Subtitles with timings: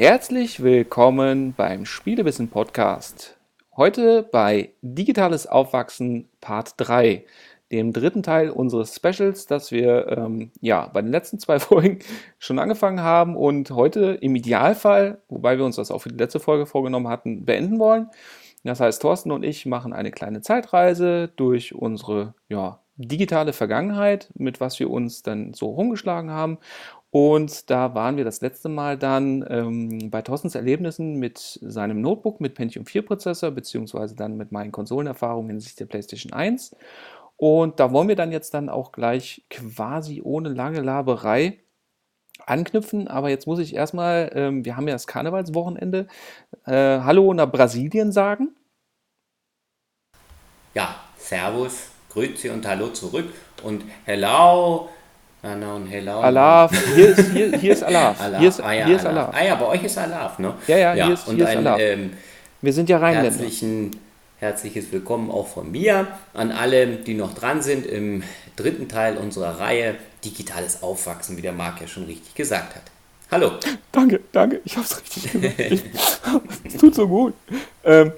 [0.00, 3.36] Herzlich willkommen beim Spielewissen Podcast.
[3.76, 7.26] Heute bei Digitales Aufwachsen Part 3,
[7.70, 11.98] dem dritten Teil unseres Specials, das wir ähm, ja bei den letzten zwei Folgen
[12.38, 16.40] schon angefangen haben und heute im Idealfall, wobei wir uns das auch für die letzte
[16.40, 18.08] Folge vorgenommen hatten, beenden wollen.
[18.64, 24.60] Das heißt, Thorsten und ich machen eine kleine Zeitreise durch unsere ja, digitale Vergangenheit, mit
[24.60, 26.56] was wir uns dann so rumgeschlagen haben
[27.10, 32.40] und da waren wir das letzte Mal dann ähm, bei Thorstens Erlebnissen mit seinem Notebook
[32.40, 36.76] mit Pentium 4 Prozessor, beziehungsweise dann mit meinen Konsolenerfahrungen hinsichtlich der PlayStation 1.
[37.36, 41.58] Und da wollen wir dann jetzt dann auch gleich quasi ohne lange Laberei
[42.46, 43.08] anknüpfen.
[43.08, 46.06] Aber jetzt muss ich erstmal, ähm, wir haben ja das Karnevalswochenende,
[46.66, 48.54] äh, Hallo nach Brasilien sagen.
[50.74, 53.32] Ja, Servus, Grüezi und Hallo zurück
[53.64, 54.90] und Hello
[55.42, 56.20] Anna und Hello.
[56.20, 58.20] Alaf, hier ist, hier, hier ist Alaf.
[58.20, 58.38] Alaf.
[58.40, 59.28] Hier ist, ah, ja, hier ist Alaf.
[59.28, 59.40] Alaf.
[59.40, 60.52] Ah ja, bei euch ist Alaf, ne?
[60.66, 61.80] Ja, ja, hier ist, und hier ist ein Alaf.
[61.80, 62.12] ähm,
[62.60, 63.30] Wir sind ja Rheinländer.
[63.30, 63.90] herzlichen,
[64.38, 68.22] herzliches Willkommen auch von mir an alle, die noch dran sind im
[68.56, 72.82] dritten Teil unserer Reihe Digitales Aufwachsen, wie der Marc ja schon richtig gesagt hat.
[73.30, 73.52] Hallo.
[73.92, 75.54] Danke, danke, ich hab's richtig gemacht.
[76.64, 77.32] Es tut so gut.
[77.84, 78.12] Ähm,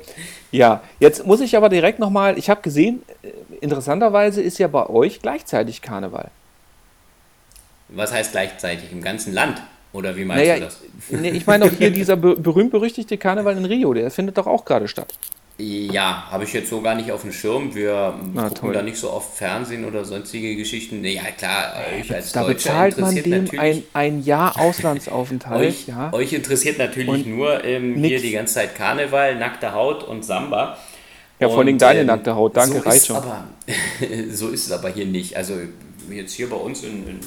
[0.51, 3.29] ja, jetzt muss ich aber direkt nochmal, ich habe gesehen, äh,
[3.61, 6.31] interessanterweise ist ja bei euch gleichzeitig Karneval.
[7.95, 9.63] Was heißt gleichzeitig im ganzen Land?
[9.93, 10.79] Oder wie meinst Naja, du das?
[11.11, 14.65] nee, ich meine auch hier dieser be berühmt-berüchtigte Karneval in Rio, der findet doch auch
[14.65, 15.15] gerade statt.
[15.59, 17.75] Ja, habe ich jetzt so gar nicht auf dem Schirm.
[17.75, 18.73] Wir Na, gucken toll.
[18.73, 21.05] da nicht so oft Fernsehen oder sonstige Geschichten.
[21.05, 25.69] Ja, klar, euch als Da Deutscher bezahlt man interessiert dem ein, ein Jahr Auslandsaufenthalt.
[25.69, 26.13] Euch, ja.
[26.13, 30.79] euch interessiert natürlich Und nur ähm, hier die ganze Zeit Karneval, nackte Haut und Samba.
[31.39, 33.17] Ja, vor allem deine ähm, nackte Haut, danke, so reicht schon.
[33.17, 33.45] Aber,
[34.31, 35.37] so ist es aber hier nicht.
[35.37, 35.55] Also
[36.11, 37.21] jetzt hier bei uns in, in,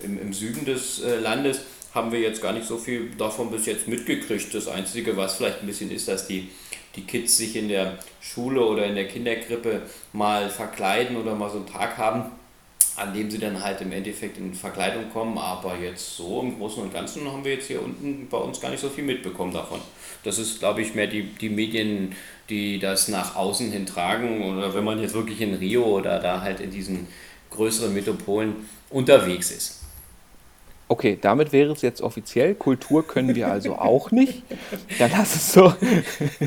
[0.00, 1.60] im, im Süden des äh, Landes
[1.94, 4.54] haben wir jetzt gar nicht so viel davon bis jetzt mitgekriegt.
[4.54, 6.48] Das Einzige, was vielleicht ein bisschen ist, dass die,
[6.96, 9.82] die Kids sich in der Schule oder in der Kinderkrippe
[10.12, 12.24] mal verkleiden oder mal so einen Tag haben,
[12.96, 15.38] an dem sie dann halt im Endeffekt in Verkleidung kommen.
[15.38, 18.70] Aber jetzt so im Großen und Ganzen haben wir jetzt hier unten bei uns gar
[18.70, 19.80] nicht so viel mitbekommen davon.
[20.24, 22.14] Das ist, glaube ich, mehr die, die Medien,
[22.50, 24.44] die das nach außen hin tragen.
[24.44, 27.08] Oder wenn man jetzt wirklich in Rio oder da halt in diesen
[27.50, 29.77] größeren Metropolen unterwegs ist.
[30.90, 32.54] Okay, damit wäre es jetzt offiziell.
[32.54, 34.42] Kultur können wir also auch nicht.
[34.98, 35.74] Dann lass es so.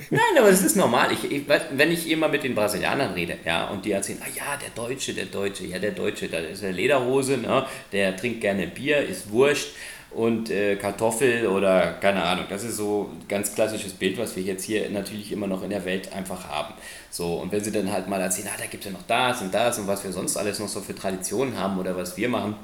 [0.09, 1.11] Nein, aber das ist normal.
[1.11, 4.57] Ich, ich, wenn ich immer mit den Brasilianern rede, ja, und die erzählen, ah ja,
[4.57, 8.65] der Deutsche, der Deutsche, ja, der Deutsche, da ist eine Lederhose, ne, der trinkt gerne
[8.65, 9.69] Bier, ist Wurst
[10.09, 12.45] und äh, Kartoffel oder keine Ahnung.
[12.49, 15.69] Das ist so ein ganz klassisches Bild, was wir jetzt hier natürlich immer noch in
[15.69, 16.73] der Welt einfach haben.
[17.11, 19.41] So, und wenn sie dann halt mal erzählen, ah, da gibt es ja noch das
[19.41, 22.27] und das und was wir sonst alles noch so für Traditionen haben oder was wir
[22.27, 22.55] machen,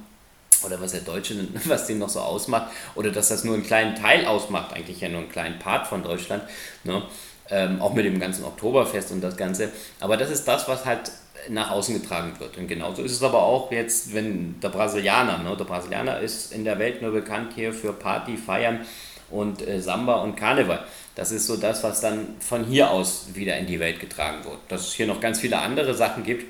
[0.66, 3.95] oder was der Deutsche, was den noch so ausmacht, oder dass das nur einen kleinen
[3.95, 6.44] Teil ausmacht, eigentlich ja nur einen kleinen Part von Deutschland,
[6.84, 7.03] ne?
[7.50, 9.72] ähm, auch mit dem ganzen Oktoberfest und das Ganze.
[10.00, 11.12] Aber das ist das, was halt
[11.50, 12.57] nach außen getragen wird.
[12.57, 15.56] Und genauso ist es aber auch jetzt, wenn der Brasilianer, ne?
[15.56, 18.81] der Brasilianer ist in der Welt nur bekannt hier für Party, Feiern
[19.29, 20.84] und äh, Samba und Karneval.
[21.16, 24.57] Das ist so das, was dann von hier aus wieder in die Welt getragen wird.
[24.68, 26.45] Dass es hier noch ganz viele andere Sachen gibt,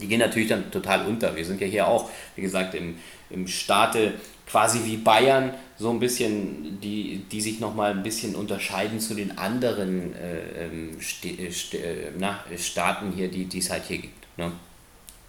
[0.00, 1.36] die gehen natürlich dann total unter.
[1.36, 2.96] Wir sind ja hier auch, wie gesagt, im,
[3.34, 4.14] im Staate
[4.46, 9.36] quasi wie Bayern, so ein bisschen, die, die sich nochmal ein bisschen unterscheiden zu den
[9.38, 14.38] anderen äh, ähm, St äh, St äh, na, Staaten hier, die es halt hier gibt.
[14.38, 14.52] Ne?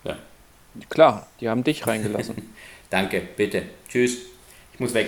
[0.04, 0.16] Ja.
[0.90, 2.36] Klar, die haben dich reingelassen.
[2.90, 3.64] Danke, bitte.
[3.90, 4.18] Tschüss.
[4.74, 5.08] Ich muss weg.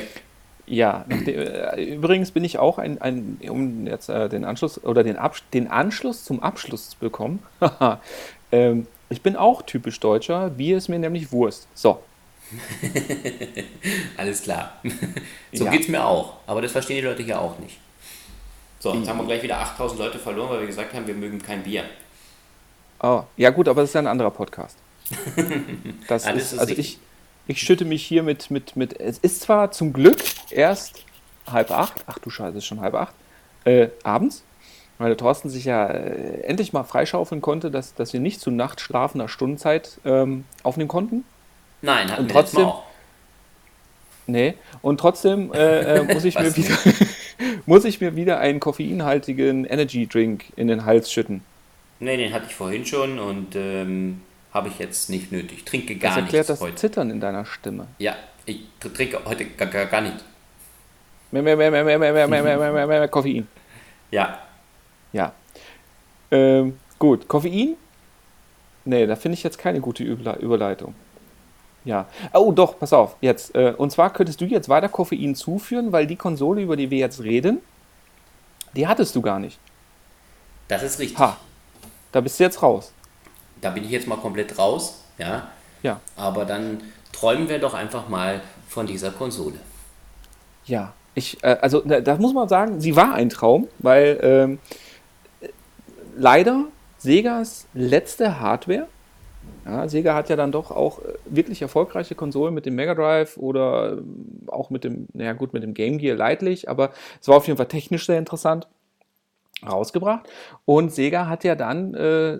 [0.65, 5.15] Ja, äh, übrigens bin ich auch ein, ein um jetzt äh, den Anschluss oder den,
[5.15, 7.41] Abs den Anschluss zum Abschluss zu bekommen.
[8.51, 11.67] ähm, ich bin auch typisch Deutscher, Bier ist mir nämlich Wurst.
[11.73, 11.99] So.
[14.17, 14.81] Alles klar.
[15.53, 15.71] so Ja.
[15.71, 16.33] geht es mir auch.
[16.47, 17.77] Aber das verstehen die Leute hier auch nicht.
[18.79, 21.41] So, jetzt haben wir gleich wieder 8000 Leute verloren, weil wir gesagt haben, wir mögen
[21.41, 21.83] kein Bier.
[23.01, 24.77] Oh, ja gut, aber das ist ja ein anderer Podcast.
[26.07, 26.99] Das Ah, das ist, ist also ich,
[27.47, 30.17] ich schütte mich hier mit, mit, mit, es ist zwar zum Glück
[30.49, 31.03] erst
[31.45, 33.13] halb acht, ach du Scheiße, es ist schon halb acht,
[33.65, 34.43] äh, abends,
[34.97, 38.51] weil der Thorsten sich ja äh, endlich mal freischaufeln konnte, dass, dass wir nicht zu
[38.51, 41.23] nachtschlafender Stundenzeit ähm, aufnehmen konnten.
[41.81, 42.83] Nein, hatten Und wir trotzdem- auch.
[44.29, 46.77] Nee, und trotzdem äh, äh, muss, ich mir wieder,
[47.65, 51.43] muss ich mir wieder einen koffeinhaltigen Energy Drink in den Hals schütten.
[51.99, 54.21] Nee, den hatte ich vorhin schon und ähm,
[54.53, 55.63] habe ich jetzt nicht nötig.
[55.63, 56.75] Trinke Das gar erklärt nichts das heute.
[56.75, 57.87] Zittern in deiner Stimme.
[57.99, 58.15] Ja,
[58.45, 60.17] ich tr- trinke heute gar, gar, gar nicht.
[61.31, 63.47] Mehr, mehr, mehr, mehr, mehr, mehr, mehr, mehr, mehr, mehr, mehr, mehr Koffein.
[64.11, 64.39] Ja,
[65.13, 65.31] Ja.
[66.31, 67.75] Ähm, gut, Koffein?
[68.83, 70.93] Nee, da finde ich jetzt keine gute Überle- Überleitung.
[71.87, 72.05] Ja.
[72.33, 73.55] Oh, doch, pass auf, jetzt.
[73.55, 76.97] Äh, und zwar könntest du jetzt weiter Koffein zuführen, weil die Konsole, über die wir
[76.97, 77.61] jetzt reden,
[78.75, 79.57] die hattest du gar nicht.
[80.67, 81.17] Das ist richtig.
[81.17, 81.37] Ha.
[82.11, 82.91] Da bist du jetzt raus.
[83.61, 85.47] Da bin ich jetzt mal komplett raus, ja.
[85.81, 86.01] Ja.
[86.17, 89.55] Aber dann träumen wir doch einfach mal von dieser Konsole.
[90.65, 90.93] Ja.
[91.15, 94.59] Ich, äh, also, das muss man sagen, sie war ein Traum, weil ähm,
[96.17, 96.65] leider
[96.97, 98.87] Segas letzte Hardware
[99.65, 103.37] ja, Sega hat ja dann doch auch äh, wirklich erfolgreiche Konsolen mit dem Mega Drive
[103.37, 106.91] oder ähm, auch mit dem, naja gut, mit dem Game Gear leidlich, aber
[107.21, 108.67] es war auf jeden Fall technisch sehr interessant
[109.65, 110.29] rausgebracht.
[110.65, 112.39] Und Sega hat ja dann äh,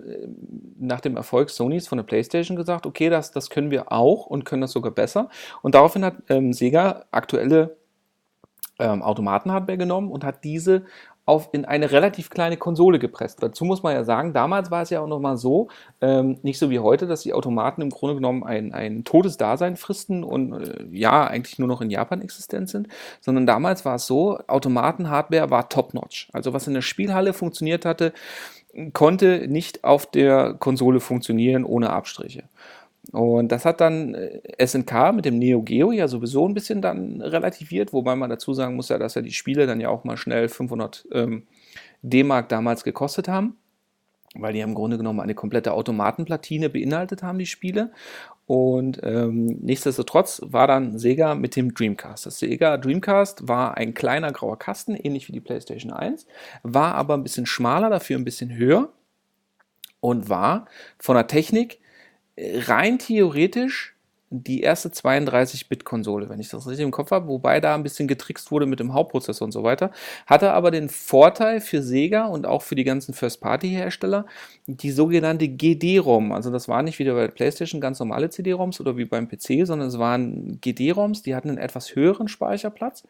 [0.78, 4.44] nach dem Erfolg Sonys von der PlayStation gesagt, okay, das, das können wir auch und
[4.44, 5.28] können das sogar besser.
[5.62, 7.76] Und daraufhin hat ähm, Sega aktuelle
[8.78, 10.84] ähm, Automatenhardware genommen und hat diese
[11.28, 13.42] auf, in eine relativ kleine Konsole gepresst.
[13.42, 15.68] Dazu muss man ja sagen, damals war es ja auch noch mal so,
[16.00, 19.76] ähm, nicht so wie heute, dass die Automaten im Grunde genommen ein, ein totes Dasein
[19.76, 22.88] fristen und äh, ja, eigentlich nur noch in Japan existent sind,
[23.20, 26.30] sondern damals war es so, Automaten-Hardware war top-notch.
[26.32, 28.14] Also was in der Spielhalle funktioniert hatte,
[28.94, 32.44] konnte nicht auf der Konsole funktionieren ohne Abstriche.
[33.12, 37.22] Und das hat dann äh, SNK mit dem Neo Geo ja sowieso ein bisschen dann
[37.22, 40.16] relativiert, wobei man dazu sagen muss ja, dass ja die Spiele dann ja auch mal
[40.16, 41.46] schnell 500 ähm,
[42.02, 43.56] D-Mark damals gekostet haben,
[44.34, 47.92] weil die im Grunde genommen eine komplette Automatenplatine beinhaltet haben, die Spiele.
[48.46, 52.26] Und ähm, nichtsdestotrotz war dann Sega mit dem Dreamcast.
[52.26, 56.26] Das Sega Dreamcast war ein kleiner grauer Kasten, ähnlich wie die PlayStation 1,
[56.62, 58.90] war aber ein bisschen schmaler, dafür ein bisschen höher
[60.00, 60.66] und war
[60.98, 61.78] von der Technik
[62.38, 63.94] rein theoretisch
[64.30, 68.50] die erste 32-Bit-Konsole, wenn ich das richtig im Kopf habe, wobei da ein bisschen getrickst
[68.50, 69.90] wurde mit dem Hauptprozessor und so weiter.
[70.26, 74.26] Hatte aber den Vorteil für Sega und auch für die ganzen First-Party-Hersteller,
[74.66, 76.32] die sogenannte GD-ROM.
[76.32, 79.66] Also das war nicht wie bei der PlayStation ganz normale CD-ROMs oder wie beim PC,
[79.66, 83.04] sondern es waren GD-ROMs, die hatten einen etwas höheren Speicherplatz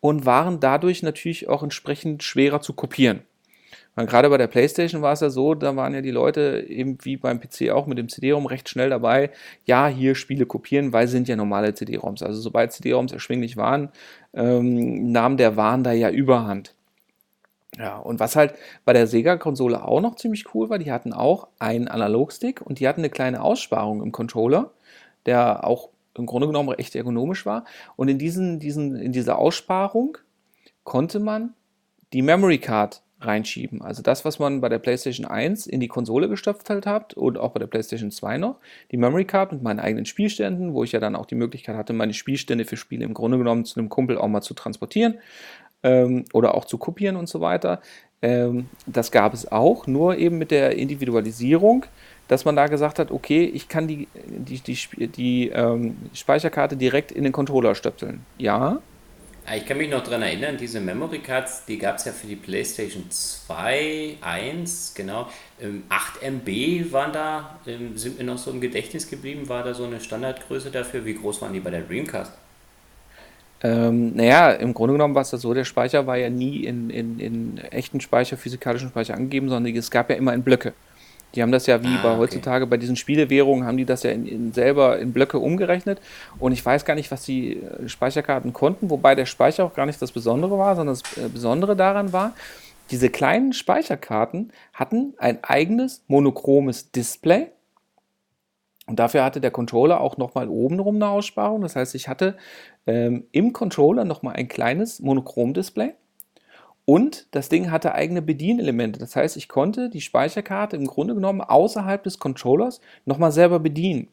[0.00, 3.20] und waren dadurch natürlich auch entsprechend schwerer zu kopieren.
[3.94, 6.96] Weil gerade bei der PlayStation war es ja so, da waren ja die Leute eben
[7.02, 9.30] wie beim PC auch mit dem CD-ROM recht schnell dabei,
[9.64, 12.22] ja, hier Spiele kopieren, weil sind ja normale CD-ROMs.
[12.22, 13.90] Also sobald CD-ROMs erschwinglich waren,
[14.32, 16.74] ähm, nahm der Wahn da ja überhand.
[17.78, 18.54] Ja, und was halt
[18.84, 22.88] bei der Sega-Konsole auch noch ziemlich cool war, die hatten auch einen Analogstick und die
[22.88, 24.72] hatten eine kleine Aussparung im Controller,
[25.24, 27.64] der auch im Grunde genommen echt ergonomisch war.
[27.96, 30.18] Und in, diesen, diesen, in dieser Aussparung
[30.84, 31.54] konnte man
[32.12, 33.82] die Memory Card reinschieben.
[33.82, 37.38] Also das, was man bei der PlayStation 1 in die Konsole gestopft halt hat und
[37.38, 38.56] auch bei der PlayStation 2 noch,
[38.90, 41.92] die Memory Card mit meinen eigenen Spielständen, wo ich ja dann auch die Möglichkeit hatte,
[41.92, 45.18] meine Spielstände für Spiele im Grunde genommen zu einem Kumpel auch mal zu transportieren
[45.82, 47.80] ähm, oder auch zu kopieren und so weiter.
[48.22, 51.86] Ähm, das gab es auch, nur eben mit der Individualisierung,
[52.28, 57.12] dass man da gesagt hat, okay, ich kann die, die, die, die ähm, Speicherkarte direkt
[57.12, 58.24] in den Controller stöpseln.
[58.38, 58.80] Ja,
[59.56, 62.36] ich kann mich noch daran erinnern, diese Memory Cards, die gab es ja für die
[62.36, 65.28] PlayStation 2, 1, genau.
[65.88, 69.74] 8 ähm, MB waren da, ähm, sind mir noch so im Gedächtnis geblieben, war da
[69.74, 71.04] so eine Standardgröße dafür.
[71.04, 72.32] Wie groß waren die bei der Dreamcast?
[73.64, 77.18] Ähm, naja, im Grunde genommen war es so, der Speicher war ja nie in, in,
[77.20, 80.72] in echten Speicher, physikalischen Speicher angegeben, sondern es gab ja immer in Blöcke.
[81.34, 84.10] Die haben das ja wie ah, bei heutzutage bei diesen Spielewährungen, haben die das ja
[84.10, 86.00] in, in selber in Blöcke umgerechnet.
[86.38, 89.86] Und ich weiß gar nicht, was die äh, Speicherkarten konnten, wobei der Speicher auch gar
[89.86, 92.34] nicht das Besondere war, sondern das äh, Besondere daran war,
[92.90, 97.48] diese kleinen Speicherkarten hatten ein eigenes monochromes Display.
[98.86, 101.62] Und dafür hatte der Controller auch nochmal obenrum eine Aussparung.
[101.62, 102.36] Das heißt, ich hatte
[102.86, 105.94] ähm, im Controller nochmal ein kleines Monochrom-Display.
[106.84, 108.98] Und das Ding hatte eigene Bedienelemente.
[108.98, 114.08] Das heißt, ich konnte die Speicherkarte im Grunde genommen außerhalb des Controllers nochmal selber bedienen.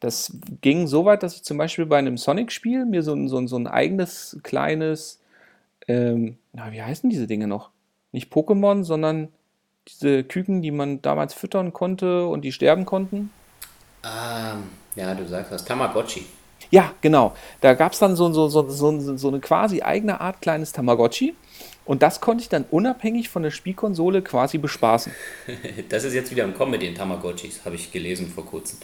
[0.00, 3.38] Das ging so weit, dass ich zum Beispiel bei einem Sonic-Spiel mir so ein, so,
[3.38, 5.20] ein, so ein eigenes kleines,
[5.86, 7.70] ähm, na, wie heißen diese Dinge noch?
[8.12, 9.28] Nicht Pokémon, sondern
[9.88, 13.30] diese Küken, die man damals füttern konnte und die sterben konnten.
[14.04, 14.64] Ähm,
[14.96, 16.26] ja, du sagst das, Tamagotchi.
[16.70, 17.34] Ja, genau.
[17.60, 21.34] Da gab es dann so, so, so, so, so eine quasi eigene Art kleines Tamagotchi.
[21.86, 25.12] Und das konnte ich dann unabhängig von der Spielkonsole quasi bespaßen.
[25.90, 28.78] Das ist jetzt wieder im Kommen mit den Tamagotchis, habe ich gelesen vor kurzem.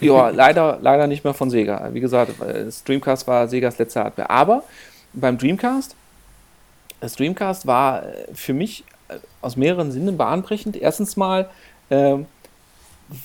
[0.00, 1.90] ja, leider, leider nicht mehr von Sega.
[1.92, 4.30] Wie gesagt, das Dreamcast war Segas letzte Hardware.
[4.30, 4.64] Aber
[5.12, 5.96] beim Dreamcast,
[7.00, 10.76] das Dreamcast war äh, für mich äh, aus mehreren Sinnen bahnbrechend.
[10.76, 11.50] Erstens mal
[11.88, 12.18] äh,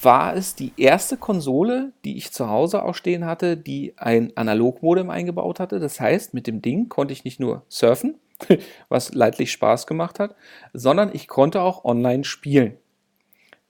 [0.01, 5.10] war es die erste Konsole, die ich zu Hause auch stehen hatte, die ein Analogmodem
[5.10, 5.80] eingebaut hatte.
[5.80, 8.16] Das heißt, mit dem Ding konnte ich nicht nur surfen,
[8.89, 10.36] was leidlich Spaß gemacht hat,
[10.74, 12.77] sondern ich konnte auch online spielen.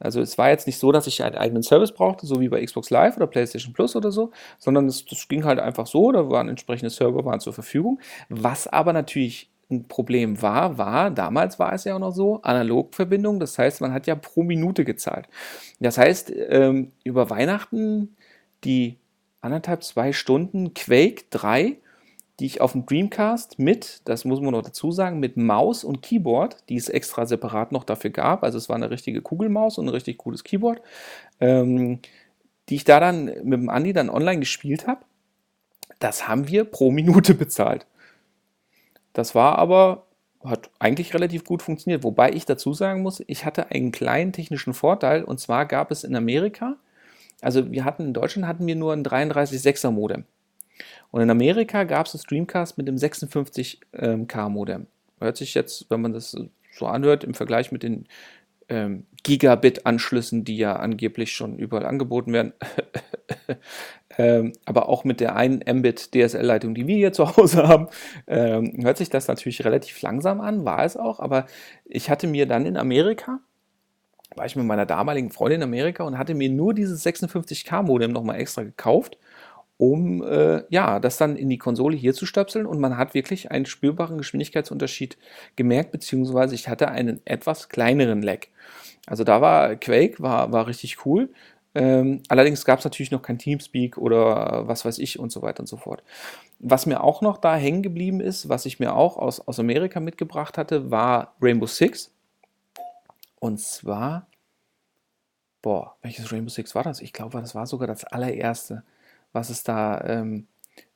[0.01, 2.63] Also es war jetzt nicht so, dass ich einen eigenen Service brauchte, so wie bei
[2.65, 6.29] Xbox Live oder PlayStation Plus oder so, sondern es, das ging halt einfach so, da
[6.29, 7.99] waren entsprechende Server waren zur Verfügung.
[8.27, 13.39] Was aber natürlich ein Problem war, war, damals war es ja auch noch so, Analogverbindung,
[13.39, 15.27] das heißt, man hat ja pro Minute gezahlt.
[15.79, 18.15] Das heißt, ähm, über Weihnachten
[18.63, 18.97] die
[19.39, 21.77] anderthalb, zwei Stunden Quake 3
[22.39, 26.01] die ich auf dem Dreamcast mit, das muss man noch dazu sagen, mit Maus und
[26.01, 29.85] Keyboard, die es extra separat noch dafür gab, also es war eine richtige Kugelmaus und
[29.85, 30.81] ein richtig cooles Keyboard,
[31.39, 31.99] ähm,
[32.69, 35.01] die ich da dann mit dem Andi dann online gespielt habe,
[35.99, 37.85] das haben wir pro Minute bezahlt.
[39.13, 40.05] Das war aber,
[40.43, 44.73] hat eigentlich relativ gut funktioniert, wobei ich dazu sagen muss, ich hatte einen kleinen technischen
[44.73, 46.77] Vorteil und zwar gab es in Amerika,
[47.41, 50.25] also wir hatten in Deutschland hatten wir nur ein 33.6er Modem.
[51.11, 54.87] Und in Amerika gab es das Dreamcast mit dem 56K Modem.
[55.19, 56.35] Hört sich jetzt, wenn man das
[56.71, 58.07] so anhört, im Vergleich mit den
[58.69, 62.53] ähm, Gigabit-Anschlüssen, die ja angeblich schon überall angeboten werden,
[64.17, 67.87] ähm, aber auch mit der einen Mbit DSL-Leitung, die wir hier zu Hause haben,
[68.27, 71.45] ähm, hört sich das natürlich relativ langsam an, war es auch, aber
[71.85, 73.41] ich hatte mir dann in Amerika,
[74.35, 78.39] war ich mit meiner damaligen Freundin in Amerika und hatte mir nur dieses 56K-Modem nochmal
[78.39, 79.17] extra gekauft
[79.81, 83.49] um äh, ja, das dann in die Konsole hier zu stöpseln und man hat wirklich
[83.49, 85.17] einen spürbaren Geschwindigkeitsunterschied
[85.55, 88.41] gemerkt, beziehungsweise ich hatte einen etwas kleineren Lag.
[89.07, 91.29] Also da war Quake, war, war richtig cool.
[91.73, 95.61] Ähm, allerdings gab es natürlich noch kein Teamspeak oder was weiß ich und so weiter
[95.61, 96.03] und so fort.
[96.59, 99.99] Was mir auch noch da hängen geblieben ist, was ich mir auch aus, aus Amerika
[99.99, 102.13] mitgebracht hatte, war Rainbow Six.
[103.39, 104.27] Und zwar,
[105.63, 107.01] boah, welches Rainbow Six war das?
[107.01, 108.83] Ich glaube, das war sogar das allererste
[109.33, 110.47] was es da ähm,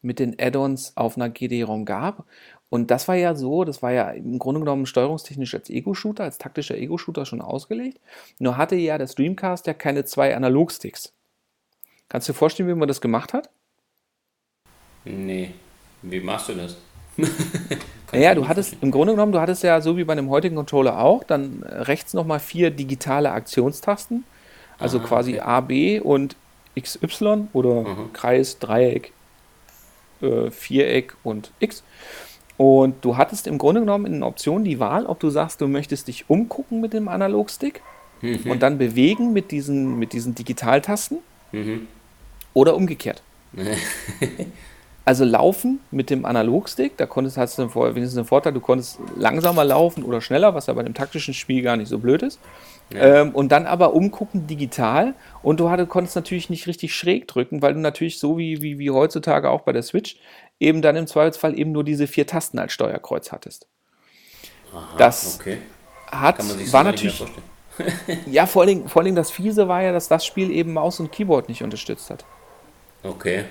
[0.02, 2.26] mit den Add-ons auf einer GD-ROM gab.
[2.70, 6.38] Und das war ja so, das war ja im Grunde genommen steuerungstechnisch als Ego-Shooter, als
[6.38, 8.00] taktischer Ego-Shooter schon ausgelegt.
[8.40, 11.14] Nur hatte ja das Dreamcast ja keine zwei Analog-Sticks.
[12.10, 13.50] Kannst du dir vorstellen, wie man das gemacht hat?
[15.06, 15.54] Nee.
[16.02, 16.78] Wie machst du das?
[18.12, 21.00] naja, du hattest im Grunde genommen, du hattest ja so wie bei einem heutigen Controller
[21.00, 24.26] auch, dann rechts nochmal vier digitale Aktionstasten.
[24.78, 25.42] Also Aha, quasi okay.
[25.42, 26.36] A, B und
[26.80, 28.14] XY oder mhm.
[28.14, 29.12] Kreis, Dreieck,
[30.22, 31.84] äh, Viereck und X.
[32.58, 36.08] Und du hattest im Grunde genommen in Option die Wahl, ob du sagst, du möchtest
[36.08, 37.82] dich umgucken mit dem Analogstick
[38.22, 38.50] mhm.
[38.50, 41.20] und dann bewegen mit diesen, mit diesen Digitaltasten
[41.52, 41.88] mhm.
[42.54, 43.22] oder umgekehrt.
[45.06, 49.64] also laufen mit dem Analogstick, da konntest, hast du wenigstens einen Vorteil, du konntest langsamer
[49.64, 52.40] laufen oder schneller, was ja bei dem taktischen Spiel gar nicht so blöd ist.
[52.94, 55.16] Ähm, und dann aber umgucken digital.
[55.42, 58.80] Und du hatte, konntest natürlich nicht richtig schräg drücken, weil du natürlich so wie, wie,
[58.80, 60.18] wie heutzutage auch bei der Switch
[60.60, 63.68] eben dann im Zweifelsfall eben nur diese vier Tasten als Steuerkreuz hattest.
[64.74, 65.58] Aha, das okay.
[66.12, 66.40] hat,
[66.72, 67.24] war natürlich.
[68.28, 71.12] ja, vor allem, vor allem das Fiese war ja, dass das Spiel eben Maus und
[71.12, 72.26] Keyboard nicht unterstützt hat.
[73.04, 73.46] Okay.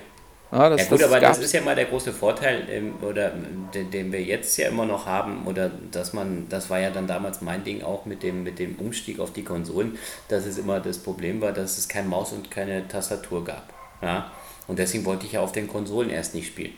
[0.53, 3.33] Ja, das, ja gut, das aber das ist ja mal der große Vorteil, ähm, oder
[3.75, 7.07] den, den, wir jetzt ja immer noch haben, oder dass man, das war ja dann
[7.07, 9.99] damals mein Ding auch mit dem, mit dem Umstieg auf die Konsolen,
[10.29, 13.73] dass es immer das Problem war, dass es kein Maus und keine Tastatur gab.
[14.01, 14.31] Ja?
[14.69, 16.75] Und deswegen wollte ich ja auf den Konsolen erst nicht spielen.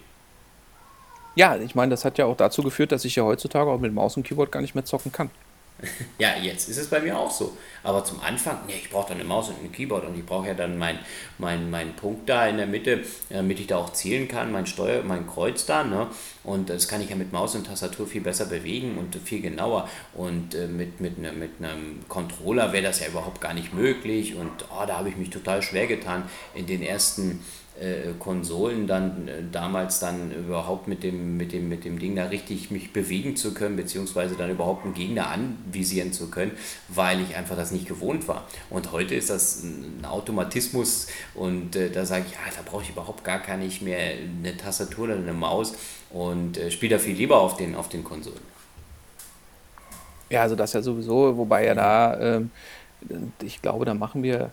[1.35, 3.92] Ja, ich meine, das hat ja auch dazu geführt, dass ich ja heutzutage auch mit
[3.92, 5.30] Maus und Keyboard gar nicht mehr zocken kann.
[6.18, 7.56] Ja, jetzt ist es bei mir auch so.
[7.83, 10.49] Aber zum Anfang, nee, ich brauche dann eine Maus und ein Keyboard und ich brauche
[10.49, 10.99] ja dann meinen
[11.38, 15.02] mein, mein Punkt da in der Mitte, damit ich da auch zielen kann, mein Steuer,
[15.02, 15.85] mein Kreuz da.
[15.85, 16.09] Ne?
[16.42, 19.88] Und das kann ich ja mit Maus und Tastatur viel besser bewegen und viel genauer.
[20.14, 24.35] Und äh, mit, mit, ne, mit einem Controller wäre das ja überhaupt gar nicht möglich.
[24.35, 27.65] Und oh, da habe ich mich total schwer getan in den ersten äh,
[28.18, 32.71] Konsolen dann äh, damals dann überhaupt mit dem, mit, dem, mit dem Ding da richtig
[32.71, 36.52] mich bewegen zu können, beziehungsweise dann überhaupt einen Gegner anvisieren zu können,
[36.88, 38.45] weil ich einfach das nicht gewohnt war.
[38.71, 42.90] Und heute ist das ein Automatismus und äh, da sage ich, ja, da brauche ich
[42.90, 45.75] überhaupt gar keine nicht mehr eine Tastatur oder eine Maus
[46.11, 48.40] und äh, spiele da viel lieber auf den, auf den Konsolen.
[50.30, 52.50] Ja, also das ja sowieso, wobei ja da, ähm,
[53.42, 54.50] ich glaube, da machen wir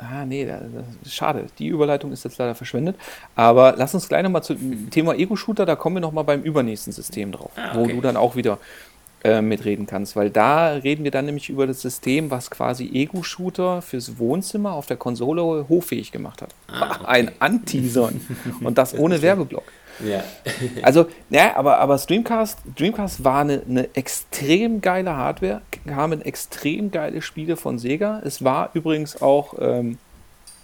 [0.00, 0.62] Ah, nee, das
[1.04, 1.46] ist schade.
[1.58, 2.96] Die Überleitung ist jetzt leider verschwendet.
[3.34, 7.32] Aber lass uns gleich nochmal zum Thema Ego-Shooter, da kommen wir nochmal beim übernächsten System
[7.32, 7.78] drauf, ah, okay.
[7.78, 8.58] wo du dann auch wieder
[9.22, 10.16] äh, mitreden kannst.
[10.16, 14.86] Weil da reden wir dann nämlich über das System, was quasi Ego-Shooter fürs Wohnzimmer auf
[14.86, 16.54] der Konsole hochfähig gemacht hat.
[16.68, 17.04] Ah, okay.
[17.06, 18.20] Ein Anteasern.
[18.62, 19.64] Und das ohne Werbeblock.
[20.04, 20.22] Ja.
[20.82, 27.22] also, ja, aber, aber Streamcast, Dreamcast war eine, eine extrem geile Hardware, kamen extrem geile
[27.22, 28.20] Spiele von Sega.
[28.24, 29.98] Es war übrigens auch ähm,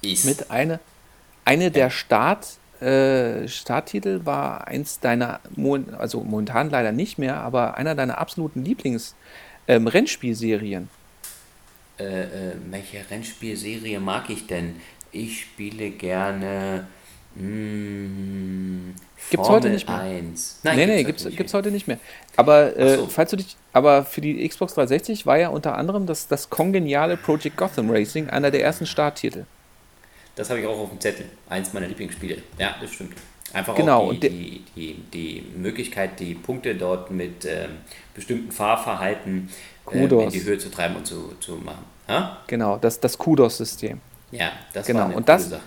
[0.03, 0.81] mit einer
[1.47, 5.41] eine der Start, äh, Starttitel war eins deiner,
[5.97, 10.89] also momentan leider nicht mehr, aber einer deiner absoluten Lieblings-Rennspielserien.
[11.99, 14.77] Ähm, äh, äh, welche Rennspielserie mag ich denn?
[15.13, 16.89] Ich spiele gerne.
[17.39, 18.95] Hm,
[19.31, 19.99] Gibt's heute nicht mehr.
[19.99, 20.61] 1.
[20.63, 21.99] Nein, nee, nee, gibt's, gibt's, gibt's heute nicht mehr.
[22.37, 23.07] Aber äh, so.
[23.07, 27.17] falls du dich, aber für die Xbox 360 war ja unter anderem das, das kongeniale
[27.17, 29.45] Project Gotham Racing einer der ersten Starttitel.
[30.37, 31.27] Das habe ich auch auf dem Zettel.
[31.49, 32.43] Eins meiner Lieblingsspiele.
[32.59, 33.15] Ja, das stimmt.
[33.53, 37.79] Einfach genau, auch die, die, die, die, Möglichkeit, die Punkte dort mit ähm,
[38.15, 39.49] bestimmten Fahrverhalten
[39.91, 41.85] äh, in die Höhe zu treiben und zu, zu machen.
[42.09, 42.39] Ha?
[42.47, 44.01] Genau, das, das Kudos-System.
[44.31, 45.01] Ja, das genau.
[45.01, 45.63] war eine und das, Sache.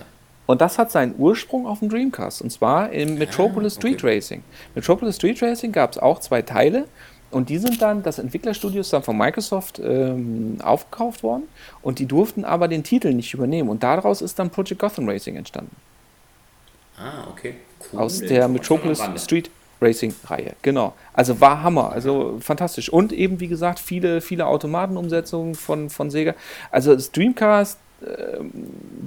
[0.50, 2.42] Und das hat seinen Ursprung auf dem Dreamcast.
[2.42, 3.94] Und zwar im Metropolis ah, okay.
[3.94, 4.42] Street Racing.
[4.74, 6.88] Metropolis Street Racing gab es auch zwei Teile.
[7.30, 11.44] Und die sind dann, das Entwicklerstudio ist dann von Microsoft ähm, aufgekauft worden.
[11.82, 13.68] Und die durften aber den Titel nicht übernehmen.
[13.68, 15.76] Und daraus ist dann Project Gotham Racing entstanden.
[16.98, 17.54] Ah, okay.
[17.92, 18.00] Cool.
[18.00, 20.56] Aus der Metropolis Street Racing-Reihe.
[20.62, 20.94] Genau.
[21.12, 21.92] Also war Hammer.
[21.92, 22.92] Also fantastisch.
[22.92, 26.34] Und eben, wie gesagt, viele, viele Automatenumsetzungen von, von Sega.
[26.72, 27.78] Also das Dreamcast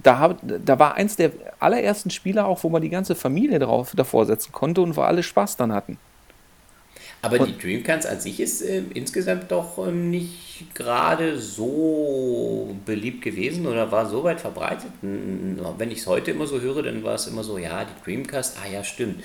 [0.03, 4.25] da, da war eins der allerersten Spiele auch, wo man die ganze Familie drauf, davor
[4.25, 5.97] setzen konnte und wo alle Spaß dann hatten.
[7.23, 13.21] Aber und, die Dreamcast an sich ist äh, insgesamt doch äh, nicht gerade so beliebt
[13.21, 14.91] gewesen oder war so weit verbreitet.
[15.01, 18.57] Wenn ich es heute immer so höre, dann war es immer so, ja, die Dreamcast,
[18.61, 19.23] ah ja, stimmt.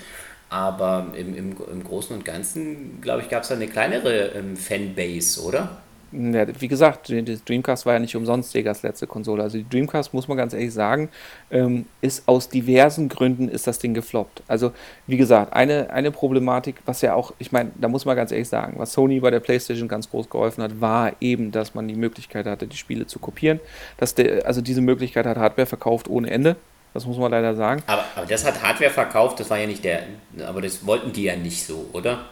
[0.49, 4.55] Aber im, im, im Großen und Ganzen, glaube ich, gab es da eine kleinere ähm,
[4.55, 5.81] Fanbase, oder?
[6.11, 9.43] Ja, wie gesagt, die Dreamcast war ja nicht umsonst Segas letzte Konsole.
[9.43, 11.09] Also die Dreamcast, muss man ganz ehrlich sagen,
[11.51, 14.41] ähm, ist aus diversen Gründen ist das Ding gefloppt.
[14.47, 14.71] Also
[15.05, 18.49] wie gesagt, eine, eine Problematik, was ja auch, ich meine, da muss man ganz ehrlich
[18.49, 21.95] sagen, was Sony bei der PlayStation ganz groß geholfen hat, war eben, dass man die
[21.95, 23.59] Möglichkeit hatte, die Spiele zu kopieren.
[23.97, 26.55] Dass der, also diese Möglichkeit hat Hardware verkauft ohne Ende.
[26.93, 27.83] Das muss man leider sagen.
[27.85, 30.03] Aber, aber das hat Hardware verkauft, das war ja nicht der,
[30.45, 32.25] aber das wollten die ja nicht so, oder?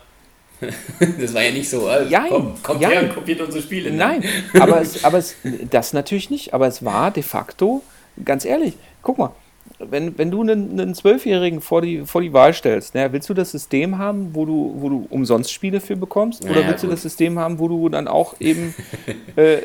[1.19, 3.91] das war ja nicht so, also, Jein, komm, kommt her und kopiert unsere Spiele.
[3.91, 3.97] Ne?
[3.97, 4.23] Nein,
[4.59, 5.35] aber, es, aber es,
[5.69, 7.83] das natürlich nicht, aber es war de facto,
[8.23, 9.31] ganz ehrlich, guck mal,
[9.79, 13.51] wenn, wenn du einen Zwölfjährigen vor die, vor die Wahl stellst, ne, willst du das
[13.51, 16.43] System haben, wo du, wo du umsonst Spiele für bekommst?
[16.43, 16.89] Oder naja, willst gut.
[16.89, 18.73] du das System haben, wo du dann auch eben
[19.35, 19.57] äh,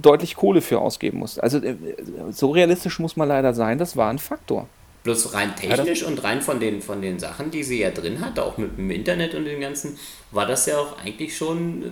[0.00, 1.42] deutlich Kohle für ausgeben musst?
[1.42, 1.74] Also äh,
[2.30, 4.68] so realistisch muss man leider sein, das war ein Faktor.
[5.08, 8.38] Bloß rein technisch und rein von den, von den Sachen, die sie ja drin hat,
[8.38, 9.98] auch mit dem Internet und dem Ganzen,
[10.32, 11.82] war das ja auch eigentlich schon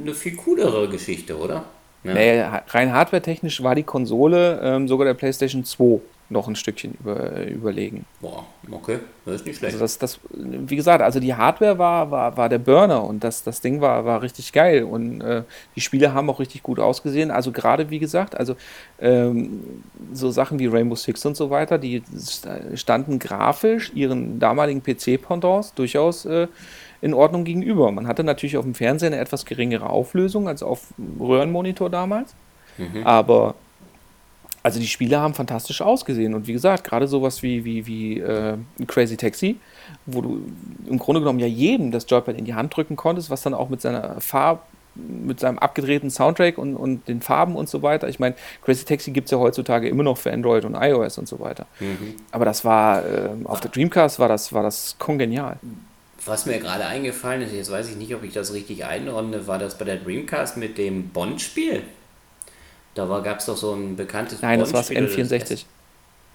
[0.00, 1.66] eine viel coolere Geschichte, oder?
[2.02, 2.14] Ja.
[2.14, 6.00] Naja, rein hardware-technisch war die Konsole ähm, sogar der PlayStation 2
[6.32, 8.04] noch ein Stückchen über, überlegen.
[8.20, 9.74] Boah, okay, das ist nicht schlecht.
[9.74, 13.44] Also das, das, wie gesagt, also die Hardware war, war, war der Burner und das,
[13.44, 15.42] das Ding war, war richtig geil und äh,
[15.76, 17.30] die Spiele haben auch richtig gut ausgesehen.
[17.30, 18.56] Also gerade wie gesagt, also
[19.00, 22.02] ähm, so Sachen wie Rainbow Six und so weiter, die
[22.74, 26.48] standen grafisch ihren damaligen PC-Pendants durchaus äh,
[27.02, 27.90] in Ordnung gegenüber.
[27.90, 32.34] Man hatte natürlich auf dem Fernseher eine etwas geringere Auflösung als auf Röhrenmonitor damals,
[32.78, 33.04] mhm.
[33.04, 33.56] aber
[34.62, 38.56] also die Spiele haben fantastisch ausgesehen und wie gesagt, gerade sowas wie, wie, wie äh,
[38.86, 39.56] Crazy Taxi,
[40.06, 40.42] wo du
[40.88, 43.68] im Grunde genommen ja jedem das Joypad in die Hand drücken konntest, was dann auch
[43.68, 48.08] mit seiner Farb, mit seinem abgedrehten Soundtrack und, und den Farben und so weiter.
[48.08, 51.26] Ich meine, Crazy Taxi gibt es ja heutzutage immer noch für Android und iOS und
[51.26, 51.66] so weiter.
[51.80, 52.14] Mhm.
[52.30, 55.56] Aber das war, äh, auf der Dreamcast war das, war das kongenial.
[56.24, 59.58] Was mir gerade eingefallen ist, jetzt weiß ich nicht, ob ich das richtig einordne, war
[59.58, 61.82] das bei der Dreamcast mit dem Bond-Spiel?
[62.94, 65.64] Da gab es doch so ein bekanntes Nein, das war N64.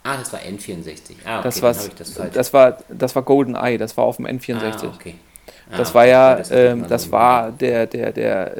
[0.03, 1.15] Ah, das war N64.
[1.25, 4.55] Ah, okay, das, war's, das, das, war, das war GoldenEye, das war auf dem N64.
[4.55, 5.15] Ah, okay.
[5.69, 8.55] Ah, das war ja, das, ähm, das war der, der, der,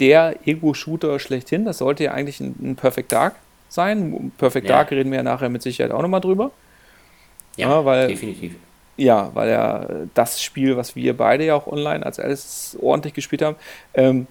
[0.00, 1.64] der Ego-Shooter schlechthin.
[1.64, 3.36] Das sollte ja eigentlich ein, ein Perfect Dark
[3.68, 4.32] sein.
[4.38, 4.76] Perfect ja.
[4.76, 6.50] Dark reden wir ja nachher mit Sicherheit auch nochmal drüber.
[7.56, 8.54] Ja, ja, weil, definitiv.
[8.96, 13.42] Ja, weil ja das Spiel, was wir beide ja auch online als alles ordentlich gespielt
[13.42, 13.56] haben,
[13.94, 14.26] ähm,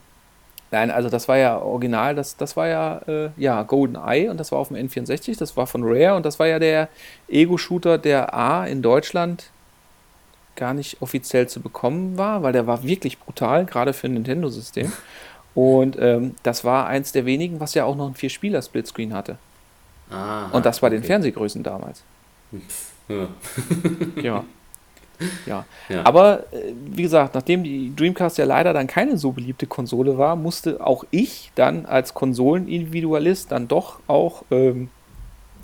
[0.73, 4.51] Nein, also das war ja original, das, das war ja, äh, ja GoldenEye und das
[4.51, 6.89] war auf dem N64, das war von Rare und das war ja der
[7.27, 9.51] Ego-Shooter, der A in Deutschland
[10.55, 14.91] gar nicht offiziell zu bekommen war, weil der war wirklich brutal, gerade für ein Nintendo-System.
[15.53, 19.37] Und ähm, das war eins der wenigen, was ja auch noch ein Vier-Spieler-Splitscreen hatte.
[20.09, 20.95] Aha, und das bei okay.
[20.95, 22.01] den Fernsehgrößen damals.
[23.07, 23.27] Ja.
[24.19, 24.43] ja.
[25.45, 25.65] Ja.
[25.89, 26.05] ja.
[26.05, 30.35] Aber äh, wie gesagt, nachdem die Dreamcast ja leider dann keine so beliebte Konsole war,
[30.35, 34.89] musste auch ich dann als Konsolenindividualist dann doch auch ähm,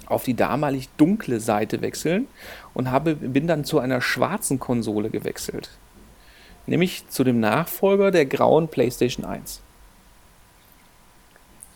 [0.05, 2.27] auf die damalig dunkle Seite wechseln
[2.73, 5.69] und habe, bin dann zu einer schwarzen Konsole gewechselt.
[6.65, 9.61] Nämlich zu dem Nachfolger der grauen PlayStation 1.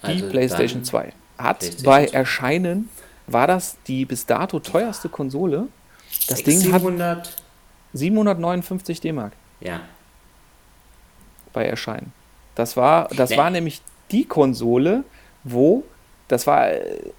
[0.04, 1.14] Die also PlayStation 2.
[1.38, 2.90] Hat PlayStation bei Erscheinen,
[3.28, 5.68] war das die bis dato teuerste Konsole.
[6.28, 6.84] Das Ding hat
[7.94, 9.34] 759 D-Mark.
[9.60, 9.82] Ja.
[11.54, 12.12] Bei Erscheinen.
[12.56, 13.38] Das war, das nee.
[13.38, 15.04] war nämlich die Konsole,
[15.44, 15.84] wo,
[16.28, 17.12] das war, äh,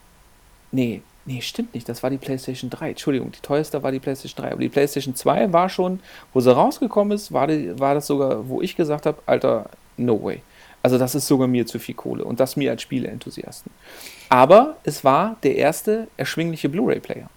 [0.71, 4.45] nee, nee, stimmt nicht, das war die PlayStation 3, Entschuldigung, die teuerste war die PlayStation
[4.45, 6.01] 3, aber die PlayStation 2 war schon,
[6.33, 10.23] wo sie rausgekommen ist, war, die, war das sogar, wo ich gesagt habe, Alter, no
[10.23, 10.43] way.
[10.83, 13.73] Also das ist sogar mir zu viel Kohle und das mir als Spieleenthusiasten.
[14.29, 17.31] Aber es war der erste erschwingliche Blu-ray-Player.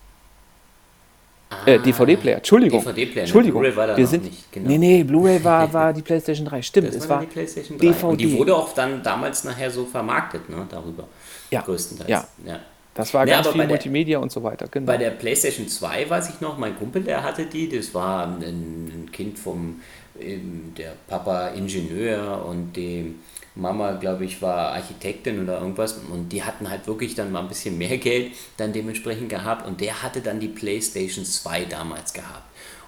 [1.66, 2.84] Äh, ah, DVD-Player, Entschuldigung.
[2.84, 3.62] DVD-Player, Entschuldigung.
[3.62, 3.76] Ne?
[3.76, 4.68] war da wir sind, nicht, genau.
[4.68, 6.90] Nee, nee, Blu-ray war, war die PlayStation 3, stimmt.
[6.90, 7.86] Das es war, die PlayStation 3.
[7.86, 8.06] DVD.
[8.06, 11.08] Und die wurde auch dann damals nachher so vermarktet, ne, darüber.
[11.50, 11.62] Ja.
[11.62, 12.10] Größtenteils.
[12.10, 12.28] Ja.
[12.46, 12.60] ja.
[12.94, 14.68] Das war nee, ganz viel Multimedia der, und so weiter.
[14.70, 14.88] Genau.
[14.88, 17.70] Bei der PlayStation 2 weiß ich noch, mein Kumpel, der hatte die.
[17.70, 19.82] Das war ein, ein Kind vom
[20.20, 23.20] der Papa Ingenieur und dem
[23.58, 27.48] Mama, glaube ich, war Architektin oder irgendwas und die hatten halt wirklich dann mal ein
[27.48, 32.44] bisschen mehr Geld dann dementsprechend gehabt und der hatte dann die PlayStation 2 damals gehabt.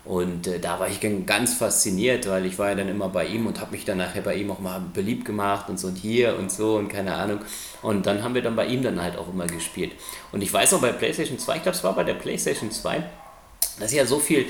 [0.06, 3.48] Und äh, da war ich ganz fasziniert, weil ich war ja dann immer bei ihm
[3.48, 6.38] und habe mich dann nachher bei ihm auch mal beliebt gemacht und so und hier
[6.38, 7.40] und so und keine Ahnung.
[7.82, 9.92] Und dann haben wir dann bei ihm dann halt auch immer gespielt.
[10.32, 13.04] Und ich weiß noch bei PlayStation 2, ich glaube es war bei der PlayStation 2,
[13.80, 14.46] dass ja so viel,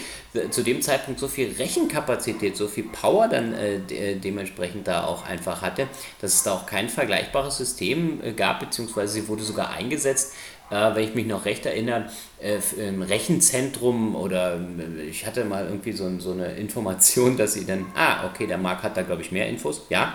[0.49, 5.25] zu dem Zeitpunkt so viel Rechenkapazität, so viel Power dann äh, de dementsprechend da auch
[5.25, 5.87] einfach hatte,
[6.21, 10.33] dass es da auch kein vergleichbares System äh, gab, beziehungsweise sie wurde sogar eingesetzt,
[10.69, 12.09] äh, wenn ich mich noch recht erinnere,
[12.41, 17.65] äh, im Rechenzentrum oder äh, ich hatte mal irgendwie so, so eine Information, dass sie
[17.65, 20.13] dann, ah, okay, der Marc hat da glaube ich mehr Infos, ja?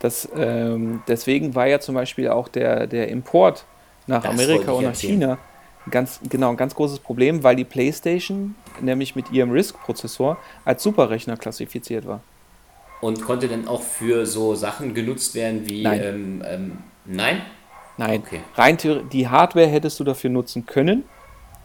[0.00, 3.64] Das, ähm, deswegen war ja zum Beispiel auch der, der Import
[4.06, 5.20] nach das Amerika und nach erzählen.
[5.20, 5.38] China
[5.90, 11.36] ganz, genau, ein ganz großes Problem, weil die PlayStation nämlich mit ihrem RISC-Prozessor als Superrechner
[11.36, 12.20] klassifiziert war.
[13.00, 15.82] Und konnte dann auch für so Sachen genutzt werden wie.
[15.82, 16.00] Nein.
[16.02, 17.42] Ähm, ähm, nein?
[17.98, 18.22] Nein.
[18.24, 18.40] Okay.
[18.54, 18.78] Rein
[19.12, 21.04] die Hardware hättest du dafür nutzen können.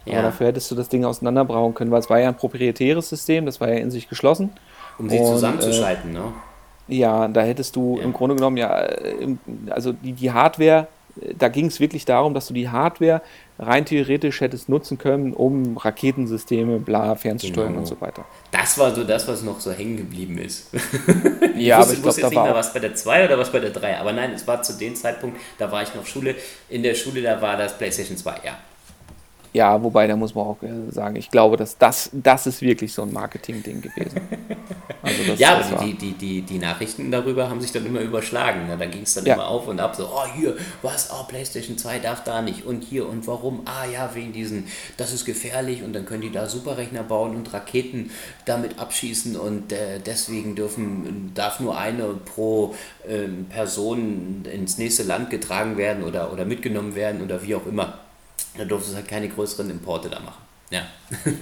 [0.04, 0.14] Ja.
[0.14, 3.46] Aber dafür hättest du das Ding auseinanderbrauchen können, weil es war ja ein proprietäres System,
[3.46, 4.50] das war ja in sich geschlossen.
[4.98, 6.32] Um sie Und, zusammenzuschalten, äh, ne?
[6.88, 8.02] Ja, da hättest du ja.
[8.02, 9.36] im Grunde genommen ja, äh,
[9.70, 10.88] also die, die Hardware
[11.38, 13.22] da ging es wirklich darum, dass du die Hardware
[13.58, 17.80] rein theoretisch hättest nutzen können, um Raketensysteme, bla, fernzusteuern genau.
[17.80, 18.24] und so weiter.
[18.50, 20.68] Das war so das, was noch so hängen geblieben ist.
[21.56, 23.70] ja, wusste, aber ich glaube, da war was bei der 2 oder was bei der
[23.70, 23.98] 3.
[23.98, 26.34] Aber nein, es war zu dem Zeitpunkt, da war ich noch Schule.
[26.68, 28.58] In der Schule, da war das PlayStation 2, ja.
[29.52, 32.92] Ja, wobei, da muss man auch äh, sagen, ich glaube, dass das, das ist wirklich
[32.92, 34.20] so ein Marketing-Ding gewesen.
[35.04, 38.00] Also das, ja, das aber die, die, die, die Nachrichten darüber haben sich dann immer
[38.00, 38.68] überschlagen.
[38.68, 38.76] Ne?
[38.78, 39.34] Da ging es dann ja.
[39.34, 42.84] immer auf und ab, so, oh hier, was, oh, PlayStation 2 darf da nicht und
[42.84, 46.46] hier und warum, ah ja, wegen diesen, das ist gefährlich und dann können die da
[46.46, 48.12] Superrechner bauen und Raketen
[48.44, 52.76] damit abschießen und äh, deswegen dürfen, darf nur eine pro
[53.08, 57.98] äh, Person ins nächste Land getragen werden oder, oder mitgenommen werden oder wie auch immer.
[58.56, 60.42] Da durfte es halt keine größeren Importe da machen.
[60.70, 60.82] Ja.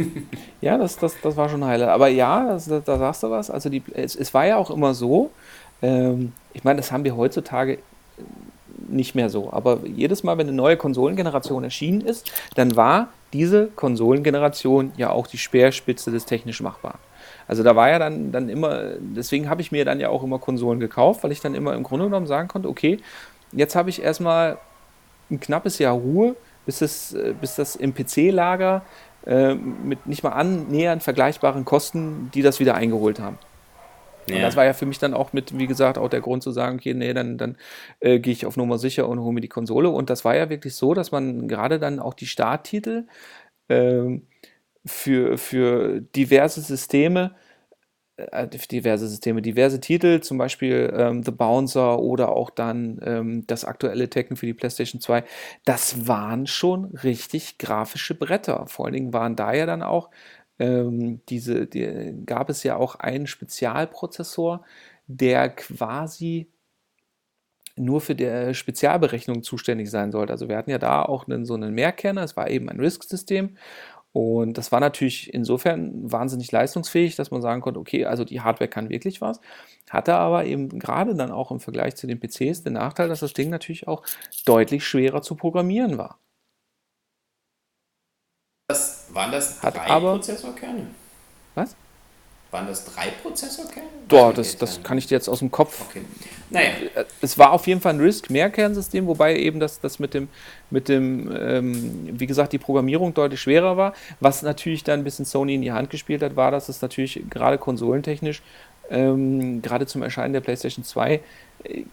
[0.60, 1.90] ja, das, das, das war schon heile.
[1.90, 3.50] Aber ja, das, da sagst du was.
[3.50, 5.30] Also die, es, es war ja auch immer so,
[5.82, 7.78] ähm, ich meine, das haben wir heutzutage
[8.88, 9.52] nicht mehr so.
[9.52, 15.26] Aber jedes Mal, wenn eine neue Konsolengeneration erschienen ist, dann war diese Konsolengeneration ja auch
[15.26, 16.98] die Speerspitze des technisch Machbaren.
[17.46, 20.38] Also da war ja dann, dann immer, deswegen habe ich mir dann ja auch immer
[20.38, 22.98] Konsolen gekauft, weil ich dann immer im Grunde genommen sagen konnte, okay,
[23.52, 24.58] jetzt habe ich erstmal
[25.30, 28.82] ein knappes Jahr Ruhe, bis, es, äh, bis das im PC-Lager
[29.26, 33.38] äh, mit nicht mal annähernd vergleichbaren Kosten, die das wieder eingeholt haben.
[34.28, 34.36] Ja.
[34.36, 36.52] Und das war ja für mich dann auch mit, wie gesagt, auch der Grund zu
[36.52, 37.56] sagen, okay, nee, dann, dann
[38.00, 39.90] äh, gehe ich auf Nummer sicher und hole mir die Konsole.
[39.90, 43.06] Und das war ja wirklich so, dass man gerade dann auch die Starttitel
[43.68, 44.20] äh,
[44.84, 47.34] für, für diverse Systeme
[48.70, 54.10] diverse Systeme, diverse Titel, zum Beispiel ähm, The Bouncer oder auch dann ähm, das aktuelle
[54.10, 55.24] Tekken für die PlayStation 2,
[55.64, 58.66] das waren schon richtig grafische Bretter.
[58.66, 60.10] Vor allen Dingen waren da ja dann auch
[60.58, 64.64] ähm, diese, die, gab es ja auch einen Spezialprozessor,
[65.06, 66.48] der quasi
[67.76, 70.32] nur für die Spezialberechnung zuständig sein sollte.
[70.32, 73.56] Also wir hatten ja da auch einen, so einen Mehrkerner, es war eben ein RISC-System
[74.12, 78.68] und das war natürlich insofern wahnsinnig leistungsfähig, dass man sagen konnte, okay, also die Hardware
[78.68, 79.40] kann wirklich was.
[79.88, 83.34] Hatte aber eben gerade dann auch im Vergleich zu den PCs den Nachteil, dass das
[83.34, 84.02] Ding natürlich auch
[84.44, 86.18] deutlich schwerer zu programmieren war.
[88.68, 90.86] Das, waren das drei Hat aber, Prozessorkerne?
[91.54, 91.76] Was?
[92.50, 93.86] Waren das drei Prozessorkerne?
[94.08, 95.82] Boah, das, das kann ich dir jetzt aus dem Kopf.
[95.88, 96.02] Okay.
[96.50, 96.70] Naja.
[96.96, 100.28] Äh, es war auf jeden Fall ein RISC-Mehrkernsystem, wobei eben das, das mit dem,
[100.70, 103.94] mit dem ähm, wie gesagt, die Programmierung deutlich schwerer war.
[104.18, 107.22] Was natürlich dann ein bisschen Sony in die Hand gespielt hat, war, dass es natürlich
[107.30, 108.42] gerade konsolentechnisch,
[108.90, 111.20] ähm, gerade zum Erscheinen der PlayStation 2,
[111.62, 111.84] äh,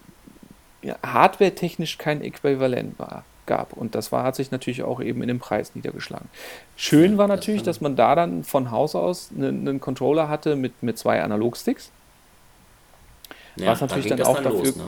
[1.04, 3.72] hardware-technisch kein Äquivalent war gab.
[3.72, 6.28] Und das war, hat sich natürlich auch eben in dem Preis niedergeschlagen.
[6.76, 10.84] Schön war natürlich, dass man da dann von Haus aus einen, einen Controller hatte mit,
[10.84, 11.90] mit zwei Analogsticks.
[13.56, 14.58] Ja, was natürlich da dann auch dann dafür.
[14.58, 14.84] Los, ne?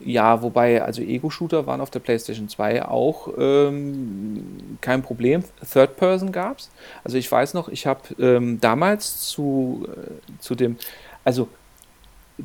[0.00, 5.42] Ja, wobei, also Ego-Shooter waren auf der PlayStation 2 auch ähm, kein Problem.
[5.70, 6.70] Third Person gab es.
[7.02, 10.76] Also ich weiß noch, ich habe ähm, damals zu, äh, zu dem,
[11.24, 11.48] also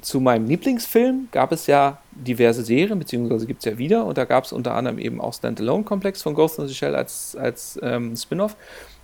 [0.01, 4.25] zu meinem Lieblingsfilm gab es ja diverse Serien, beziehungsweise gibt es ja wieder, und da
[4.25, 8.15] gab es unter anderem eben auch Standalone-Komplex von Ghost in the Shell als, als ähm,
[8.15, 8.55] Spin-off.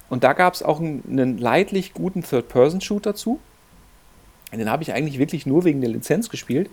[0.10, 3.40] Und da gab es auch einen, leidlich guten Third-Person-Shooter zu.
[4.52, 6.72] Den habe ich eigentlich wirklich nur wegen der Lizenz gespielt.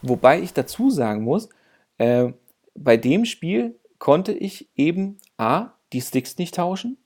[0.00, 1.48] Wobei ich dazu sagen muss,
[1.98, 2.32] äh,
[2.76, 6.98] bei dem Spiel konnte ich eben A, die Sticks nicht tauschen,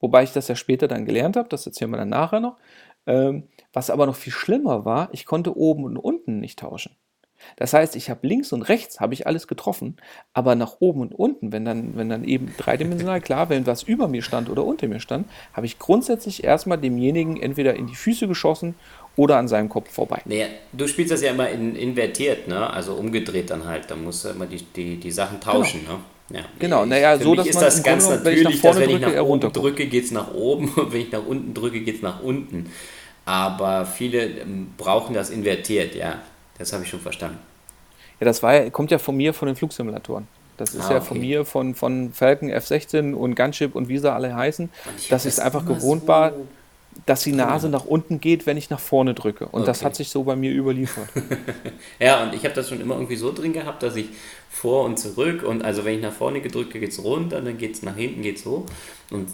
[0.00, 2.56] wobei ich das ja später dann gelernt habe, das erzählen wir dann nachher noch.
[3.06, 6.96] Ähm, was aber noch viel schlimmer war, ich konnte oben und unten nicht tauschen.
[7.56, 9.96] Das heißt, ich habe links und rechts habe ich alles getroffen,
[10.32, 14.08] aber nach oben und unten, wenn dann, wenn dann eben dreidimensional klar, wenn was über
[14.08, 18.28] mir stand oder unter mir stand, habe ich grundsätzlich erstmal demjenigen entweder in die Füße
[18.28, 18.74] geschossen
[19.16, 20.22] oder an seinem Kopf vorbei.
[20.24, 22.70] Naja, du spielst das ja immer in, invertiert, ne?
[22.70, 23.90] also umgedreht dann halt.
[23.90, 25.80] Da musst du immer die, die, die Sachen tauschen.
[25.80, 25.92] Genau.
[25.94, 26.00] Ne?
[26.30, 26.44] Ja.
[26.58, 28.88] Genau, naja, so dass ist man das ganz Grunde, natürlich, wenn ich nach vorne dass
[28.88, 31.52] wenn drücke, ich nach oben drücke, geht es nach oben und wenn ich nach unten
[31.52, 32.70] drücke, geht es nach unten.
[33.24, 36.16] Aber viele ähm, brauchen das invertiert, ja.
[36.58, 37.38] Das habe ich schon verstanden.
[38.20, 40.26] Ja, das war, kommt ja von mir von den Flugsimulatoren.
[40.56, 41.06] Das ist Ah, ja okay.
[41.06, 45.38] von mir, von, von Falcon F-16 und Gunship und wie sie alle heißen, ich es
[45.40, 46.32] einfach gewohnt so- war,
[47.06, 49.46] dass die Nase nach unten geht, wenn ich nach vorne drücke.
[49.46, 49.86] Und das Okay.
[49.86, 51.08] hat sich so bei mir überliefert.
[51.98, 54.06] Ja, und ich habe das schon immer irgendwie so drin gehabt, dass ich
[54.50, 57.74] vor und zurück und also wenn ich nach vorne gedrückt geht es runter, dann geht
[57.74, 58.66] es nach hinten, geht es hoch.
[59.10, 59.28] Und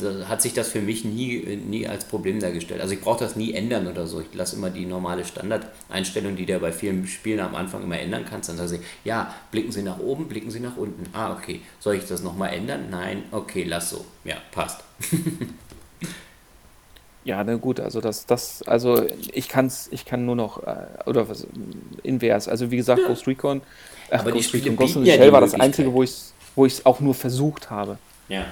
[0.00, 2.80] da hat sich das für mich nie, nie als Problem dargestellt.
[2.80, 4.20] Also ich brauche das nie ändern oder so.
[4.20, 7.98] Ich lasse immer die normale Standardeinstellung, die du ja bei vielen Spielen am Anfang immer
[7.98, 8.48] ändern kannst.
[8.48, 11.04] Dann sage ich, ja, blicken Sie nach oben, blicken Sie nach unten.
[11.12, 11.60] Ah, okay.
[11.80, 12.86] Soll ich das nochmal ändern?
[12.90, 14.04] Nein, okay, lass so.
[14.24, 14.82] Ja, passt.
[17.24, 20.74] Ja, na gut, also das, das, also ich kann's, ich kann nur noch, äh,
[21.06, 21.46] oder was,
[22.02, 22.48] invers.
[22.48, 23.62] Also wie gesagt, Ghost Recon,
[24.10, 25.54] äh, Aber Ghost Recon, Ghost in the ja Shell war das.
[25.54, 27.98] Einzige, wo ich es wo ich's auch nur versucht habe.
[28.28, 28.44] Ja.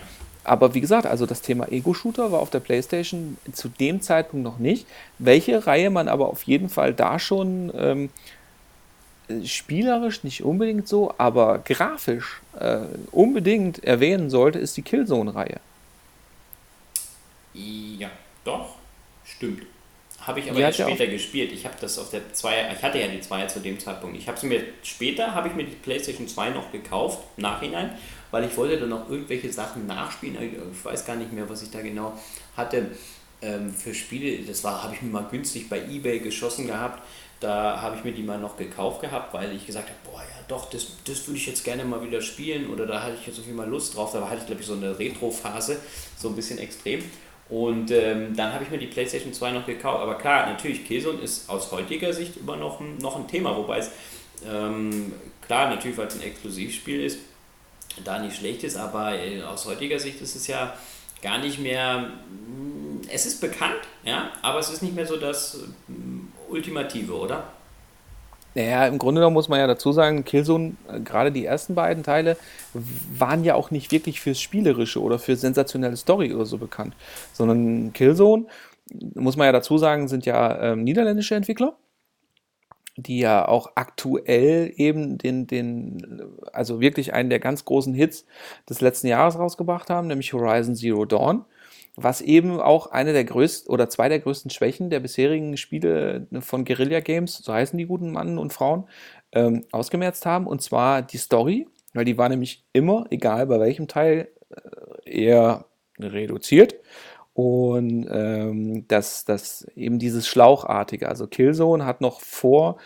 [0.45, 4.59] Aber wie gesagt, also das Thema Ego-Shooter war auf der PlayStation zu dem Zeitpunkt noch
[4.59, 4.87] nicht.
[5.19, 8.11] Welche Reihe man aber auf jeden Fall da schon ähm,
[9.29, 12.79] äh, spielerisch nicht unbedingt so, aber grafisch äh,
[13.13, 15.61] unbedingt erwähnen sollte, ist die Killzone-Reihe.
[17.55, 18.11] Ja,
[18.45, 18.77] doch,
[19.25, 19.63] stimmt.
[20.21, 21.53] Habe ich aber erst später gespielt.
[21.53, 24.17] Ich habe das auf der 2, ich hatte ja die 2 zu dem Zeitpunkt.
[24.17, 27.91] Ich habe sie mir später, habe ich mir die PlayStation 2 noch gekauft, im Nachhinein,
[28.31, 30.37] weil ich wollte dann noch irgendwelche Sachen nachspielen.
[30.73, 32.17] Ich weiß gar nicht mehr, was ich da genau
[32.57, 32.93] hatte
[33.43, 34.45] ähm, für Spiele.
[34.45, 37.03] Das war, habe ich mir mal günstig bei Ebay geschossen gehabt.
[37.41, 40.45] Da habe ich mir die mal noch gekauft gehabt, weil ich gesagt habe, boah, ja
[40.47, 43.39] doch, das, das würde ich jetzt gerne mal wieder spielen oder da hatte ich jetzt
[43.39, 44.13] irgendwie mal Lust drauf.
[44.13, 45.81] Da hatte ich, glaube ich, so eine Retro-Phase,
[46.17, 47.03] so ein bisschen extrem.
[47.53, 50.01] Und ähm, dann habe ich mir die PlayStation 2 noch gekauft.
[50.01, 53.55] Aber klar, natürlich, Killzone ist aus heutiger Sicht immer noch ein, noch ein Thema.
[53.55, 53.91] Wobei es,
[54.51, 55.13] ähm,
[55.47, 57.19] klar, natürlich, weil es ein Exklusivspiel ist,
[58.07, 58.79] da nicht schlecht ist.
[58.79, 60.75] Aber äh, aus heutiger Sicht ist es ja
[61.21, 62.13] gar nicht mehr,
[63.13, 67.53] es ist bekannt, ja, aber es ist nicht mehr so das mm, Ultimative, oder?
[68.55, 72.03] Naja, im Grunde genommen muss man ja dazu sagen, Killzone, äh, gerade die ersten beiden
[72.03, 72.37] Teile,
[73.17, 76.95] waren ja auch nicht wirklich fürs Spielerische oder für sensationelle Story oder so bekannt,
[77.33, 78.47] sondern Killzone,
[79.15, 81.77] muss man ja dazu sagen, sind ja ähm, niederländische Entwickler,
[82.97, 88.27] die ja auch aktuell eben den, den, also wirklich einen der ganz großen Hits
[88.69, 91.47] des letzten Jahres rausgebracht haben, nämlich Horizon Zero Dawn
[91.97, 96.65] was eben auch eine der größten oder zwei der größten Schwächen der bisherigen Spiele von
[96.65, 98.89] Guerilla Games, so heißen die guten Mannen und Frauen,
[99.33, 100.47] ähm, ausgemerzt haben.
[100.47, 104.29] Und zwar die Story, weil die war nämlich immer, egal bei welchem Teil,
[105.05, 105.67] äh, eher
[105.99, 106.77] reduziert.
[107.35, 112.79] Und ähm, das, das eben dieses Schlauchartige, also Killzone hat noch vor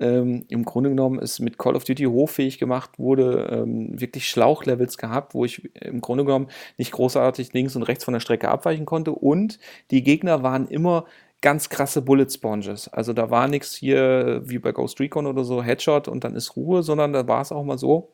[0.00, 4.98] ähm, im Grunde genommen es mit Call of Duty hochfähig gemacht wurde, ähm, wirklich Schlauchlevels
[4.98, 8.86] gehabt, wo ich im Grunde genommen nicht großartig links und rechts von der Strecke abweichen
[8.86, 9.12] konnte.
[9.12, 9.58] Und
[9.90, 11.04] die Gegner waren immer
[11.40, 12.88] ganz krasse Bullet Sponges.
[12.88, 16.56] Also da war nichts hier wie bei Ghost Recon oder so, Headshot und dann ist
[16.56, 18.12] Ruhe, sondern da war es auch mal so,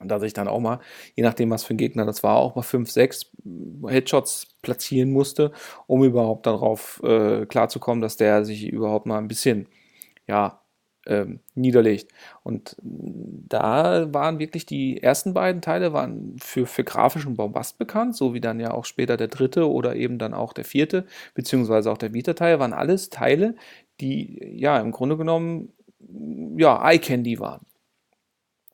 [0.00, 0.80] dass ich dann auch mal,
[1.14, 3.32] je nachdem was für ein Gegner das war, auch mal 5, 6
[3.88, 5.52] Headshots platzieren musste,
[5.86, 9.68] um überhaupt darauf äh, klarzukommen, dass der sich überhaupt mal ein bisschen,
[10.26, 10.60] ja,
[11.06, 12.12] ähm, niederlegt.
[12.42, 18.34] Und da waren wirklich die ersten beiden Teile waren für, für grafischen Bombast bekannt, so
[18.34, 21.98] wie dann ja auch später der dritte oder eben dann auch der vierte, beziehungsweise auch
[21.98, 23.54] der Vita-Teil, waren alles Teile,
[24.00, 25.72] die ja im Grunde genommen
[26.56, 27.64] ja Eye Candy waren.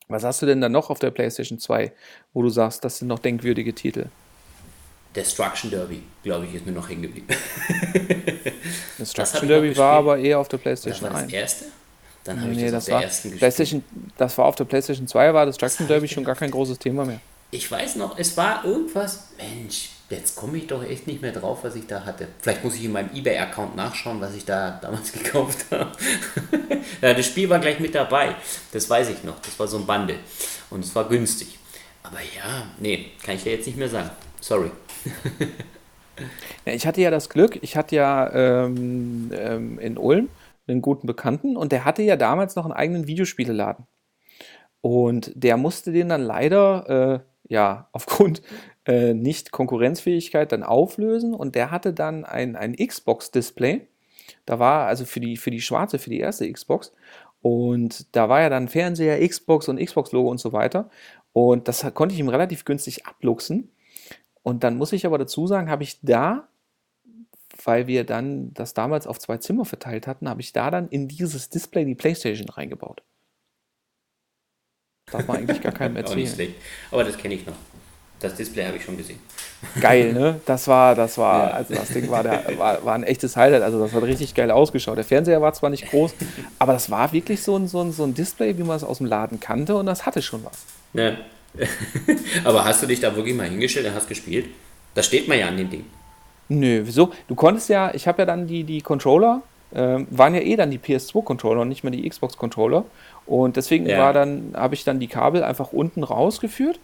[0.07, 1.91] Was hast du denn da noch auf der PlayStation 2,
[2.33, 4.07] wo du sagst, das sind noch denkwürdige Titel?
[5.15, 7.27] Destruction Derby, glaube ich, ist mir noch hängen geblieben.
[8.99, 11.33] Destruction Derby war aber eher auf der Das PlayStation war das 1.
[11.33, 11.65] erste?
[12.23, 13.37] Dann habe Nee, ich das, das auf der war, ersten.
[13.37, 13.83] PlayStation,
[14.17, 17.05] das war auf der PlayStation 2, war das hab Derby schon gar kein großes Thema
[17.05, 17.19] mehr.
[17.51, 21.59] Ich weiß noch, es war irgendwas, Mensch, jetzt komme ich doch echt nicht mehr drauf,
[21.63, 22.27] was ich da hatte.
[22.39, 25.91] Vielleicht muss ich in meinem Ebay-Account nachschauen, was ich da damals gekauft habe.
[27.01, 28.35] ja, das Spiel war gleich mit dabei,
[28.71, 29.39] das weiß ich noch.
[29.41, 30.17] Das war so ein Bundle
[30.69, 31.59] und es war günstig.
[32.03, 34.09] Aber ja, nee, kann ich ja jetzt nicht mehr sagen.
[34.39, 34.71] Sorry.
[36.65, 40.29] Ich hatte ja das Glück, ich hatte ja ähm, ähm, in Ulm
[40.67, 43.85] einen guten Bekannten und der hatte ja damals noch einen eigenen Videospieleladen.
[44.81, 48.41] Und der musste den dann leider, äh, ja, aufgrund
[48.85, 53.87] äh, nicht Konkurrenzfähigkeit dann auflösen und der hatte dann ein, ein Xbox-Display.
[54.45, 56.93] Da war also für die, für die schwarze, für die erste Xbox.
[57.41, 60.89] Und da war ja dann Fernseher, Xbox und Xbox-Logo und so weiter.
[61.33, 63.69] Und das konnte ich ihm relativ günstig abluchsen.
[64.43, 66.47] Und dann muss ich aber dazu sagen, habe ich da,
[67.65, 71.07] weil wir dann das damals auf zwei Zimmer verteilt hatten, habe ich da dann in
[71.07, 73.03] dieses Display die Playstation reingebaut.
[75.11, 76.55] Darf man eigentlich gar keinem Auch nicht erzählen.
[76.91, 77.55] Aber das kenne ich noch.
[78.19, 79.19] Das Display habe ich schon gesehen.
[79.81, 80.39] Geil, ne?
[80.45, 81.53] Das war, das war, Ja.
[81.55, 83.61] also das Ding war, der, war, war ein echtes Highlight.
[83.63, 84.97] Also das hat richtig geil ausgeschaut.
[84.97, 86.13] Der Fernseher war zwar nicht groß,
[86.59, 88.99] aber das war wirklich so ein, so ein, so ein Display, wie man es aus
[88.99, 90.63] dem Laden kannte und das hatte schon was.
[90.93, 91.17] Ja.
[92.45, 94.47] Aber hast du dich da wirklich mal hingestellt und hast gespielt?
[94.95, 95.85] Da steht man ja an dem Ding.
[96.59, 97.11] Nö, wieso?
[97.27, 99.41] Du konntest ja, ich habe ja dann die, die Controller,
[99.75, 102.85] ähm, waren ja eh dann die PS2-Controller und nicht mehr die Xbox-Controller.
[103.25, 103.97] Und deswegen Ja.
[103.99, 106.79] war dann, habe ich dann die Kabel einfach unten rausgeführt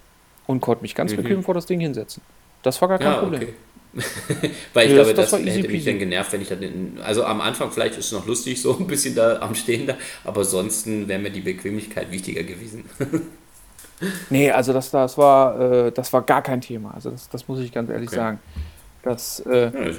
[0.48, 2.24] und konnte mich ganz bequem vor das Ding hinsetzen.
[2.64, 3.42] Das war gar kein Ja, Problem.
[3.44, 3.54] okay.
[4.74, 7.24] Weil ich das- glaube, das das, hätte mich dann genervt, wenn ich dann, in, also
[7.26, 10.42] am Anfang vielleicht ist es noch lustig, so ein bisschen da am Stehen da, aber
[10.42, 12.86] ansonsten wäre mir die Bequemlichkeit wichtiger gewesen.
[14.30, 16.94] Nee, also das, das, war, äh, das war gar kein Thema.
[16.94, 18.16] Also das, das muss ich ganz ehrlich Okay.
[18.16, 18.40] sagen.
[19.04, 19.98] Das äh, Ja, das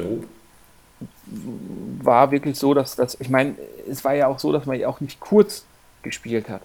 [2.03, 3.55] war wirklich so, dass das, ich meine,
[3.89, 5.65] es war ja auch so, dass man ja auch nicht kurz
[6.03, 6.63] gespielt hat.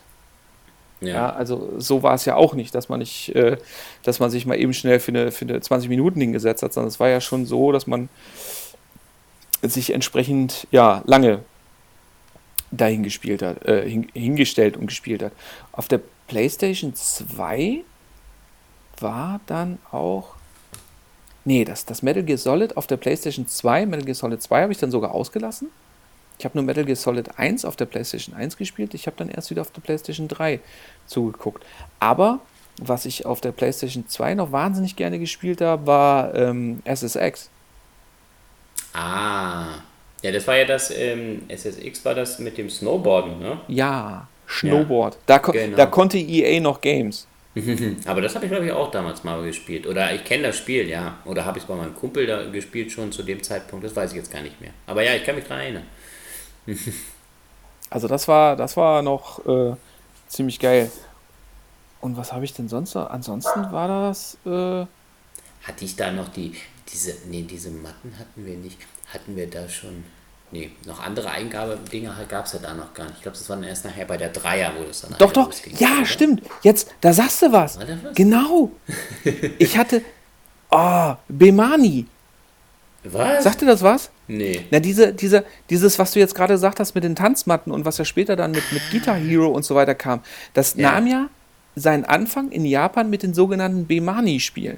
[1.02, 1.30] Ja, Ja.
[1.34, 3.58] also so war es ja auch nicht, dass man nicht, äh,
[4.04, 6.88] dass man sich mal eben schnell für eine, für eine 20 Minuten hingesetzt hat, sondern
[6.90, 8.10] es war ja schon so, dass man
[9.62, 11.40] sich entsprechend ja lange
[12.72, 15.32] dahin gespielt hat, äh, hin, hingestellt und gespielt hat.
[15.72, 17.84] Auf der PlayStation 2
[19.00, 20.36] war dann auch
[21.46, 24.72] Nee, das, das Metal Gear Solid auf der PlayStation 2, Metal Gear Solid 2 habe
[24.72, 25.70] ich dann sogar ausgelassen.
[26.40, 28.94] Ich habe nur Metal Gear Solid 1 auf der PlayStation 1 gespielt.
[28.94, 30.60] Ich habe dann erst wieder auf der PlayStation 3
[31.06, 31.64] zugeguckt.
[32.00, 32.40] Aber
[32.82, 37.50] was ich auf der PlayStation 2 noch wahnsinnig gerne gespielt habe, war ähm, SSX.
[38.94, 39.66] Ah.
[40.22, 43.60] Ja, das war ja das, ähm, SSX war das mit dem Snowboarden, ne?
[43.68, 45.18] Ja, Snowboard.
[45.26, 45.78] Da, ko Genau.
[45.78, 47.28] da konnte EA noch Games.
[48.06, 49.88] Aber das habe ich, glaube ich, auch damals mal gespielt.
[49.88, 51.20] Oder ich kenne das Spiel, ja.
[51.26, 53.86] Oder habe ich es bei meinem Kumpel da gespielt schon zu dem Zeitpunkt?
[53.86, 54.72] Das weiß ich jetzt gar nicht mehr.
[54.88, 55.84] Aber ja, ich kann mich daran erinnern.
[57.90, 59.76] Also das war, das war noch äh,
[60.28, 60.92] ziemlich geil.
[62.02, 63.10] Und was habe ich denn sonst noch?
[63.10, 64.38] Ansonsten war das.
[64.46, 64.86] Äh,
[65.66, 66.56] Hatte ich da noch die,
[66.90, 68.80] diese, nee, diese Matten hatten wir nicht.
[69.14, 70.04] Hatten wir da schon,
[70.52, 73.18] nee, noch andere Eingabedinger gab es ja da noch gar nicht.
[73.18, 75.48] Ich glaube, das war dann erst nachher bei der Dreier, wo das dann Doch, doch.
[75.48, 76.06] losging, Ja, oder?
[76.06, 76.42] stimmt.
[76.62, 77.78] Jetzt, da sagst du was.
[77.80, 77.88] Was?
[78.16, 78.72] Genau.
[79.60, 80.02] Ich hatte.
[80.72, 82.06] Oh, Bemani.
[83.04, 83.44] Was?
[83.44, 84.10] Sagt dir das was?
[84.28, 84.66] nee.
[84.72, 87.98] Na, diese, diese, dieses, was du jetzt gerade gesagt hast mit den Tanzmatten und was
[88.00, 90.22] ja später dann mit, mit Guitar Hero und so weiter kam,
[90.54, 90.92] das Ja.
[90.94, 91.30] nahm ja
[91.76, 94.78] seinen Anfang in Japan mit den sogenannten Bemani-Spielen.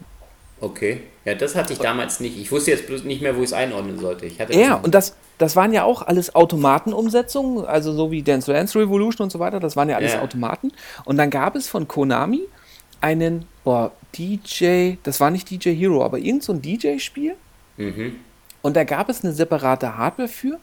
[0.60, 1.03] Okay.
[1.27, 2.39] Ja, das hatte ich damals nicht.
[2.39, 4.25] Ich wusste jetzt bloß nicht mehr, wo ich es einordnen sollte.
[4.25, 8.49] Ich hatte Ja, und das, das waren ja auch alles Automatenumsetzungen, also so wie Dance
[8.49, 10.21] Dance Revolution und so weiter, das waren ja alles Ja.
[10.21, 10.71] Automaten.
[11.03, 12.43] Und dann gab es von Konami
[13.01, 17.35] einen boah, DJ, das war nicht DJ Hero, aber irgend so ein DJ-Spiel.
[17.75, 18.15] Mhm.
[18.61, 20.59] Und da gab es eine separate Hardware für,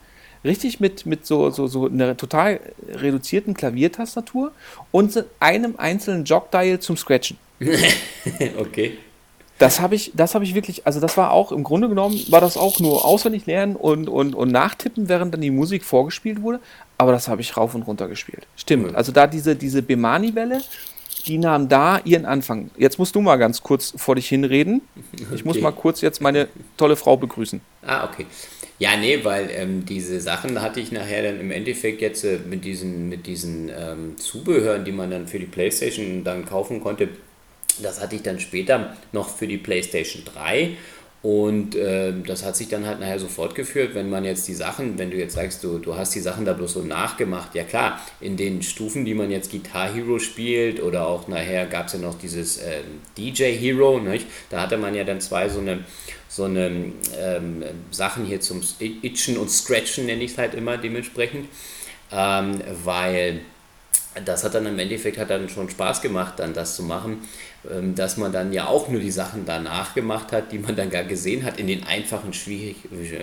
[0.46, 4.53] richtig mit, mit so, so, so einer total reduzierten Klaviertastatur
[4.92, 7.37] und einem einzelnen Jog-Dial zum Scratchen.
[8.59, 8.96] okay.
[9.59, 12.40] Das habe ich, das habe ich wirklich, also das war auch, im Grunde genommen, war
[12.40, 16.61] das auch nur auswendig lernen und, und, und nachtippen, während dann die Musik vorgespielt wurde.
[16.99, 18.47] Aber das habe ich rauf und runter gespielt.
[18.57, 18.95] Stimmt.
[18.97, 20.61] Also da diese, diese Bemani-Welle,
[21.26, 22.70] die nahm da ihren Anfang.
[22.76, 24.83] Jetzt musst du mal ganz kurz vor dich hinreden.
[25.35, 25.62] Ich muss Okay.
[25.62, 27.61] mal kurz jetzt meine tolle Frau begrüßen.
[27.87, 28.26] Ah, okay.
[28.81, 32.64] Ja, nee, weil ähm, diese Sachen hatte ich nachher dann im Endeffekt jetzt äh, mit
[32.64, 37.09] diesen, mit diesen ähm, Zubehören, die man dann für die Playstation dann kaufen konnte,
[37.83, 40.77] das hatte ich dann später noch für die Playstation 3
[41.25, 44.99] und ähm, das hat sich dann halt nachher so fortgeführt, wenn man jetzt die Sachen,
[44.99, 47.99] wenn du jetzt sagst, du, du hast die Sachen da bloß so nachgemacht, ja klar,
[48.20, 51.99] in den Stufen, die man jetzt Guitar Hero spielt oder auch nachher gab es ja
[51.99, 54.27] noch dieses ähm, DJ Hero, nicht?
[54.51, 55.85] da hatte man ja dann zwei so eine,
[56.29, 61.49] so eine ähm, Sachen hier zum Itchen und Scratchen, nenne ich es halt immer dementsprechend.
[62.12, 63.41] ähm, weil
[64.25, 67.22] das hat dann im Endeffekt hat dann schon Spaß gemacht, dann das zu machen,
[67.95, 71.05] dass man dann ja auch nur die Sachen danach gemacht hat, die man dann gar
[71.05, 72.77] gesehen hat in den einfachen Schwierig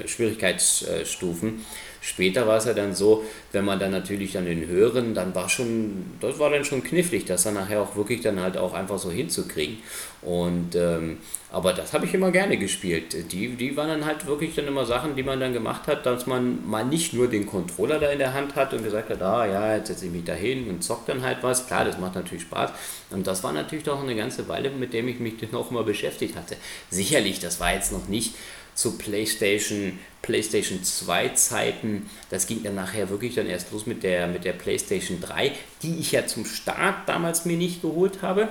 [0.06, 1.64] Schwierigkeitsstufen.
[2.02, 5.48] Später war es ja dann so, wenn man dann natürlich an den höheren, dann war
[5.50, 8.98] schon, das war dann schon knifflig, das dann nachher auch wirklich dann halt auch einfach
[8.98, 9.78] so hinzukriegen.
[10.24, 11.18] Und ähm,
[11.52, 13.14] aber das habe ich immer gerne gespielt.
[13.34, 16.26] Die, die waren dann halt wirklich dann immer Sachen, die man dann gemacht hat, dass
[16.26, 19.46] man mal nicht nur den Controller da in der Hand hat und gesagt hat, ah
[19.46, 21.68] ja, jetzt setze ich mich da hin und zock dann halt was.
[21.68, 22.72] Klar, das macht natürlich Spaß.
[23.10, 25.84] Und das war natürlich doch eine ganze Weile, mit dem ich mich dann auch immer
[25.84, 26.56] beschäftigt hatte.
[26.90, 28.34] Sicherlich, das war jetzt noch nicht
[28.74, 32.10] zu PlayStation, PlayStation 2 Zeiten.
[32.30, 35.52] Das ging dann nachher wirklich dann erst los mit der, mit der PlayStation 3,
[35.84, 38.48] die ich ja zum Start damals mir nicht geholt habe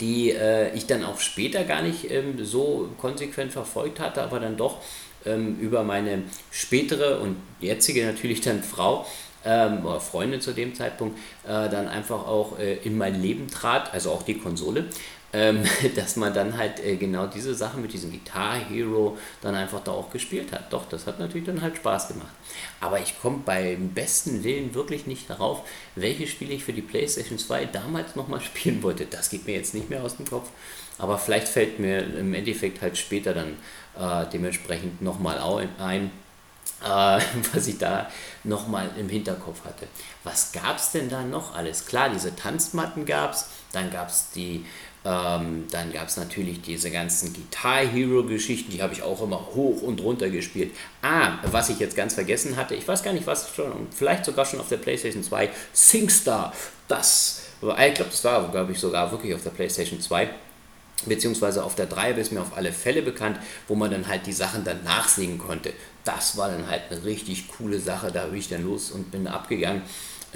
[0.00, 4.56] die äh, ich dann auch später gar nicht ähm, so konsequent verfolgt hatte, aber dann
[4.56, 4.78] doch
[5.24, 9.06] ähm, über meine spätere und jetzige natürlich dann Frau
[9.44, 13.92] ähm, oder Freundin zu dem Zeitpunkt äh, dann einfach auch äh, in mein Leben trat,
[13.92, 14.86] also auch die Konsole
[15.32, 15.64] ähm,
[15.96, 19.92] dass man dann halt äh, genau diese Sachen mit diesem Guitar Hero dann einfach da
[19.92, 20.72] auch gespielt hat.
[20.72, 22.32] Doch, das hat natürlich dann halt Spaß gemacht.
[22.80, 25.62] Aber ich komme beim besten Willen wirklich nicht darauf,
[25.94, 29.06] welche Spiele ich für die PlayStation 2 damals nochmal spielen wollte.
[29.06, 30.48] Das geht mir jetzt nicht mehr aus dem Kopf.
[30.98, 33.58] Aber vielleicht fällt mir im Endeffekt halt später dann
[33.98, 35.38] äh, dementsprechend nochmal
[35.78, 36.10] ein,
[36.82, 36.86] äh,
[37.52, 38.10] was ich da
[38.44, 39.86] nochmal im Hinterkopf hatte.
[40.24, 41.86] Was gab es denn da noch alles?
[41.86, 44.64] Klar, diese Tanzmatten gab es, dann gab es die
[45.06, 49.82] ähm, dann gab es natürlich diese ganzen Guitar Hero-Geschichten, die habe ich auch immer hoch
[49.82, 50.74] und runter gespielt.
[51.00, 54.44] Ah, was ich jetzt ganz vergessen hatte, ich weiß gar nicht, was schon, vielleicht sogar
[54.44, 56.52] schon auf der PlayStation 2, SingStar,
[56.88, 60.28] das, ich glaube, das war, glaube ich, sogar wirklich auf der PlayStation 2
[61.04, 63.38] beziehungsweise auf der 3 ist mir auf alle Fälle bekannt,
[63.68, 65.74] wo man dann halt die Sachen dann nachsingen konnte.
[66.04, 69.26] Das war dann halt eine richtig coole Sache, da bin ich dann los und bin
[69.26, 69.82] abgegangen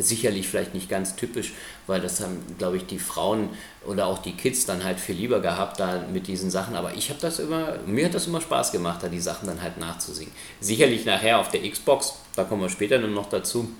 [0.03, 1.53] sicherlich vielleicht nicht ganz typisch,
[1.87, 3.51] weil das haben, glaube ich, die Frauen
[3.87, 6.75] oder auch die Kids dann halt viel lieber gehabt da mit diesen Sachen.
[6.77, 9.63] Aber ich habe das immer, mir hat das immer Spaß gemacht, da die Sachen dann
[9.63, 10.33] halt nachzusingen.
[10.61, 13.71] Sicherlich nachher auf der Xbox, da kommen wir später dann noch dazu,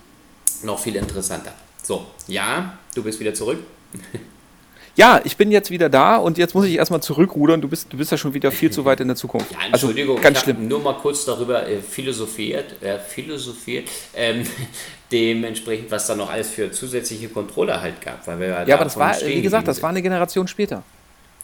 [0.63, 1.53] noch viel interessanter.
[1.83, 3.59] So, ja, du bist wieder zurück.
[4.97, 7.61] Ja, ich bin jetzt wieder da und jetzt muss ich erstmal zurückrudern.
[7.61, 9.51] Du bist, du bist ja schon wieder viel zu weit in der Zukunft.
[9.53, 10.69] Ja, also Entschuldigung, also, ganz schlimm.
[10.69, 14.45] nur mal kurz darüber äh, philosophiert, äh, philosophiert ähm,
[15.13, 18.27] dementsprechend, was da noch alles für zusätzliche Controller halt gab.
[18.27, 20.83] Weil wir ja, aber das war, wie gesagt, das war eine Generation später.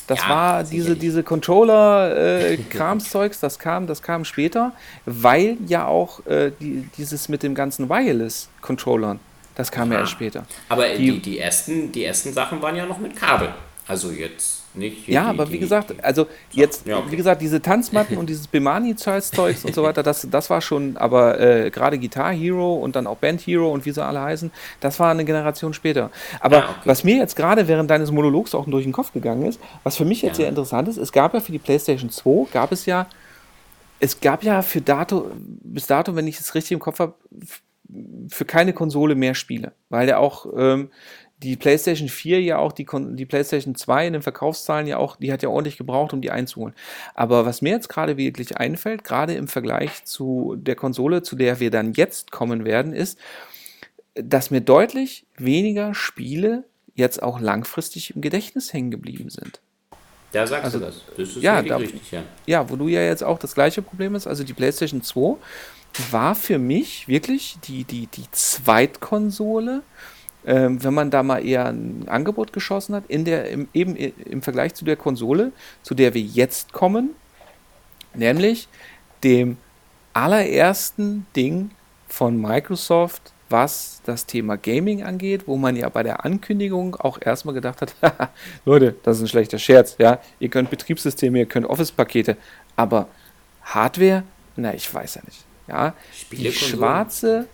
[0.06, 4.72] Das ja, war diese, diese Controller-Kramszeugs, äh, das kam, das kam später,
[5.04, 9.18] weil ja auch äh, die, dieses mit dem ganzen Wireless-Controllern
[9.56, 9.94] das kam Aha.
[9.94, 10.46] ja erst später.
[10.68, 13.52] Aber die, die, die, ersten, die ersten Sachen waren ja noch mit Kabel.
[13.88, 15.08] Also jetzt nicht.
[15.08, 17.06] Ja, die, aber wie gesagt, also jetzt, ja, okay.
[17.10, 19.32] wie gesagt, diese Tanzmatten und dieses Bimani-Zeugs
[19.64, 23.16] und so weiter, das, das war schon, aber äh, gerade Guitar Hero und dann auch
[23.16, 24.50] Band Hero und wie sie alle heißen,
[24.80, 26.10] das war eine Generation später.
[26.40, 26.80] Aber ah, okay.
[26.84, 30.04] was mir jetzt gerade während deines Monologs auch durch den Kopf gegangen ist, was für
[30.04, 30.42] mich jetzt ja.
[30.42, 33.06] sehr interessant ist, es gab ja für die PlayStation 2, gab es ja,
[34.00, 37.14] es gab ja für dato, bis dato, wenn ich es richtig im Kopf habe,
[38.28, 40.90] für keine Konsole mehr Spiele, weil ja auch ähm,
[41.42, 45.32] die PlayStation 4 ja auch die, die PlayStation 2 in den Verkaufszahlen ja auch, die
[45.32, 46.74] hat ja ordentlich gebraucht, um die einzuholen.
[47.14, 51.60] Aber was mir jetzt gerade wirklich einfällt, gerade im Vergleich zu der Konsole, zu der
[51.60, 53.18] wir dann jetzt kommen werden, ist,
[54.14, 56.64] dass mir deutlich weniger Spiele
[56.94, 59.60] jetzt auch langfristig im Gedächtnis hängen geblieben sind.
[60.32, 61.02] Da sagst also, du das.
[61.16, 62.22] Das ist ja, da, richtig, ja.
[62.46, 65.36] Ja, wo du ja jetzt auch das gleiche Problem hast, also die PlayStation 2
[66.10, 69.82] war für mich wirklich die, die, die Zweitkonsole,
[70.46, 74.42] ähm, wenn man da mal eher ein Angebot geschossen hat, in der, im, eben im
[74.42, 77.10] Vergleich zu der Konsole, zu der wir jetzt kommen,
[78.14, 78.68] nämlich
[79.24, 79.56] dem
[80.12, 81.70] allerersten Ding
[82.08, 87.54] von Microsoft, was das Thema Gaming angeht, wo man ja bei der Ankündigung auch erstmal
[87.54, 87.94] gedacht hat,
[88.64, 92.36] Leute, das ist ein schlechter Scherz, ja, ihr könnt Betriebssysteme, ihr könnt Office-Pakete,
[92.74, 93.08] aber
[93.62, 94.24] Hardware,
[94.56, 95.44] na, ich weiß ja nicht.
[95.68, 95.94] Ja,
[96.30, 97.48] die schwarze,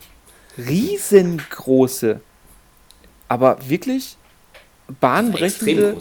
[0.58, 2.20] riesengroße,
[3.28, 4.16] aber wirklich
[5.00, 5.96] bahnbrechende.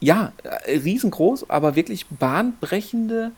[0.00, 3.32] Ja, äh, riesengroß, aber wirklich bahnbrechende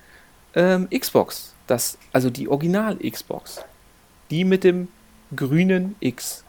[0.54, 1.54] ähm, Xbox.
[1.66, 3.64] Das, also die Original-Xbox.
[4.30, 4.88] Die mit dem
[5.34, 6.44] grünen X.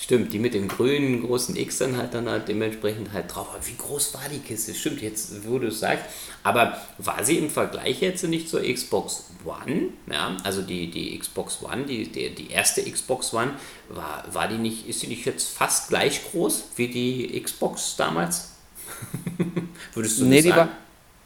[0.00, 3.48] Stimmt, die mit dem grünen großen X dann halt dann halt dementsprechend halt drauf.
[3.52, 4.72] Aber wie groß war die Kiste?
[4.72, 6.04] Stimmt, jetzt wo du es sagst.
[6.44, 9.88] Aber war sie im Vergleich jetzt nicht zur Xbox One?
[10.10, 13.50] Ja, also die, die Xbox One, die, die, die erste Xbox One,
[13.88, 18.52] war, war die nicht, ist sie nicht jetzt fast gleich groß wie die Xbox damals?
[19.94, 20.70] Würdest du nee, die sagen?
[20.70, 20.76] War,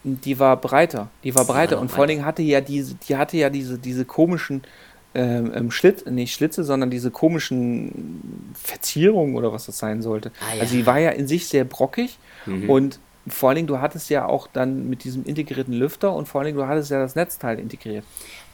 [0.03, 1.11] die war breiter.
[1.25, 1.79] Die war breiter.
[1.79, 4.63] und vor allen Dingen hatte ja diese, die hatte ja diese, diese komischen
[5.15, 10.33] ähm, ähm, Schlitz, nicht Schlitze, sondern diese komischen Verzierungen oder was das sein sollte.
[10.41, 10.61] Ah, ja.
[10.63, 12.71] Also die war ja in sich sehr brockig mhm.
[12.71, 12.99] und
[13.29, 16.47] vor allen Dingen, du hattest ja auch dann mit diesem integrierten Lüfter und vor allen
[16.47, 18.05] Dingen, du hattest ja das Netzteil integriert.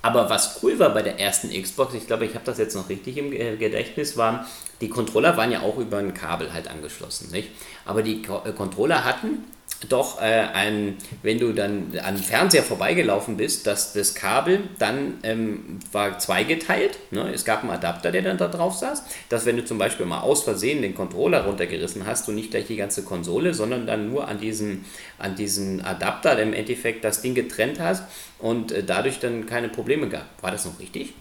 [0.03, 2.89] Aber was cool war bei der ersten Xbox, ich glaube, ich habe das jetzt noch
[2.89, 4.41] richtig im Gedächtnis, waren,
[4.81, 7.51] die Controller waren ja auch über ein Kabel halt angeschlossen, nicht?
[7.85, 9.45] Aber die äh, Controller hatten
[9.89, 15.19] doch äh, ein, wenn du dann an den Fernseher vorbeigelaufen bist, dass das Kabel dann
[15.23, 16.99] ähm, war zweigeteilt.
[17.13, 17.31] Ne?
[17.33, 20.21] Es gab einen Adapter, der dann da drauf saß, dass wenn du zum Beispiel mal
[20.21, 24.27] aus Versehen den Controller runtergerissen hast, du nicht gleich die ganze Konsole, sondern dann nur
[24.27, 24.85] an diesen,
[25.19, 28.03] an diesen Adapter im Endeffekt das Ding getrennt hast
[28.39, 30.27] und äh, dadurch dann keine Probleme gab.
[30.41, 31.15] War das noch richtig?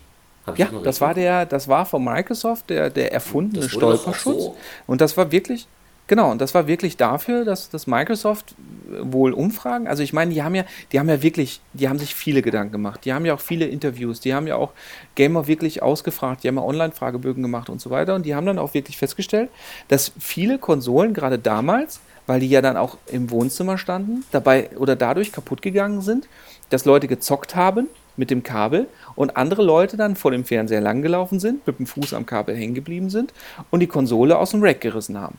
[0.55, 4.43] ja, das, das war der, das war von Microsoft der, der erfundene Stolperschutz.
[4.43, 4.57] So.
[4.85, 5.67] Und das war wirklich,
[6.07, 8.55] Genau, und das war wirklich dafür, dass, dass Microsoft
[9.01, 12.15] wohl Umfragen, also ich meine, die haben ja, die haben ja wirklich, die haben sich
[12.15, 14.71] viele Gedanken gemacht, die haben ja auch viele Interviews, die haben ja auch
[15.15, 18.15] Gamer wirklich ausgefragt, die haben ja Online-Fragebögen gemacht und so weiter.
[18.15, 19.49] Und die haben dann auch wirklich festgestellt,
[19.89, 24.95] dass viele Konsolen gerade damals, weil die ja dann auch im Wohnzimmer standen, dabei oder
[24.95, 26.29] dadurch kaputt gegangen sind,
[26.69, 31.41] dass Leute gezockt haben mit dem Kabel und andere Leute dann vor dem Fernseher langgelaufen
[31.41, 33.33] sind, mit dem Fuß am Kabel hängen geblieben sind
[33.71, 35.37] und die Konsole aus dem Rack gerissen haben.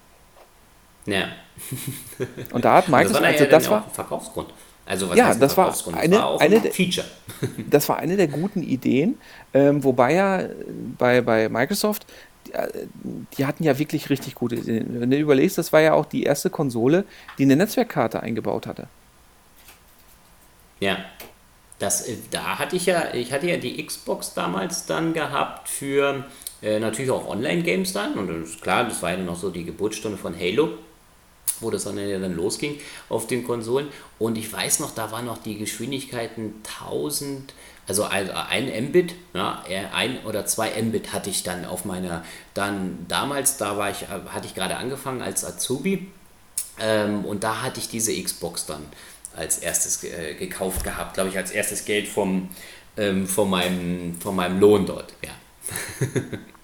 [1.11, 1.29] Ja.
[2.53, 4.49] Und da hat Microsoft, also das war, also das war Verkaufsgrund.
[4.87, 7.07] Also was ja, das war eine, das war eine ein Feature.
[7.71, 9.19] das war eine der guten Ideen,
[9.53, 10.45] ähm, wobei ja
[10.97, 12.07] bei, bei Microsoft
[12.53, 12.69] äh,
[13.37, 15.01] die hatten ja wirklich richtig gute Ideen.
[15.01, 17.05] Wenn du überlegst, das war ja auch die erste Konsole,
[17.37, 18.89] die eine Netzwerkkarte eingebaut hatte.
[20.81, 20.99] Ja.
[21.79, 26.25] Das, äh, da hatte ich ja, ich hatte ja die Xbox damals dann gehabt für
[26.63, 28.15] äh, natürlich auch Online-Games dann.
[28.15, 30.71] Und das ist klar, das war ja noch so die Geburtsstunde von Halo
[31.61, 32.79] wo das dann, dann losging
[33.09, 33.89] auf den Konsolen.
[34.19, 37.55] Und ich weiß noch, da waren noch die Geschwindigkeiten 1000,
[37.87, 42.25] also ein Mbit, ja, ein oder zwei Mbit hatte ich dann auf meiner,
[42.55, 46.07] dann damals, da war ich, hatte ich gerade angefangen als Azubi
[46.79, 48.85] ähm, und da hatte ich diese Xbox dann
[49.35, 52.51] als erstes äh, gekauft gehabt, glaube ich, als erstes Geld vom,
[52.97, 55.31] ähm, von, meinem, von meinem Lohn dort, ja.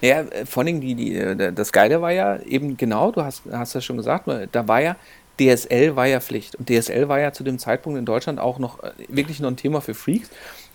[0.00, 3.42] Ja, äh, vor allem die, die, äh, das Geile war ja eben genau, du hast,
[3.50, 4.96] hast ja schon gesagt, da war ja,
[5.40, 6.54] DSL war ja Pflicht.
[6.54, 9.56] Und DSL war ja zu dem Zeitpunkt in Deutschland auch noch äh, wirklich noch ein
[9.56, 10.30] Thema für Freaks.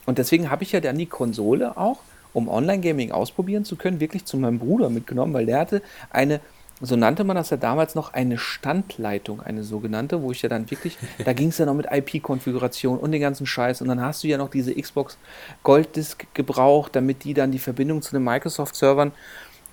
[0.06, 2.00] Und deswegen habe ich ja dann die Konsole auch,
[2.34, 6.42] um Online-Gaming ausprobieren zu können, wirklich zu meinem Bruder mitgenommen, weil der hatte eine
[6.82, 10.70] so nannte man das ja damals noch eine Standleitung, eine sogenannte, wo ich ja dann
[10.72, 14.24] wirklich, da ging es ja noch mit IP-Konfiguration und den ganzen Scheiß und dann hast
[14.24, 15.18] du ja noch diese Xbox
[15.64, 19.12] Gold-Disk gebraucht, damit die dann die Verbindung zu den Microsoft-Servern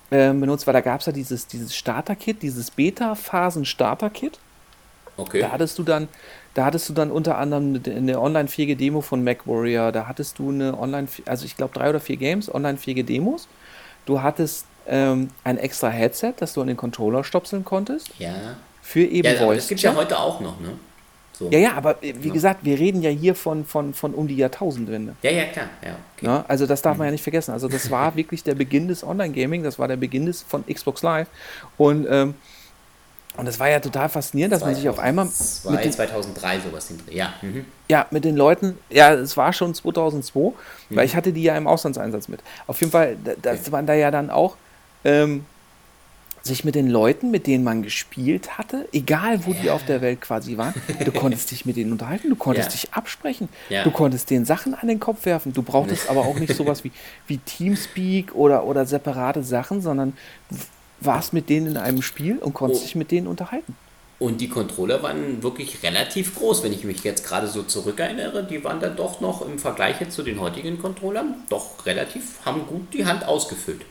[0.09, 4.39] äh, benutzt, weil da gab es ja dieses, dieses Starter-Kit, dieses Beta-Phasen-Starter-Kit.
[5.17, 5.41] Okay.
[5.41, 6.07] Da hattest du dann,
[6.53, 10.77] da hattest du dann unter anderem eine online-fähige Demo von MacWarrior, da hattest du eine
[10.77, 13.47] online, also ich glaube drei oder vier Games, online-fähige Demos.
[14.05, 18.09] Du hattest ähm, ein extra Headset, das du an den Controller stopseln konntest.
[18.19, 18.33] Ja.
[18.81, 19.57] Für eben ja, Voice.
[19.57, 20.69] Das gibt es ja heute auch noch, ne?
[21.37, 21.49] So.
[21.51, 22.33] Ja, ja, aber äh, wie ja.
[22.33, 25.15] gesagt, wir reden ja hier von, von, von um die Jahrtausendwende.
[25.21, 25.67] Ja, ja, klar.
[25.83, 26.25] Ja, okay.
[26.25, 26.99] ja, also das darf mhm.
[26.99, 27.51] man ja nicht vergessen.
[27.51, 31.03] Also das war wirklich der Beginn des Online-Gaming, das war der Beginn des, von Xbox
[31.03, 31.27] Live.
[31.77, 32.33] Und, ähm,
[33.37, 35.91] und das war ja total faszinierend, dass 2002, man sich auf einmal...
[35.91, 36.91] 2003 sowas.
[37.11, 37.33] Ja.
[37.43, 37.65] Mhm.
[37.87, 40.95] ja, mit den Leuten, ja, es war schon 2002, mhm.
[40.95, 42.39] weil ich hatte die ja im Auslandseinsatz mit.
[42.65, 43.71] Auf jeden Fall, das okay.
[43.71, 44.55] waren da ja dann auch
[45.07, 45.45] ähm,
[46.43, 49.57] sich mit den Leuten, mit denen man gespielt hatte, egal wo ja.
[49.61, 52.71] die auf der Welt quasi waren, du konntest dich mit denen unterhalten, du konntest ja.
[52.73, 53.83] dich absprechen, ja.
[53.83, 55.53] du konntest denen Sachen an den Kopf werfen.
[55.53, 56.91] Du brauchtest aber auch nicht sowas wie,
[57.27, 60.13] wie Teamspeak oder, oder separate Sachen, sondern
[60.99, 62.85] warst mit denen in einem Spiel und konntest oh.
[62.85, 63.75] dich mit denen unterhalten.
[64.19, 68.43] Und die Controller waren wirklich relativ groß, wenn ich mich jetzt gerade so zurückerinnere.
[68.43, 72.93] Die waren dann doch noch im Vergleich zu den heutigen Controllern doch relativ, haben gut
[72.93, 73.81] die Hand ausgefüllt.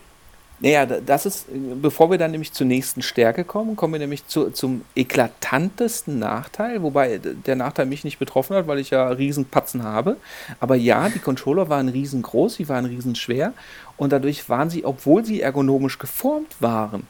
[0.59, 1.47] Naja, das ist,
[1.83, 6.83] bevor wir dann nämlich zur nächsten Stärke kommen, kommen wir nämlich zu, zum eklatantesten Nachteil,
[6.83, 10.17] wobei der Nachteil mich nicht betroffen hat, weil ich ja Riesenpatzen habe.
[10.59, 13.53] Aber ja, die Controller waren riesengroß, sie waren riesenschwer
[13.99, 17.07] und dadurch waren sie, obwohl sie ergonomisch geformt waren,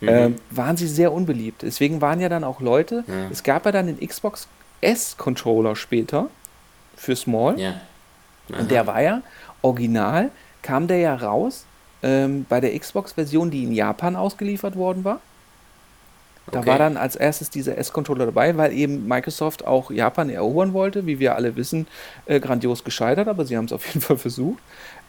[0.00, 0.08] mhm.
[0.08, 1.62] äh, waren sie sehr unbeliebt.
[1.62, 3.28] Deswegen waren ja dann auch Leute, ja.
[3.30, 4.48] es gab ja dann den Xbox
[4.80, 6.28] S-Controller später
[6.96, 7.60] für Small.
[7.60, 7.80] Ja.
[8.48, 9.22] Und der war ja
[9.62, 10.30] original,
[10.62, 11.64] kam der ja raus
[12.02, 15.20] ähm, bei der Xbox-Version, die in Japan ausgeliefert worden war.
[16.50, 16.70] Da okay.
[16.70, 21.20] war dann als erstes dieser S-Controller dabei, weil eben Microsoft auch Japan erobern wollte, wie
[21.20, 21.86] wir alle wissen,
[22.26, 24.60] äh, grandios gescheitert, aber sie haben es auf jeden Fall versucht.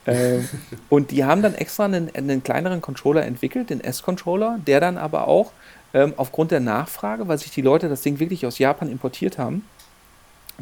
[0.06, 0.40] Äh,
[0.90, 5.28] und die haben dann extra einen, einen kleineren Controller entwickelt, den S-Controller, der dann aber
[5.28, 5.52] auch
[5.96, 9.68] ähm, aufgrund der Nachfrage, weil sich die Leute das Ding wirklich aus Japan importiert haben,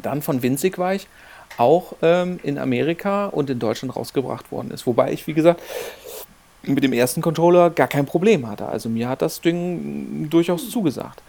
[0.00, 1.06] dann von winzig weich
[1.58, 4.86] auch ähm, in Amerika und in Deutschland rausgebracht worden ist.
[4.86, 5.60] Wobei ich, wie gesagt,
[6.62, 8.66] mit dem ersten Controller gar kein Problem hatte.
[8.66, 11.22] Also mir hat das Ding durchaus zugesagt.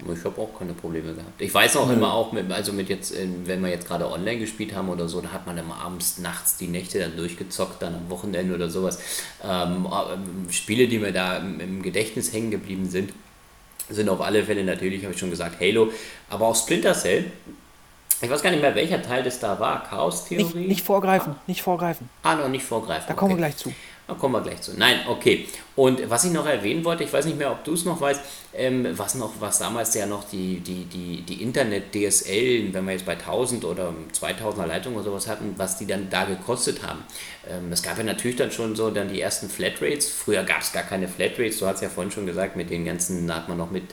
[0.00, 1.40] Ich habe auch keine Probleme gehabt.
[1.40, 1.94] Ich weiß auch mhm.
[1.94, 5.08] immer auch, mit, also mit jetzt, äh, wenn wir jetzt gerade online gespielt haben oder
[5.08, 8.70] so, da hat man immer abends, nachts die Nächte dann durchgezockt, dann am Wochenende oder
[8.70, 8.98] sowas.
[9.44, 13.12] Ähm, äh, Spiele, die mir da im Gedächtnis hängen geblieben sind,
[13.88, 15.92] sind auf alle Fälle natürlich, habe ich schon gesagt, Halo,
[16.28, 17.30] aber auch Splinter Cell.
[18.22, 19.82] Ich weiß gar nicht mehr, welcher Teil das da war.
[19.84, 20.44] Chaos-Theorie?
[20.44, 21.42] Nicht, nicht, vorgreifen, ah.
[21.46, 22.08] nicht vorgreifen.
[22.22, 23.04] Ah, noch nicht vorgreifen.
[23.08, 23.18] Da okay.
[23.18, 23.72] kommen wir gleich zu.
[24.10, 24.76] Da kommen wir gleich zu.
[24.76, 25.46] Nein, okay.
[25.80, 28.20] Und was ich noch erwähnen wollte, ich weiß nicht mehr, ob du es noch weißt,
[28.52, 33.06] ähm, was noch, was damals ja noch die, die, die, die Internet-DSL, wenn wir jetzt
[33.06, 37.02] bei 1000 oder 2000er Leitungen oder sowas hatten, was die dann da gekostet haben.
[37.48, 40.10] Ähm, es gab ja natürlich dann schon so dann die ersten Flatrates.
[40.10, 43.26] Früher gab es gar keine Flatrates, du hast ja vorhin schon gesagt, mit den ganzen,
[43.26, 43.84] da hat man noch mit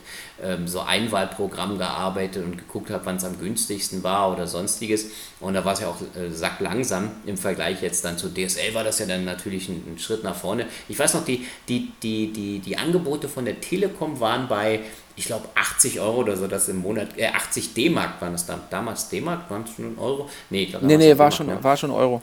[0.42, 5.06] ähm, so Einwahlprogrammen gearbeitet und geguckt hat, wann es am günstigsten war oder sonstiges.
[5.40, 8.84] Und da war es ja auch äh, sacklangsam im Vergleich jetzt dann zu DSL war
[8.84, 10.66] das ja dann natürlich ein, ein Schritt nach vorne.
[10.88, 14.80] Ich weiß noch, die, die, die, die, die Angebote von der Telekom waren bei,
[15.16, 18.60] ich glaube, 80 Euro oder so, das im Monat, äh, 80 D-Mark waren es dann.
[18.70, 20.28] Damals D-Mark, waren es schon Euro?
[20.50, 21.58] Nee, ich glaube, nee, nee war, schon, ne?
[21.62, 22.22] war schon Euro.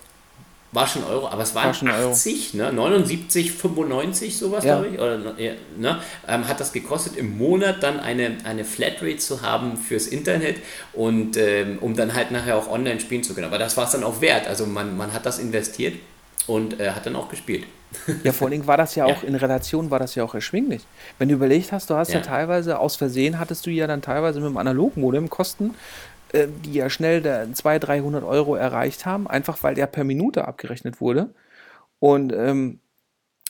[0.71, 2.71] War schon Euro, aber es waren war 80, Euro.
[2.71, 2.73] ne?
[2.73, 4.75] 79, 95, sowas, ja.
[4.75, 4.99] glaube ich.
[4.99, 5.17] Oder,
[5.77, 6.01] ne?
[6.27, 10.57] Ähm, hat das gekostet, im Monat dann eine, eine Flatrate zu haben fürs Internet
[10.91, 13.47] und ähm, um dann halt nachher auch online spielen zu können.
[13.47, 14.47] Aber das war es dann auch wert.
[14.47, 15.95] Also man, man hat das investiert
[16.45, 17.65] und äh, hat dann auch gespielt.
[18.23, 19.27] Ja, vor allen Dingen war das ja auch ja.
[19.27, 20.85] in Relation, war das ja auch erschwinglich.
[21.17, 22.19] Wenn du überlegt hast, du hast ja.
[22.19, 25.75] ja teilweise aus Versehen, hattest du ja dann teilweise mit dem Analogmodem Kosten,
[26.33, 27.21] äh, die ja schnell
[27.53, 31.33] 200, 300 Euro erreicht haben, einfach weil der per Minute abgerechnet wurde.
[31.99, 32.79] Und ähm,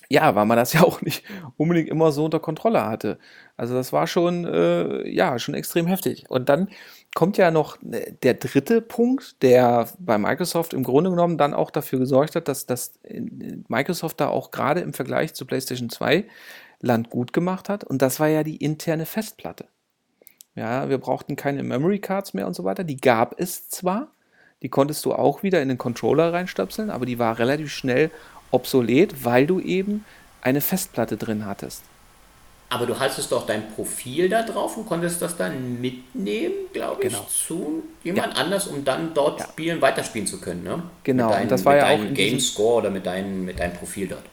[0.09, 1.23] ja, weil man das ja auch nicht
[1.57, 3.17] unbedingt immer so unter Kontrolle hatte.
[3.57, 6.25] Also das war schon, äh, ja, schon extrem heftig.
[6.29, 6.69] Und dann
[7.15, 11.71] kommt ja noch äh, der dritte Punkt, der bei Microsoft im Grunde genommen dann auch
[11.71, 12.99] dafür gesorgt hat, dass, dass
[13.67, 16.25] Microsoft da auch gerade im Vergleich zu PlayStation 2
[16.81, 17.83] Land gut gemacht hat.
[17.83, 19.65] Und das war ja die interne Festplatte.
[20.53, 22.83] Ja, wir brauchten keine Memory Cards mehr und so weiter.
[22.83, 24.11] Die gab es zwar,
[24.61, 28.11] die konntest du auch wieder in den Controller reinstöpseln, aber die war relativ schnell
[28.51, 30.05] obsolet, weil du eben
[30.41, 31.83] eine Festplatte drin hattest.
[32.75, 37.09] Aber du hattest doch dein Profil da drauf und konntest das dann mitnehmen, glaube ich,
[37.09, 37.25] genau.
[37.29, 38.41] zu jemand ja.
[38.41, 39.47] anders, um dann dort ja.
[39.47, 40.63] spielen, weiterspielen zu können.
[40.63, 40.83] Ne?
[41.05, 42.13] Genau, mit dein, und das war ja auch.
[42.13, 44.23] Game Score oder mit, dein, mit deinem Profil dort.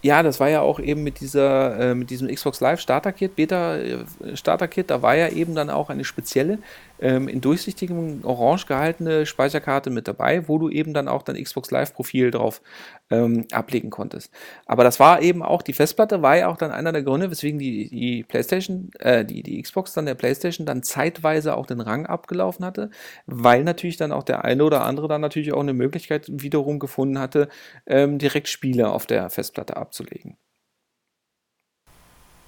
[0.00, 3.36] Ja, das war ja auch eben mit dieser, äh, mit diesem Xbox Live Starter Kit,
[3.36, 3.98] Beta äh,
[4.32, 6.58] Starter Kit, da war ja eben dann auch eine spezielle
[7.00, 11.70] ähm, in durchsichtigem Orange gehaltene Speicherkarte mit dabei, wo du eben dann auch dein Xbox
[11.70, 12.60] Live-Profil drauf
[13.10, 14.32] ähm, ablegen konntest.
[14.66, 17.58] Aber das war eben auch, die Festplatte war ja auch dann einer der Gründe, weswegen
[17.58, 22.06] die, die PlayStation, äh, die, die Xbox dann der PlayStation dann zeitweise auch den Rang
[22.06, 22.90] abgelaufen hatte,
[23.26, 27.18] weil natürlich dann auch der eine oder andere dann natürlich auch eine Möglichkeit wiederum gefunden
[27.18, 27.48] hatte,
[27.86, 30.36] ähm, direkt Spiele auf der Festplatte abzulegen.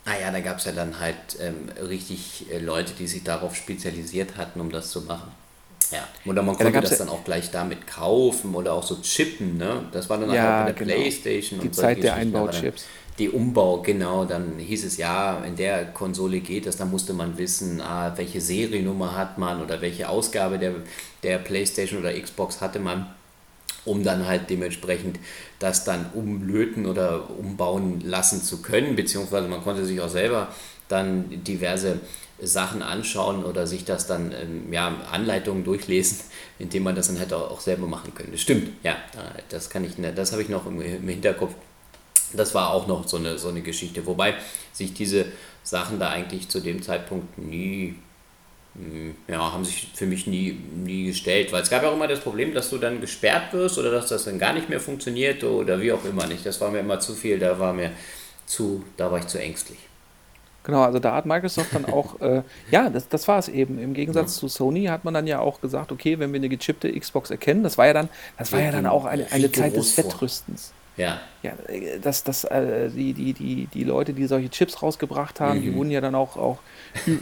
[0.05, 4.37] Naja, da gab es ja dann halt ähm, richtig äh, Leute, die sich darauf spezialisiert
[4.37, 5.31] hatten, um das zu machen.
[5.93, 6.09] Ja.
[6.25, 9.59] Oder man konnte ja, da das dann auch gleich damit kaufen oder auch so chippen,
[9.59, 9.85] ne?
[9.93, 10.95] Das war dann ja, auch bei der genau.
[10.95, 11.61] Playstation.
[11.61, 12.87] Die Zeit der Einbauchips.
[13.19, 17.37] Die Umbau, genau, dann hieß es ja, in der Konsole geht das, dann musste man
[17.37, 20.77] wissen, ah, welche Seriennummer hat man oder welche Ausgabe der,
[21.23, 23.07] der Playstation oder Xbox hatte man
[23.85, 25.19] um dann halt dementsprechend
[25.59, 30.49] das dann umlöten oder umbauen lassen zu können, beziehungsweise man konnte sich auch selber
[30.89, 32.01] dann diverse
[32.41, 36.19] Sachen anschauen oder sich das dann, ähm, ja, Anleitungen durchlesen,
[36.59, 38.37] indem man das dann hätte auch selber machen können.
[38.37, 38.97] Stimmt, ja,
[39.49, 41.55] das kann ich, ne, das habe ich noch im, Hinterkopf.
[42.35, 44.35] Das war auch noch so eine, so eine Geschichte, wobei
[44.73, 45.27] sich diese
[45.63, 47.97] Sachen da eigentlich zu dem Zeitpunkt nie
[49.29, 52.21] ja, haben sich für mich nie, nie gestellt, weil es gab ja auch immer das
[52.21, 55.81] Problem, dass du dann gesperrt wirst oder dass das dann gar nicht mehr funktioniert oder
[55.81, 56.47] wie auch immer nicht.
[56.47, 57.91] Das war mir immer zu viel, da war mir
[58.47, 59.79] zu, da war ich zu ängstlich.
[60.65, 63.79] Genau, also da hat Microsoft dann auch, äh, ja, das, das war es eben.
[63.79, 64.41] Im Gegensatz ja.
[64.41, 67.63] zu Sony hat man dann ja auch gesagt, okay, wenn wir eine gechippte Xbox erkennen,
[67.63, 68.09] das war ja dann,
[68.39, 70.73] das war ja dann auch eine, eine Zeit des Wettrüstens.
[70.97, 71.21] Ja.
[71.43, 71.53] Ja,
[72.01, 75.63] das, das, äh, die, die, die, die Leute, die solche Chips rausgebracht haben, mhm.
[75.63, 76.59] die wurden ja dann auch, auch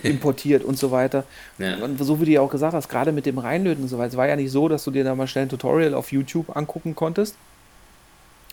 [0.03, 1.25] importiert und so weiter.
[1.59, 1.77] Ja.
[1.77, 4.11] Und so wie du ja auch gesagt hast, gerade mit dem Reinlöten und so weiter,
[4.11, 6.57] es war ja nicht so, dass du dir da mal schnell ein Tutorial auf YouTube
[6.57, 7.37] angucken konntest,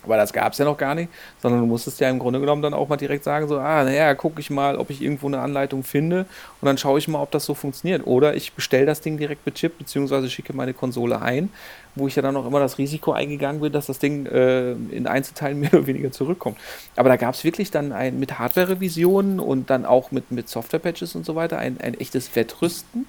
[0.08, 1.10] aber das gab es ja noch gar nicht,
[1.42, 4.14] sondern du musstest ja im Grunde genommen dann auch mal direkt sagen, so, ah, naja,
[4.14, 6.20] gucke ich mal, ob ich irgendwo eine Anleitung finde
[6.60, 8.06] und dann schaue ich mal, ob das so funktioniert.
[8.06, 11.50] Oder ich bestelle das Ding direkt mit Chip, beziehungsweise schicke meine Konsole ein,
[11.94, 15.06] wo ich ja dann auch immer das Risiko eingegangen bin, dass das Ding äh, in
[15.06, 16.56] Einzelteilen mehr oder weniger zurückkommt.
[16.96, 21.14] Aber da gab es wirklich dann ein, mit Hardware-Revisionen und dann auch mit, mit Software-Patches
[21.14, 23.06] und so weiter ein, ein echtes Wettrüsten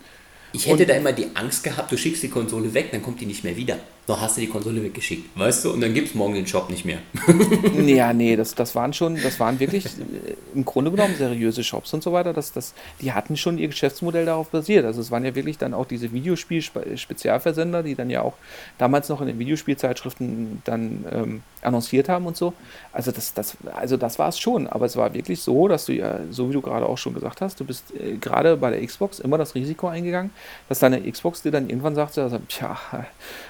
[0.51, 3.21] Ich hätte und, da immer die Angst gehabt, du schickst die Konsole weg, dann kommt
[3.21, 3.77] die nicht mehr wieder.
[4.09, 5.71] Doch hast du die Konsole weggeschickt, weißt du?
[5.71, 6.97] Und dann gibt es morgen den Shop nicht mehr.
[7.85, 11.93] ja, nee, das, das waren schon, das waren wirklich äh, im Grunde genommen seriöse Shops
[11.93, 12.33] und so weiter.
[12.33, 14.83] Das, das, die hatten schon ihr Geschäftsmodell darauf basiert.
[14.83, 18.33] Also es waren ja wirklich dann auch diese Videospiel-Spezialversender, die dann ja auch
[18.79, 22.53] damals noch in den Videospielzeitschriften dann ähm, annonciert haben und so.
[22.91, 24.65] Also das, das, also das war es schon.
[24.65, 27.41] Aber es war wirklich so, dass du ja, so wie du gerade auch schon gesagt
[27.41, 30.31] hast, du bist äh, gerade bei der Xbox immer das Risiko eingegangen,
[30.67, 32.75] dass deine Xbox dir dann irgendwann sagt, also, tja,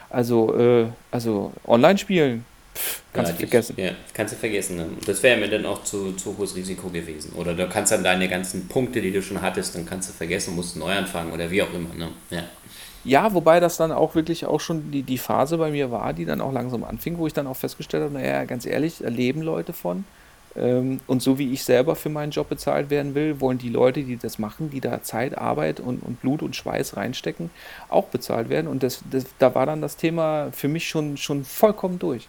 [0.09, 2.45] also, äh, also online spielen,
[3.13, 3.73] kannst ja, du vergessen.
[3.77, 4.77] Ja, kannst du vergessen.
[4.77, 4.87] Ne?
[5.05, 7.33] Das wäre mir dann auch zu, zu hohes Risiko gewesen.
[7.33, 10.55] Oder du kannst dann deine ganzen Punkte, die du schon hattest, dann kannst du vergessen,
[10.55, 11.93] musst neu anfangen oder wie auch immer.
[11.95, 12.09] Ne?
[12.29, 12.43] Ja.
[13.05, 16.25] Ja, wobei das dann auch wirklich auch schon die, die Phase bei mir war, die
[16.25, 19.71] dann auch langsam anfing, wo ich dann auch festgestellt habe, naja, ganz ehrlich, erleben Leute
[19.71, 20.03] von.
[20.55, 24.03] Ähm, und so wie ich selber für meinen Job bezahlt werden will, wollen die Leute,
[24.03, 27.49] die das machen, die da Zeit, Arbeit und, und Blut und Schweiß reinstecken,
[27.89, 28.67] auch bezahlt werden.
[28.67, 32.27] Und das, das, da war dann das Thema für mich schon, schon vollkommen durch.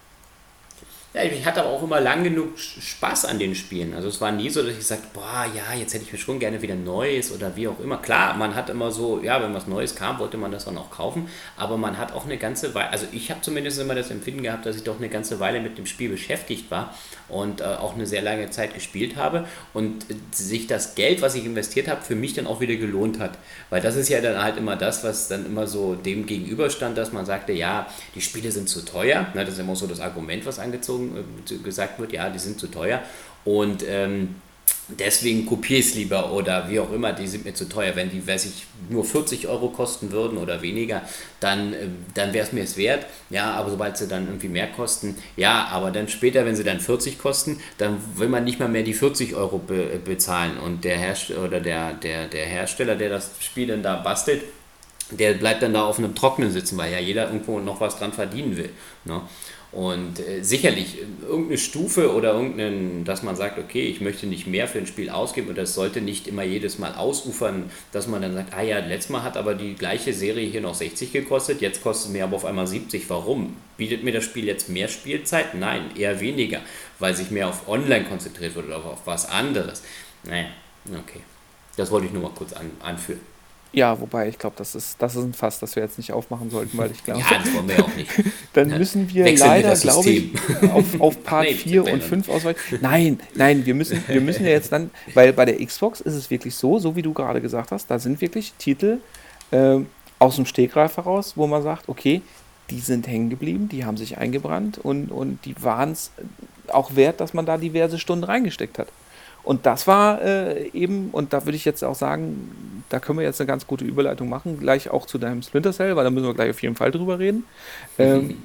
[1.13, 3.93] Ja, ich hatte aber auch immer lang genug Spaß an den Spielen.
[3.93, 6.39] Also es war nie so, dass ich sagte, boah, ja, jetzt hätte ich mir schon
[6.39, 7.97] gerne wieder Neues oder wie auch immer.
[7.97, 10.89] Klar, man hat immer so, ja, wenn was Neues kam, wollte man das dann auch
[10.89, 11.27] kaufen.
[11.57, 14.65] Aber man hat auch eine ganze Weile, also ich habe zumindest immer das Empfinden gehabt,
[14.65, 16.95] dass ich doch eine ganze Weile mit dem Spiel beschäftigt war
[17.27, 21.35] und äh, auch eine sehr lange Zeit gespielt habe und äh, sich das Geld, was
[21.35, 23.37] ich investiert habe, für mich dann auch wieder gelohnt hat.
[23.69, 27.11] Weil das ist ja dann halt immer das, was dann immer so dem gegenüberstand, dass
[27.11, 29.27] man sagte, ja, die Spiele sind zu teuer.
[29.33, 32.59] Ne, das ist immer so das Argument, was angezogen äh, gesagt wird, ja, die sind
[32.59, 33.01] zu teuer
[33.45, 34.35] und ähm,
[34.99, 37.95] deswegen kopiere ich es lieber oder wie auch immer, die sind mir zu teuer.
[37.95, 41.01] Wenn die, weiß ich, nur 40 Euro kosten würden oder weniger,
[41.39, 43.05] dann, äh, dann wäre es mir es wert.
[43.29, 46.79] Ja, aber sobald sie dann irgendwie mehr kosten, ja, aber dann später, wenn sie dann
[46.79, 50.97] 40 kosten, dann will man nicht mal mehr die 40 Euro be bezahlen und der
[50.97, 54.43] Hersteller oder der, der, der Hersteller, der das Spiel dann da bastelt,
[55.11, 58.13] der bleibt dann da auf einem Trockenen sitzen, weil ja jeder irgendwo noch was dran
[58.13, 58.69] verdienen will.
[59.03, 59.21] Ne?
[59.71, 64.67] Und äh, sicherlich irgendeine Stufe oder irgendeinen, dass man sagt, okay, ich möchte nicht mehr
[64.67, 68.33] für ein Spiel ausgeben und das sollte nicht immer jedes Mal ausufern, dass man dann
[68.33, 71.81] sagt, ah ja, letztes Mal hat aber die gleiche Serie hier noch 60 gekostet, jetzt
[71.81, 73.09] kostet es mir aber auf einmal 70.
[73.09, 73.55] Warum?
[73.77, 75.55] Bietet mir das Spiel jetzt mehr Spielzeit?
[75.55, 76.59] Nein, eher weniger,
[76.99, 79.83] weil sich mehr auf Online konzentriert wird oder auf was anderes.
[80.23, 80.47] Naja,
[80.85, 81.21] okay.
[81.77, 83.21] Das wollte ich nur mal kurz an, anführen.
[83.73, 86.49] Ja, wobei ich glaube, das ist, das ist ein Fass, das wir jetzt nicht aufmachen
[86.49, 87.21] sollten, weil ich glaube.
[87.21, 88.11] ja, das wollen wir auch nicht.
[88.53, 88.77] Dann ja.
[88.77, 90.31] müssen wir Wechseln leider, glaube ich,
[90.73, 92.59] auf, auf Part nee, 4 und 5 ausweichen.
[92.81, 96.29] Nein, nein, wir müssen, wir müssen ja jetzt dann, weil bei der Xbox ist es
[96.29, 98.99] wirklich so, so wie du gerade gesagt hast, da sind wirklich Titel
[99.51, 99.77] äh,
[100.19, 102.21] aus dem Stegreif heraus, wo man sagt, okay,
[102.69, 106.11] die sind hängen geblieben, die haben sich eingebrannt und, und die waren es
[106.67, 108.87] auch wert, dass man da diverse Stunden reingesteckt hat.
[109.43, 113.25] Und das war äh, eben, und da würde ich jetzt auch sagen, da können wir
[113.25, 116.27] jetzt eine ganz gute Überleitung machen, gleich auch zu deinem Splinter Cell, weil da müssen
[116.27, 117.45] wir gleich auf jeden Fall drüber reden.
[117.97, 118.43] Ähm,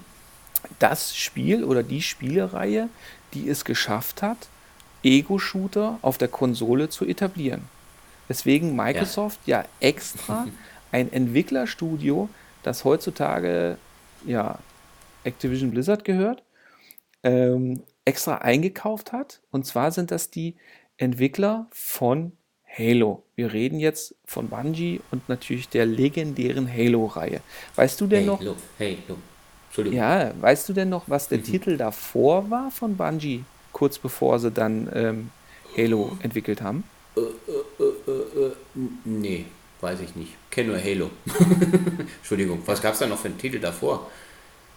[0.78, 2.88] das Spiel oder die Spielereihe,
[3.34, 4.48] die es geschafft hat,
[5.02, 7.62] Ego-Shooter auf der Konsole zu etablieren.
[8.28, 10.46] Weswegen Microsoft ja, ja extra
[10.92, 12.28] ein Entwicklerstudio,
[12.62, 13.78] das heutzutage
[14.24, 14.58] ja
[15.24, 16.42] Activision Blizzard gehört,
[17.22, 19.40] ähm, extra eingekauft hat.
[19.50, 20.56] Und zwar sind das die
[20.98, 22.32] Entwickler von
[22.66, 23.22] Halo.
[23.34, 27.40] Wir reden jetzt von Bungie und natürlich der legendären Halo-Reihe.
[27.74, 28.56] Weißt du denn Halo, noch?
[28.78, 29.18] Halo.
[29.68, 29.98] Entschuldigung.
[29.98, 31.44] Ja, weißt du denn noch, was der mhm.
[31.44, 35.30] Titel davor war von Bungie, kurz bevor sie dann ähm,
[35.76, 36.84] Halo entwickelt haben?
[37.16, 38.52] Äh, äh, äh, äh,
[39.04, 39.44] nee,
[39.80, 40.32] weiß ich nicht.
[40.50, 41.10] Kenne nur Halo.
[42.18, 44.10] Entschuldigung, was gab es da noch für einen Titel davor?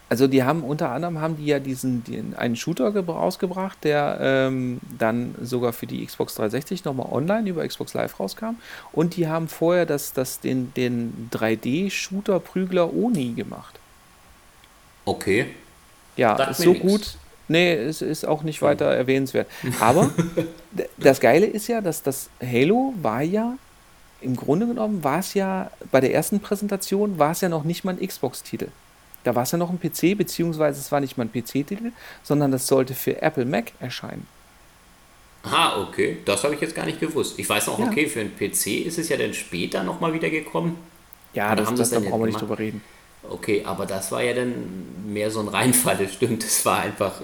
[0.10, 4.80] Also die haben unter anderem haben die ja diesen den, einen Shooter rausgebracht, der ähm,
[4.98, 8.56] dann sogar für die Xbox 360 nochmal online über Xbox Live rauskam.
[8.92, 13.80] Und die haben vorher das, das, den, den 3D-Shooter Prügler Oni gemacht.
[15.06, 15.46] Okay.
[16.18, 16.82] Ja, Sagt ist so nix.
[16.82, 17.16] gut.
[17.48, 19.48] Nee, es ist auch nicht weiter erwähnenswert.
[19.80, 20.10] Aber
[20.98, 23.56] das Geile ist ja, dass das Halo war ja,
[24.22, 27.84] im Grunde genommen war es ja, bei der ersten Präsentation war es ja noch nicht
[27.84, 28.70] mal ein Xbox-Titel.
[29.24, 31.92] Da war es ja noch ein PC, beziehungsweise es war nicht mal ein PC-Titel,
[32.24, 34.28] sondern das sollte für Apple Mac erscheinen.
[35.44, 36.18] Ah, okay.
[36.26, 37.40] Das habe ich jetzt gar nicht gewusst.
[37.40, 37.86] Ich weiß noch, ja.
[37.86, 40.78] okay, für einen PC ist es ja dann später nochmal wieder gekommen.
[41.34, 42.82] Ja, das, das, da brauchen wir nicht drüber reden.
[43.22, 44.54] Okay, aber das war ja dann
[45.06, 46.44] mehr so ein Reinfall, das stimmt.
[46.44, 47.22] Das war einfach,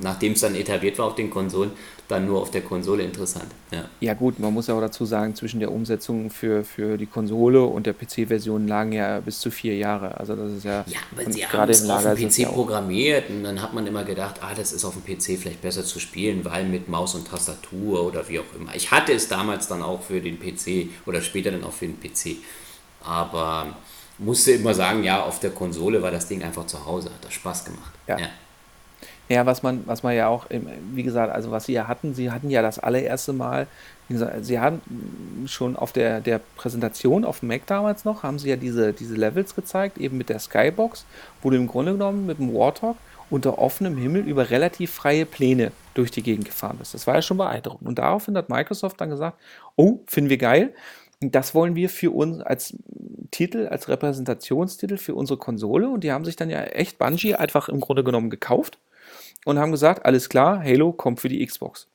[0.00, 1.72] nachdem es dann etabliert war auf den Konsolen,
[2.08, 3.46] dann nur auf der Konsole interessant.
[3.70, 3.84] Ja.
[4.00, 7.62] ja gut, man muss ja auch dazu sagen, zwischen der Umsetzung für, für die Konsole
[7.62, 10.18] und der PC-Version lagen ja bis zu vier Jahre.
[10.18, 13.62] Also das ist ja, ja aber sie haben es auf dem PC programmiert und dann
[13.62, 16.64] hat man immer gedacht, ah, das ist auf dem PC vielleicht besser zu spielen, weil
[16.64, 18.74] mit Maus und Tastatur oder wie auch immer.
[18.74, 21.98] Ich hatte es damals dann auch für den PC oder später dann auch für den
[21.98, 22.36] PC.
[23.04, 23.74] Aber
[24.24, 27.32] musste immer sagen, ja, auf der Konsole war das Ding einfach zu Hause, hat das
[27.34, 27.92] Spaß gemacht.
[28.06, 28.18] Ja.
[28.18, 28.26] ja.
[29.28, 30.46] Ja, was man, was man ja auch,
[30.92, 33.66] wie gesagt, also was sie ja hatten, sie hatten ja das allererste Mal,
[34.12, 34.80] gesagt, sie haben
[35.46, 39.14] schon auf der, der Präsentation auf dem Mac damals noch, haben sie ja diese, diese
[39.14, 41.04] Levels gezeigt, eben mit der Skybox,
[41.40, 42.96] wo du im Grunde genommen mit dem Warthog
[43.30, 46.92] unter offenem Himmel über relativ freie Pläne durch die Gegend gefahren bist.
[46.92, 47.88] Das war ja schon beeindruckend.
[47.88, 49.38] Und daraufhin hat Microsoft dann gesagt,
[49.76, 50.74] oh, finden wir geil,
[51.30, 52.76] das wollen wir für uns als
[53.30, 55.88] Titel, als Repräsentationstitel für unsere Konsole.
[55.88, 58.78] Und die haben sich dann ja echt Bungie einfach im Grunde genommen gekauft
[59.44, 61.88] und haben gesagt, alles klar, Halo kommt für die Xbox.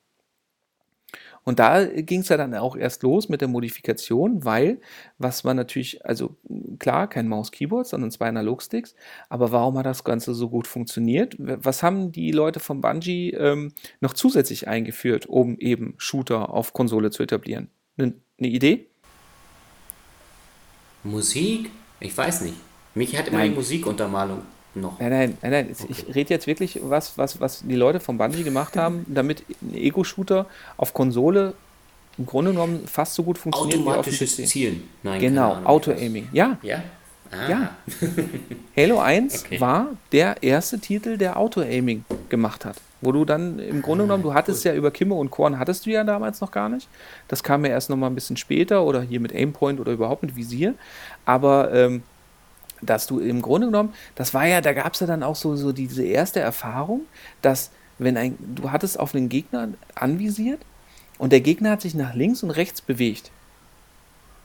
[1.47, 4.81] Und da ging es ja dann auch erst los mit der Modifikation, weil,
[5.17, 6.35] was man natürlich, also
[6.77, 8.95] klar, kein Maus-Keyboard, sondern zwei Analogsticks,
[9.29, 11.37] aber warum hat das Ganze so gut funktioniert?
[11.39, 13.71] Was haben die Leute von Bungie ähm,
[14.01, 17.69] noch zusätzlich eingeführt, um eben Shooter auf Konsole zu etablieren?
[17.97, 18.89] Eine ne Idee?
[21.11, 21.71] Musik?
[21.99, 22.55] Ich weiß nicht.
[22.95, 23.51] Mich hat immer Nein.
[23.51, 24.41] die Musikuntermalung
[24.75, 24.99] noch.
[24.99, 25.69] Nein, nein, nein, nein.
[25.71, 25.87] Okay.
[25.89, 29.75] ich rede jetzt wirklich, was, was, was die Leute von Bungie gemacht haben, damit ein
[29.75, 30.45] Ego-Shooter
[30.77, 31.53] auf Konsole
[32.17, 34.83] im Grunde genommen fast so gut funktioniert Automatisches wie auf Zielen.
[35.03, 36.29] Nein, genau, Auto-Aiming.
[36.31, 36.57] Ja.
[36.63, 36.83] Ja?
[37.29, 37.49] Ah.
[37.49, 37.75] Ja.
[38.77, 39.61] Halo 1 okay.
[39.61, 42.77] war der erste Titel, der Auto-Aiming gemacht hat.
[43.01, 44.71] Wo du dann im Grunde genommen, du hattest cool.
[44.71, 46.87] ja über Kimme und Korn, hattest du ja damals noch gar nicht.
[47.27, 50.35] Das kam ja erst nochmal ein bisschen später oder hier mit Aimpoint oder überhaupt mit
[50.35, 50.73] Visier.
[51.25, 52.03] Aber ähm,
[52.81, 55.55] dass du im Grunde genommen, das war ja, da gab es ja dann auch so,
[55.55, 57.01] so diese erste Erfahrung,
[57.41, 60.61] dass wenn ein, du hattest auf einen Gegner anvisiert
[61.17, 63.31] und der Gegner hat sich nach links und rechts bewegt,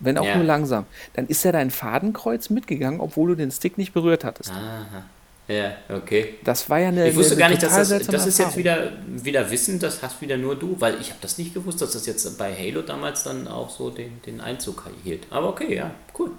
[0.01, 0.37] wenn auch ja.
[0.37, 4.51] nur langsam, dann ist ja dein Fadenkreuz mitgegangen, obwohl du den Stick nicht berührt hattest.
[4.51, 5.05] Aha.
[5.49, 6.35] Ja, okay.
[6.45, 7.09] Das war ja eine.
[7.09, 10.21] Ich wusste eine, gar nicht, dass das, das ist jetzt wieder, wieder Wissen, das hast
[10.21, 13.25] wieder nur du, weil ich habe das nicht gewusst, dass das jetzt bei Halo damals
[13.25, 15.27] dann auch so den, den Einzug hielt.
[15.31, 16.31] Aber okay, ja, cool.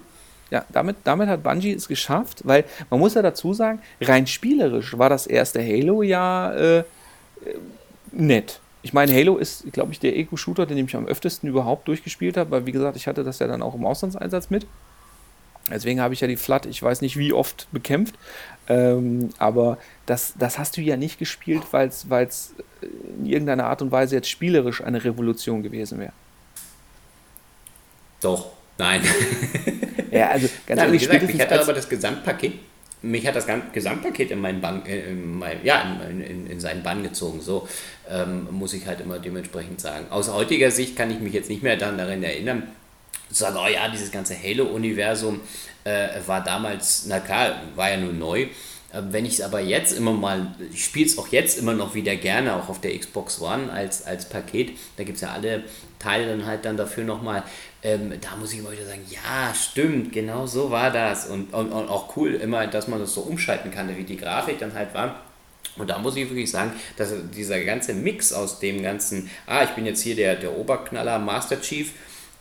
[0.50, 4.96] Ja, damit, damit hat Bungie es geschafft, weil man muss ja dazu sagen, rein spielerisch
[4.96, 6.84] war das erste Halo ja äh, äh
[8.12, 8.60] nett.
[8.82, 12.50] Ich meine, Halo ist, glaube ich, der Eco-Shooter, den ich am öftesten überhaupt durchgespielt habe,
[12.50, 14.66] weil wie gesagt, ich hatte das ja dann auch im Auslandseinsatz mit.
[15.70, 18.14] Deswegen habe ich ja die Flat, ich weiß nicht wie oft bekämpft,
[18.68, 22.54] ähm, aber das, das hast du ja nicht gespielt, weil es
[23.18, 26.12] in irgendeiner Art und Weise jetzt spielerisch eine Revolution gewesen wäre.
[28.20, 29.02] Doch, nein.
[30.10, 32.54] Ja, also ganz Nein, ehrlich, gesagt, mich hat aber das Gesamtpaket,
[33.02, 36.82] mich hat das Gesamtpaket in meinen Bann, äh, in mein, ja, in, in, in, seinen
[36.82, 37.40] Bann gezogen.
[37.40, 37.68] So
[38.08, 40.06] ähm, muss ich halt immer dementsprechend sagen.
[40.10, 42.62] Aus heutiger Sicht kann ich mich jetzt nicht mehr daran erinnern,
[43.28, 45.40] zu sagen, oh ja, dieses ganze Halo-Universum
[45.84, 48.42] äh, war damals, na klar, war ja nur neu.
[48.42, 51.94] Äh, wenn ich es aber jetzt immer mal, ich spiele es auch jetzt immer noch
[51.94, 54.72] wieder gerne, auch auf der Xbox One als, als Paket.
[54.96, 55.64] Da gibt es ja alle
[55.98, 57.42] Teile dann halt dann dafür nochmal.
[57.82, 61.26] Ähm, da muss ich immer wieder sagen, ja, stimmt, genau so war das.
[61.26, 64.58] Und, und, und auch cool immer, dass man das so umschalten kann, wie die Grafik
[64.58, 65.22] dann halt war.
[65.76, 69.70] Und da muss ich wirklich sagen, dass dieser ganze Mix aus dem ganzen, ah, ich
[69.70, 71.90] bin jetzt hier der, der Oberknaller Master Chief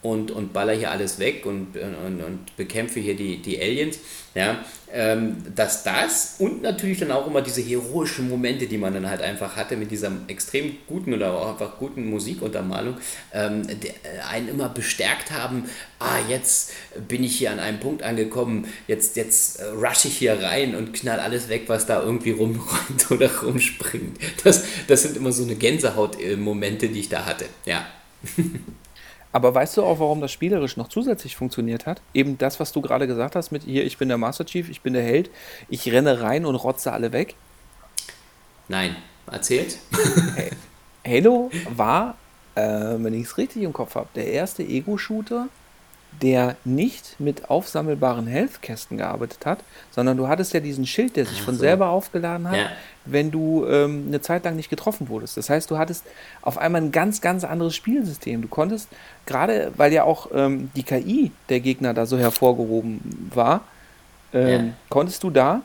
[0.04, 3.98] und, und baller hier alles weg und, und, und bekämpfe hier die, die Aliens.
[4.36, 9.08] Ja, ähm, dass das und natürlich dann auch immer diese heroischen Momente, die man dann
[9.08, 12.98] halt einfach hatte mit dieser extrem guten oder auch einfach guten Musikuntermalung,
[13.32, 16.72] ähm, äh, einen immer bestärkt haben, ah, jetzt
[17.08, 20.94] bin ich hier an einem Punkt angekommen, jetzt, jetzt äh, rush ich hier rein und
[20.94, 24.18] knall alles weg, was da irgendwie rumräumt oder rumspringt.
[24.44, 27.86] Das, das sind immer so eine Gänsehaut-Momente, die ich da hatte, ja.
[29.34, 32.02] Aber weißt du auch, warum das spielerisch noch zusätzlich funktioniert hat?
[32.14, 34.82] Eben das, was du gerade gesagt hast mit hier, ich bin der Master Chief, ich
[34.82, 35.32] bin der Held,
[35.70, 37.36] ich renne rein und rotze alle weg.
[38.68, 38.96] Nein,
[39.30, 39.80] erzählt.
[41.06, 42.16] Halo war,
[42.56, 45.48] äh, wenn ich es richtig im Kopf habe, der erste Ego-Shooter,
[46.22, 49.60] der nicht mit aufsammelbaren Health-Kästen gearbeitet hat,
[49.92, 52.68] sondern du hattest ja diesen Schild, der sich von selber aufgeladen hat, ja.
[53.06, 55.38] wenn du ähm, eine Zeit lang nicht getroffen wurdest.
[55.38, 56.06] Das heißt, du hattest
[56.42, 58.42] auf einmal ein ganz, ganz anderes Spielsystem.
[58.42, 58.90] Du konntest,
[59.26, 63.62] gerade weil ja auch ähm, die KI der Gegner da so hervorgehoben war,
[64.34, 64.74] ähm, ja.
[64.90, 65.62] konntest du da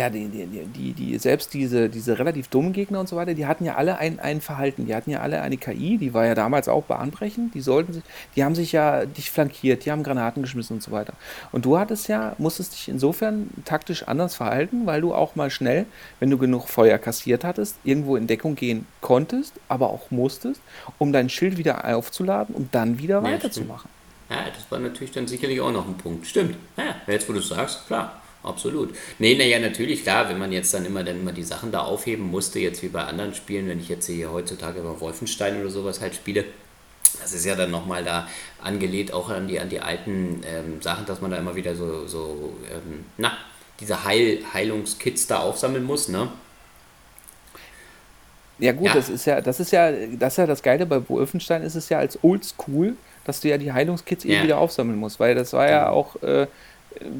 [0.00, 3.66] ja, die, die, die, selbst diese, diese relativ dummen Gegner und so weiter, die hatten
[3.66, 6.70] ja alle ein, ein Verhalten, die hatten ja alle eine KI, die war ja damals
[6.70, 8.02] auch bahnbrechend, die sollten
[8.34, 11.12] die haben sich ja dich flankiert, die haben Granaten geschmissen und so weiter.
[11.52, 15.84] Und du hattest ja, musstest dich insofern taktisch anders verhalten, weil du auch mal schnell,
[16.18, 20.62] wenn du genug Feuer kassiert hattest, irgendwo in Deckung gehen konntest, aber auch musstest,
[20.96, 23.90] um dein Schild wieder aufzuladen, um dann wieder ja, weiterzumachen.
[24.30, 26.26] Ja, das war natürlich dann sicherlich auch noch ein Punkt.
[26.26, 26.56] Stimmt.
[26.78, 28.94] Ja, jetzt wo du sagst, klar absolut.
[29.18, 32.30] Nee, naja, natürlich, klar, wenn man jetzt dann immer dann immer die Sachen da aufheben
[32.30, 36.00] musste, jetzt wie bei anderen Spielen, wenn ich jetzt hier heutzutage über Wolfenstein oder sowas
[36.00, 36.44] halt spiele,
[37.20, 38.28] Das ist ja dann nochmal da
[38.62, 42.06] angelehnt auch an die, an die alten ähm, Sachen, dass man da immer wieder so,
[42.06, 43.36] so ähm, na,
[43.80, 46.28] diese Heil Heilungskits da aufsammeln muss, ne?
[48.58, 48.94] Ja gut, ja.
[48.94, 51.88] das ist ja, das ist ja, das ist ja das Geile bei Wolfenstein ist es
[51.88, 54.34] ja als Oldschool, dass du ja die Heilungskits ja.
[54.34, 56.46] eben wieder aufsammeln musst, weil das war ja auch äh,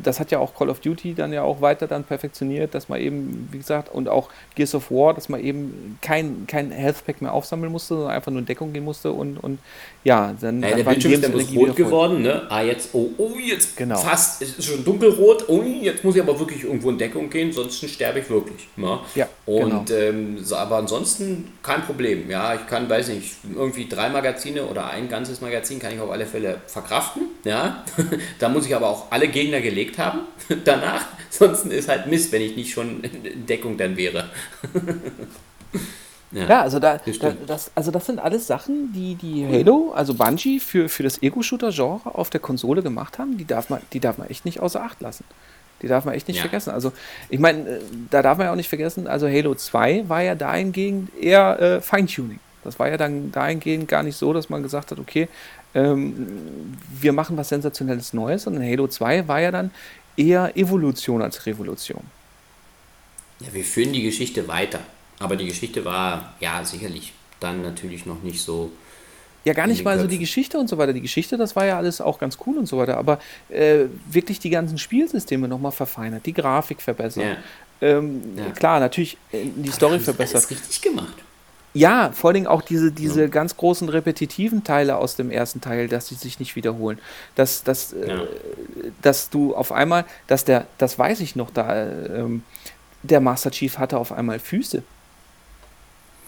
[0.03, 3.01] das hat ja auch Call of Duty dann ja auch weiter dann perfektioniert, dass man
[3.01, 7.23] eben, wie gesagt, und auch Gears of War, dass man eben kein, kein Health Pack
[7.23, 9.59] mehr aufsammeln musste, sondern einfach nur in Deckung gehen musste und, und
[10.03, 12.43] ja, dann, ja, dann der Bildschirm ist dann bloß rot geworden, ne?
[12.49, 13.99] Ah, jetzt, oh, oh, jetzt genau.
[13.99, 17.53] fast, es ist schon dunkelrot, oh, jetzt muss ich aber wirklich irgendwo in Deckung gehen,
[17.53, 18.68] sonst sterbe ich wirklich.
[18.77, 18.99] Ne?
[19.14, 20.01] Ja, und, genau.
[20.01, 25.09] ähm, aber ansonsten kein Problem, ja, ich kann, weiß nicht, irgendwie drei Magazine oder ein
[25.09, 27.85] ganzes Magazin kann ich auf alle Fälle verkraften, ja,
[28.39, 30.21] da muss ich aber auch alle Gegner Gegner gelegt haben
[30.65, 31.07] danach.
[31.31, 34.31] Sonst ist halt Mist, wenn ich nicht schon in Deckung dann wäre.
[36.33, 40.15] ja, ja, also da, da, das, also das sind alles Sachen, die die Halo, also
[40.15, 44.19] Bungie für, für das Ego-Shooter-Genre auf der Konsole gemacht haben, die darf man, die darf
[44.19, 45.25] man echt nicht außer Acht lassen.
[45.83, 46.43] Die darf man echt nicht ja.
[46.43, 46.71] vergessen.
[46.71, 46.93] Also,
[47.31, 47.81] ich meine, äh,
[48.11, 51.81] da darf man ja auch nicht vergessen, also Halo 2 war ja dahingehend eher äh,
[51.81, 52.39] Feintuning.
[52.65, 55.29] Das war ja dann dahingehend gar nicht so, dass man gesagt hat, okay,
[55.75, 59.71] ähm, wir machen was sensationelles Neues, sondern Halo 2 war ja dann
[60.16, 62.03] eher Evolution als Revolution.
[63.41, 64.81] Ja, wir führen die Geschichte weiter.
[65.18, 68.73] Aber die Geschichte war ja sicherlich dann natürlich noch nicht so.
[69.45, 70.93] Ja, gar nicht mal so die Geschichte und so weiter.
[70.93, 72.99] Die Geschichte, das war ja alles auch ganz cool und so weiter.
[72.99, 77.25] Aber äh, wirklich die ganzen Spielsysteme nochmal verfeinert, die Grafik verbessert.
[77.25, 77.37] Ja.
[77.81, 78.51] Ähm, ja.
[78.51, 80.37] Klar, natürlich äh, die Story Aber verbessert.
[80.37, 81.14] Alles richtig gemacht.
[81.73, 83.27] Ja, vor allem auch diese, diese ja.
[83.29, 86.99] ganz großen repetitiven Teile aus dem ersten Teil, dass sie sich nicht wiederholen.
[87.37, 88.23] Dass, dass, äh, ja.
[88.23, 88.27] äh,
[89.03, 92.25] dass du auf einmal, dass der, das weiß ich noch, da äh,
[93.03, 94.83] der Master Chief hatte auf einmal Füße.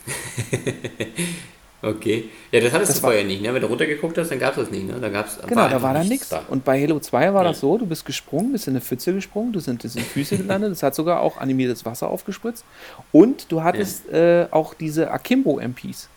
[1.83, 2.31] Okay.
[2.53, 3.53] Ja, das hattest das du vorher nicht, ne?
[3.53, 5.01] Wenn du runtergeguckt hast, dann gab es das nicht, ne?
[5.01, 6.29] Da gab's, genau, da war dann nichts.
[6.29, 6.45] Da.
[6.49, 7.51] Und bei Halo 2 war ja.
[7.51, 10.37] das so, du bist gesprungen, bist in eine Pfütze gesprungen, du sind in die Füße
[10.39, 12.65] gelandet, das hat sogar auch animiertes Wasser aufgespritzt.
[13.11, 14.43] Und du hattest ja.
[14.43, 16.09] äh, auch diese Akimbo-MPs.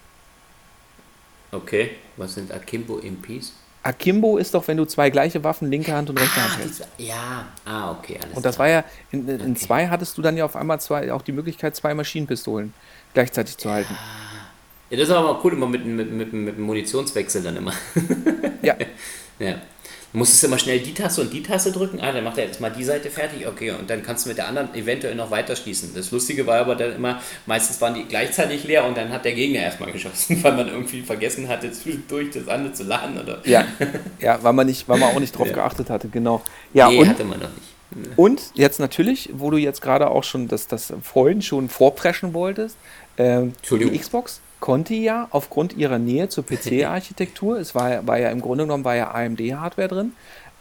[1.51, 3.53] Okay, was sind Akimbo-MPs?
[3.81, 6.87] Akimbo ist doch, wenn du zwei gleiche Waffen, linke Hand und rechte ah, Hand hältst.
[6.97, 8.67] Ja, ah, okay, alles Und das klar.
[8.67, 9.53] war ja, in, in okay.
[9.55, 12.73] zwei hattest du dann ja auf einmal zwei, auch die Möglichkeit, zwei Maschinenpistolen
[13.13, 13.93] gleichzeitig zu halten.
[13.93, 14.24] Ja.
[14.89, 17.73] Ja, das ist aber cool, immer mit, mit, mit, mit dem Munitionswechsel dann immer.
[18.61, 18.75] ja.
[19.39, 19.55] ja.
[20.15, 21.99] Du musstest immer schnell die Taste und die Taste drücken.
[21.99, 23.45] Ah, dann macht er jetzt mal die Seite fertig.
[23.45, 25.91] Okay, und dann kannst du mit der anderen eventuell noch weiter schießen.
[25.93, 29.33] Das Lustige war aber dann immer, meistens waren die gleichzeitig leer und dann hat der
[29.33, 33.19] Gegner erstmal geschossen, weil man irgendwie vergessen hatte, zwischendurch das andere zu laden.
[33.19, 33.41] Oder?
[33.43, 33.65] Ja,
[34.21, 35.53] ja weil, man nicht, weil man auch nicht drauf ja.
[35.55, 36.41] geachtet hatte, genau.
[36.73, 38.17] Ja, nee, und, hatte man noch nicht.
[38.17, 42.77] Und jetzt natürlich, wo du jetzt gerade auch schon das, das vorhin schon vorpreschen wolltest,
[43.17, 48.41] äh, die Xbox konnte ja aufgrund ihrer Nähe zur PC-Architektur, es war, war ja im
[48.41, 50.13] Grunde genommen war ja AMD-Hardware drin,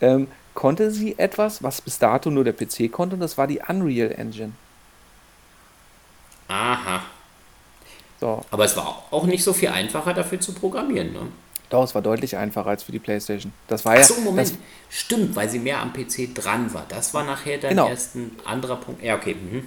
[0.03, 3.61] ähm, konnte sie etwas, was bis dato nur der PC konnte, und das war die
[3.67, 4.53] Unreal Engine.
[6.49, 7.01] Aha.
[8.21, 8.45] So.
[8.51, 11.21] Aber es war auch nicht so viel einfacher dafür zu programmieren, ne?
[11.71, 13.55] Doch, es war deutlich einfacher als für die PlayStation.
[13.69, 14.03] Das war ja.
[14.03, 14.51] Achso, Moment.
[14.51, 14.59] Das,
[14.91, 16.85] Stimmt, weil sie mehr am PC dran war.
[16.91, 17.89] Das war nachher dann genau.
[17.89, 19.03] erst ein anderer Punkt.
[19.03, 19.35] Ja, okay.
[19.35, 19.67] Mhm.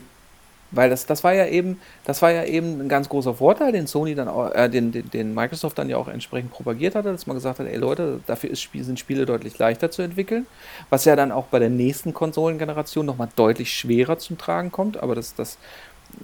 [0.72, 3.88] Weil das, das war ja eben, das war ja eben ein ganz großer Vorteil, den
[3.88, 7.38] Sony dann äh, den, den, den Microsoft dann ja auch entsprechend propagiert hatte, dass man
[7.38, 10.45] gesagt hat, ey Leute, dafür ist, sind Spiele deutlich leichter zu entwickeln,
[10.89, 15.15] was ja dann auch bei der nächsten Konsolengeneration nochmal deutlich schwerer zum Tragen kommt, aber
[15.15, 15.57] das, das,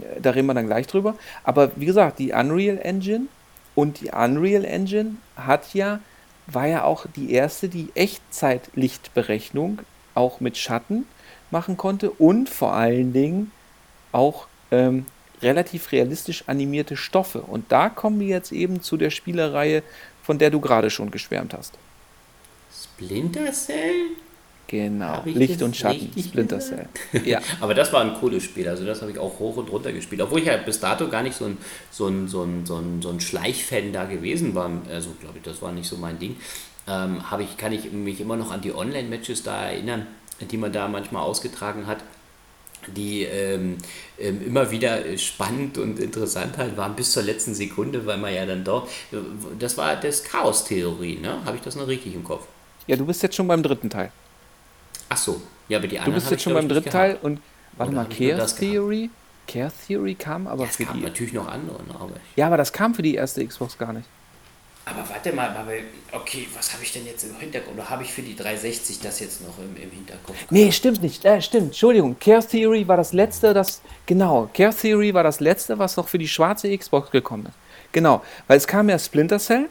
[0.01, 1.15] äh, da reden wir dann gleich drüber.
[1.45, 3.27] Aber wie gesagt, die Unreal Engine
[3.75, 5.99] und die Unreal Engine hat ja,
[6.47, 9.79] war ja auch die erste, die Echtzeitlichtberechnung
[10.15, 11.05] auch mit Schatten
[11.49, 13.51] machen konnte und vor allen Dingen
[14.14, 15.05] auch ähm,
[15.41, 17.41] relativ realistisch animierte Stoffe.
[17.41, 19.84] Und da kommen wir jetzt eben zu der Spielereihe,
[20.24, 21.78] von der du gerade schon geschwärmt hast.
[22.72, 24.11] Splinter Cell?
[24.68, 26.88] Genau, Licht und Schatten, Splinter Cell.
[27.26, 27.41] ja.
[27.59, 30.22] Aber das war ein cooles Spiel, also das habe ich auch hoch und runter gespielt.
[30.22, 31.57] Obwohl ich ja bis dato gar nicht so ein,
[31.91, 34.72] so ein, so ein, so ein, so ein Schleichfan da gewesen war.
[34.89, 36.38] Also glaube ich, das war nicht so mein Ding.
[36.88, 40.07] Ähm, ich, kann ich mich immer noch an die Online-Matches da erinnern,
[40.39, 41.99] die man da manchmal ausgetragen hat
[42.88, 43.77] die ähm,
[44.19, 48.45] ähm, immer wieder spannend und interessant halt waren bis zur letzten Sekunde, weil man ja
[48.45, 48.89] dann dort,
[49.59, 51.43] das war das Chaos-Theorie, ne?
[51.45, 52.47] Habe ich das noch richtig im Kopf?
[52.88, 54.11] Ja, du bist jetzt schon beim dritten Teil.
[55.09, 56.13] Ach so, ja, aber die anderen.
[56.13, 57.39] Du bist jetzt schon beim dritten Teil und
[57.77, 59.09] warte Oder mal, Chaos Theory?
[59.47, 61.01] Chaos Theory kam aber ja, für die.
[61.01, 61.95] natürlich noch andere, ne?
[61.95, 64.07] aber Ja, aber das kam für die erste Xbox gar nicht.
[64.86, 65.71] Aber warte mal, aber
[66.11, 67.77] okay, was habe ich denn jetzt im Hintergrund?
[67.77, 70.36] Oder habe ich für die 360 das jetzt noch im, im Hinterkopf?
[70.49, 71.23] Nee, stimmt nicht.
[71.23, 72.17] Äh, stimmt, Entschuldigung.
[72.19, 73.81] Chaos Theory war das letzte, das.
[74.05, 77.55] Genau, Chaos Theory war das letzte, was noch für die schwarze Xbox gekommen ist.
[77.93, 79.69] Genau, weil es kam ja Splinter Cell,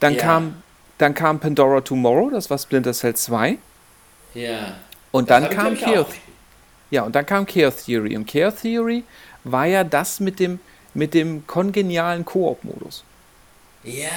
[0.00, 0.20] Dann, ja.
[0.20, 0.62] kam,
[0.98, 3.58] dann kam Pandora Tomorrow, das war Splinter Cell 2.
[4.34, 4.76] Ja.
[5.12, 6.08] Und dann kam Chaos.
[6.90, 8.16] Ja, und dann kam Chaos Theory.
[8.16, 9.04] Und Chaos Theory
[9.44, 10.58] war ja das mit dem,
[10.92, 13.04] mit dem kongenialen Koop-Modus.
[13.84, 14.08] Ja,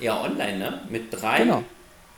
[0.00, 0.80] ja, online, ne?
[0.88, 1.38] Mit drei.
[1.38, 1.62] Genau.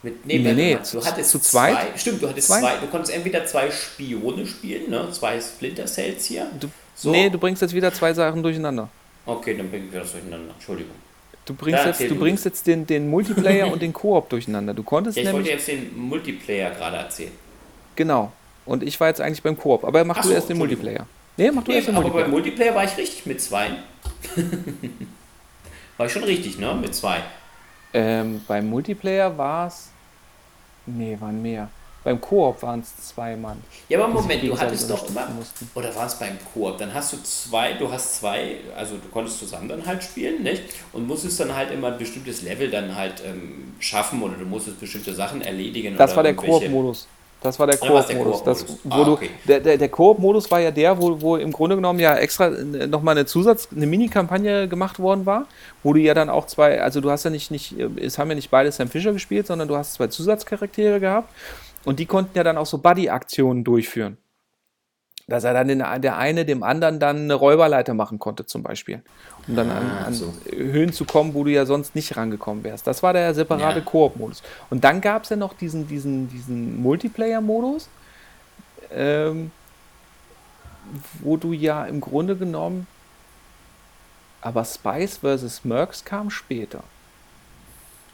[0.03, 1.75] Mit, nee, nee, nee, du hattest zu zweit.
[1.75, 2.61] Zwei, stimmt, du hattest zwei.
[2.61, 2.77] zwei.
[2.77, 5.09] Du konntest entweder zwei Spione spielen, ne?
[5.11, 6.47] Zwei Splinter Cells hier.
[6.61, 7.11] Du, so.
[7.11, 8.89] Nee, du bringst jetzt wieder zwei Sachen durcheinander.
[9.27, 10.55] Okay, dann bringen wir das durcheinander.
[10.55, 10.95] Entschuldigung.
[11.45, 14.73] Du bringst da jetzt, du bringst jetzt den, den Multiplayer und den Koop durcheinander.
[14.75, 15.47] Du konntest ja, ich nämlich.
[15.47, 17.33] wollte jetzt den Multiplayer gerade erzählen.
[17.97, 18.31] Genau.
[18.67, 19.85] Und ich war jetzt eigentlich beim Koop.
[19.85, 21.07] Aber mach Ach du so, erst den Multiplayer.
[21.37, 22.25] Nee, mach du nee, erst den aber Multiplayer.
[22.27, 23.71] Aber beim Multiplayer war ich richtig mit zwei.
[25.99, 26.75] war ich schon richtig, ne?
[26.75, 27.23] Mit zwei.
[27.93, 29.91] Ähm, beim Multiplayer war es.
[30.87, 31.69] Nee, waren mehr.
[32.05, 33.63] Beim Koop waren es zwei Mann.
[33.89, 35.29] Ja, aber Moment, du hattest doch immer.
[35.75, 36.79] Oder war es beim Koop?
[36.79, 40.63] Dann hast du zwei, du hast zwei, also du konntest zusammen dann halt spielen, nicht?
[40.93, 44.81] Und musstest dann halt immer ein bestimmtes Level dann halt ähm, schaffen oder du musstest
[44.81, 45.97] bestimmte Sachen erledigen.
[45.97, 47.09] Das war der Koop-Modus.
[47.41, 48.43] Das war der Koop-Modus.
[48.91, 49.31] Ah, okay.
[49.47, 53.17] Der, der, der Koop-Modus war ja der, wo, wo im Grunde genommen ja extra nochmal
[53.17, 55.47] eine Zusatz-, eine Mini-Kampagne gemacht worden war,
[55.85, 58.35] wo du ja dann auch zwei, also du hast ja nicht, nicht, es haben ja
[58.35, 61.33] nicht beide Sam Fisher gespielt, sondern du hast zwei Zusatzcharaktere gehabt
[61.85, 64.17] und die konnten ja dann auch so Buddy-Aktionen durchführen.
[65.29, 69.03] Dass er dann den, der eine dem anderen dann eine Räuberleiter machen konnte, zum Beispiel.
[69.47, 70.33] Um dann an, ah, an so.
[70.51, 72.87] Höhen zu kommen, wo du ja sonst nicht rangekommen wärst.
[72.87, 73.85] Das war der separate ja.
[73.85, 74.43] Koop-Modus.
[74.71, 77.91] Und dann gab es ja noch diesen, diesen, diesen Multiplayer-Modus,
[78.91, 79.51] ähm,
[81.21, 82.87] wo du ja im Grunde genommen.
[84.41, 85.65] Aber Spice vs.
[85.65, 86.83] Mercs kam später.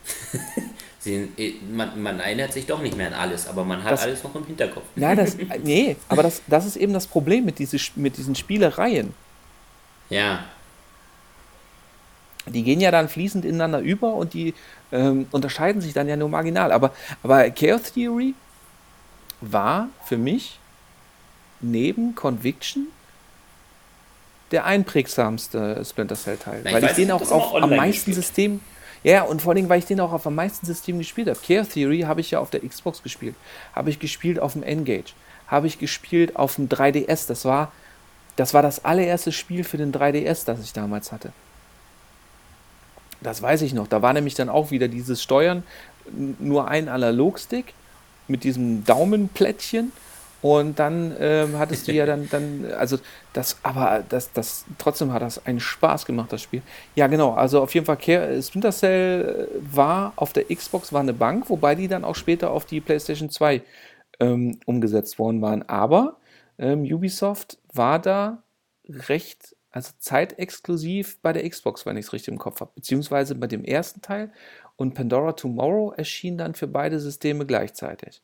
[1.05, 4.03] Sie, äh, man, man, erinnert sich doch nicht mehr an alles, aber man hat das,
[4.05, 4.85] alles noch im Hinterkopf.
[4.97, 9.13] Nein, das, nee, aber das, das ist eben das Problem mit, diese, mit diesen Spielereien.
[10.09, 10.45] Ja.
[12.47, 14.55] Die gehen ja dann fließend ineinander über und die
[14.93, 16.73] ähm, unterscheiden sich dann ja nur marginal.
[16.73, 18.33] Aber, aber Chaos Theory
[19.43, 20.59] war für mich
[21.61, 22.87] neben Conviction
[24.53, 26.65] der einprägsamste Splinter Cell Teil.
[26.65, 28.17] weil ich, ich den auch auf, am meisten gespielt.
[28.17, 28.61] System
[29.05, 31.39] ja, und vor allem, weil ich den auch auf am meisten Systemen gespielt habe.
[31.47, 33.35] Care Theory habe ich ja auf der Xbox gespielt.
[33.75, 35.13] Habe ich gespielt auf dem N-Gage.
[35.47, 37.29] Habe ich gespielt auf dem 3DS.
[37.29, 37.71] Das war,
[38.37, 41.33] das war das allererste Spiel für den 3DS, das ich damals hatte.
[43.21, 43.89] Das weiß ich noch.
[43.89, 45.65] Da war nämlich dann auch wieder dieses Steuern,
[46.39, 47.75] nur ein Analogstick
[48.27, 49.93] mit diesem Daumenplättchen
[50.45, 52.99] und dann ähm, hattest du ja dann, dann, also
[53.33, 56.61] das, aber das, das, trotzdem hat das einen Spaß gemacht, das Spiel.
[56.95, 57.97] Ja, genau, also auf jeden Fall,
[58.43, 62.67] Splinter Cell war auf der Xbox, war eine Bank, wobei die dann auch später auf
[62.67, 63.63] die PlayStation 2
[64.21, 65.67] ähm, umgesetzt worden waren.
[65.67, 66.19] Aber
[66.59, 68.43] ähm, Ubisoft war da
[68.87, 72.71] recht, also zeitexklusiv bei der Xbox, wenn ich es richtig im Kopf habe.
[72.75, 74.31] Beziehungsweise bei dem ersten Teil
[74.77, 78.21] und Pandora Tomorrow erschien dann für beide Systeme gleichzeitig.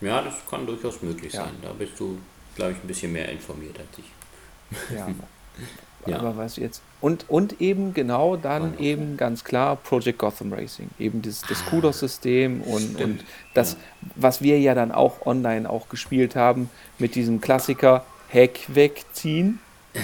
[0.00, 1.44] Ja, das kann durchaus möglich ja.
[1.44, 1.54] sein.
[1.62, 2.18] Da bist du,
[2.56, 4.96] glaube ich, ein bisschen mehr informiert als ich.
[4.96, 5.08] Ja.
[6.06, 6.18] ja.
[6.18, 6.82] Aber was jetzt.
[7.00, 10.90] Und, und eben genau dann oh, eben ganz klar Project Gotham Racing.
[10.98, 13.24] Eben das, das ah, Kudos-System und, und
[13.54, 13.76] das,
[14.16, 19.58] was wir ja dann auch online auch gespielt haben, mit diesem Klassiker Heck wegziehen.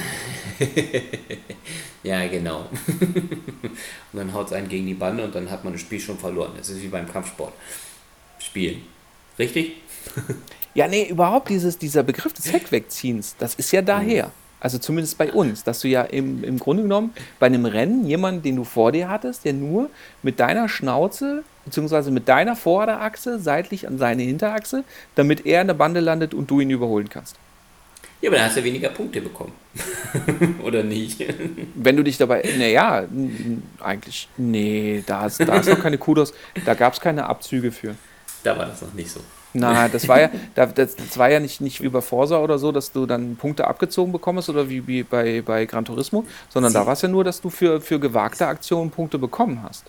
[2.03, 2.67] ja, genau.
[2.89, 3.41] und
[4.13, 6.53] dann haut es einen gegen die Bande und dann hat man das Spiel schon verloren.
[6.57, 7.53] Das ist wie beim Kampfsport.
[8.39, 8.83] Spielen.
[9.39, 9.77] Richtig?
[10.75, 14.31] Ja, nee, überhaupt dieses, dieser Begriff des Heckwegziehens, das ist ja daher.
[14.59, 18.43] Also zumindest bei uns, dass du ja im, im Grunde genommen bei einem Rennen jemanden,
[18.43, 19.91] den du vor dir hattest, der nur
[20.23, 22.11] mit deiner Schnauze bzw.
[22.11, 24.85] mit deiner Vorderachse seitlich an seine Hinterachse,
[25.15, 27.37] damit er in der Bande landet und du ihn überholen kannst.
[28.23, 29.53] Ja, aber dann hast du weniger Punkte bekommen.
[30.65, 31.23] Oder nicht?
[31.75, 32.43] Wenn du dich dabei.
[32.59, 33.05] Naja,
[33.79, 34.29] eigentlich.
[34.39, 36.33] Nee, da da ist noch keine Kudos.
[36.65, 37.95] Da gab es keine Abzüge für.
[38.43, 39.21] Da war das noch nicht so.
[39.59, 42.73] Na, das war ja, das, das war ja nicht, nicht wie bei Forsa oder so,
[42.73, 46.79] dass du dann Punkte abgezogen bekommst oder wie, wie bei, bei Gran Turismo, sondern Sie
[46.79, 49.85] da war es ja nur, dass du für, für gewagte Aktionen Punkte bekommen hast.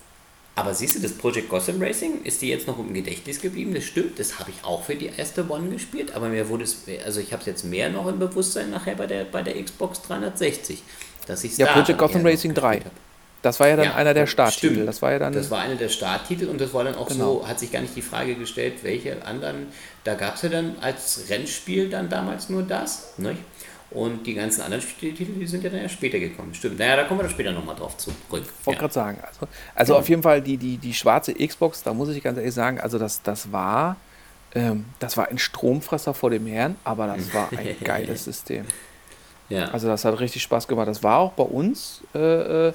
[0.56, 3.76] Aber siehst du, das Project Gotham Racing, ist dir jetzt noch im Gedächtnis geblieben?
[3.76, 6.78] Das stimmt, das habe ich auch für die erste One gespielt, aber mir wurde es,
[7.06, 10.02] also ich habe es jetzt mehr noch im Bewusstsein nachher bei der, bei der Xbox
[10.02, 10.82] 360,
[11.28, 12.80] dass ich Ja, Project Gotham Racing 3.
[12.80, 12.92] Habe.
[13.42, 14.74] Das war ja dann ja, einer der Starttitel.
[14.74, 14.88] Stimmt.
[14.88, 15.34] Das war ja dann.
[15.34, 17.42] Das war einer der Starttitel und das war dann auch genau.
[17.42, 19.68] so, hat sich gar nicht die Frage gestellt, welche anderen.
[20.04, 23.14] Da gab es ja dann als Rennspiel dann damals nur das.
[23.18, 23.40] Nicht?
[23.90, 26.54] Und die ganzen anderen Titel, die sind ja dann erst später gekommen.
[26.54, 26.78] Stimmt.
[26.78, 28.18] Naja, da kommen wir dann später nochmal drauf zurück.
[28.26, 28.74] Ich wollte ja.
[28.74, 29.20] gerade sagen.
[29.26, 30.00] Also, also ja.
[30.00, 33.00] auf jeden Fall die, die, die schwarze Xbox, da muss ich ganz ehrlich sagen, also
[33.00, 33.96] das, das war.
[34.56, 38.66] Ähm, das war ein Stromfresser vor dem Herrn, aber das war ein geiles System.
[39.50, 39.70] Ja.
[39.70, 40.88] Also das hat richtig Spaß gemacht.
[40.88, 42.02] Das war auch bei uns.
[42.14, 42.74] Äh, äh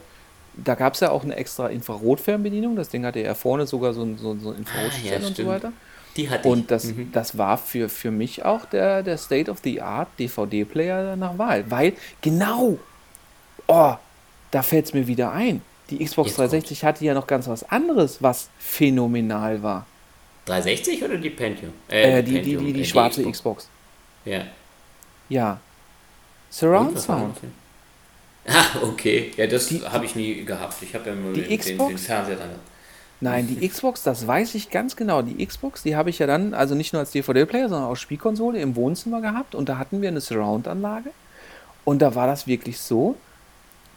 [0.55, 2.77] da gab es ja auch eine extra Infrarotfernbedienung.
[2.77, 5.47] Das Ding hatte ja vorne sogar so ein, so, so Infrarotzelle Ah, ja, und so
[5.47, 5.73] weiter.
[6.17, 7.11] Die hatte Und das, Mhm.
[7.13, 11.71] das war für, für mich auch der, der State of the Art DVD-Player nach Wahl.
[11.71, 12.79] Weil, genau,
[13.67, 13.95] oh,
[14.51, 15.63] da fällt es mir wieder ein.
[15.91, 19.87] Die Xbox Jetzt 360 hatte ja noch ganz was anderes, was phänomenal war.
[20.47, 21.73] 360 oder die Pentium?
[21.89, 23.69] Äh, die, die, Pentium, die, die äh, schwarze Xbox.
[24.25, 24.43] Ja.
[25.29, 25.61] Ja.
[26.51, 27.43] Surround Sound.
[27.43, 27.51] noch?
[28.47, 29.31] Ah, okay.
[29.37, 30.83] Ja, das habe ich nie gehabt.
[30.83, 31.89] Ich habe ja nur Die den, den, Xbox?
[31.89, 32.51] den Fernseher dann.
[33.21, 35.23] Nein, die Xbox, das weiß ich ganz genau.
[35.23, 38.61] Die Xbox, die habe ich ja dann, also nicht nur als DVD-Player, sondern auch Spielkonsole
[38.61, 39.55] im Wohnzimmer gehabt.
[39.55, 41.11] Und da hatten wir eine Surround-Anlage.
[41.85, 43.17] Und da war das wirklich so,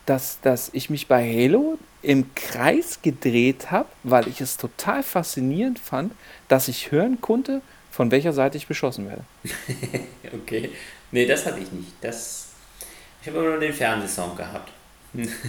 [0.05, 5.79] dass, dass ich mich bei Halo im Kreis gedreht habe, weil ich es total faszinierend
[5.79, 6.13] fand,
[6.47, 7.61] dass ich hören konnte,
[7.91, 9.23] von welcher Seite ich beschossen werde.
[10.33, 10.71] Okay.
[11.11, 11.93] Nee, das hatte ich nicht.
[12.01, 12.44] Das,
[13.25, 14.71] ich habe immer nur den Fernsehsound gehabt.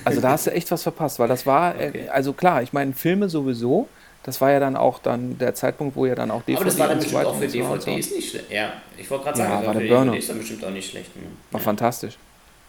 [0.03, 2.05] Also da hast du echt was verpasst, weil das war, Okay.
[2.07, 3.87] äh, also klar, ich meine, Filme sowieso,
[4.23, 6.79] das war ja dann auch dann der Zeitpunkt, wo ja dann auch DVD Aber das
[6.79, 7.91] war dann bestimmt auch für und so.
[7.91, 8.51] DVDs nicht schlecht.
[8.51, 10.13] Ja, ich wollte gerade Ja, sagen, das war für der Burner.
[10.13, 11.17] DVDs dann bestimmt auch nicht schlecht.
[11.17, 11.23] Ne?
[11.51, 12.17] War fantastisch.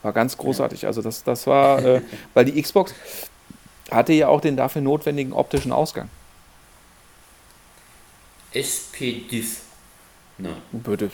[0.02, 0.86] War ganz großartig.
[0.86, 2.02] Also das, das war, äh,
[2.34, 2.94] weil die Xbox
[3.90, 6.10] hatte ja auch den dafür notwendigen optischen Ausgang.
[8.54, 9.44] SPD.
[10.40, 11.12] Ne, Bitte.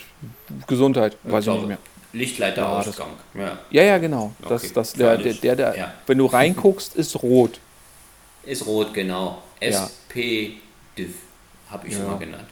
[0.68, 1.78] Gesundheit, weiß ich nicht mehr.
[2.14, 3.10] Lichtleiterausgang.
[3.34, 4.34] Ja, Ja, ja, genau.
[4.48, 5.42] Das, Okay, das, der, der, freilich.
[5.42, 5.94] der, der Ja.
[6.08, 7.60] wenn du reinguckst, ist rot.
[8.44, 9.42] Ist rot, genau.
[9.62, 9.68] Ja.
[9.68, 10.58] SPD
[11.70, 12.10] habe ich schon Ja.
[12.12, 12.48] mal genannt.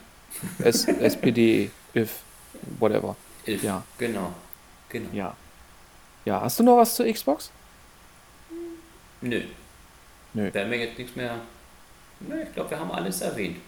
[0.64, 2.10] S, SPD, if,
[2.80, 3.14] whatever.
[3.46, 3.62] If.
[3.62, 3.82] Ja.
[3.98, 4.32] Genau.
[4.88, 5.08] Genau.
[5.12, 5.36] Ja.
[6.24, 7.50] Ja, hast du noch was zur Xbox?
[9.20, 9.42] Nö.
[10.34, 10.52] Nö.
[10.52, 11.36] Wäre mir jetzt nichts mehr.
[12.20, 13.58] Nö, ich glaube, wir haben alles erwähnt.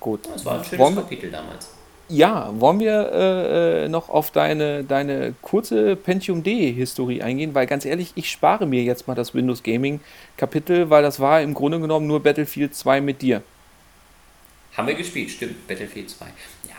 [0.00, 0.26] Gut.
[0.32, 1.68] Das war ein schönes Wollen wir, Kapitel damals.
[2.08, 7.54] Ja, wollen wir äh, äh, noch auf deine, deine kurze Pentium D-Historie eingehen?
[7.54, 11.54] Weil ganz ehrlich, ich spare mir jetzt mal das Windows Gaming-Kapitel, weil das war im
[11.54, 13.42] Grunde genommen nur Battlefield 2 mit dir.
[14.72, 16.26] Haben wir gespielt, stimmt, Battlefield 2.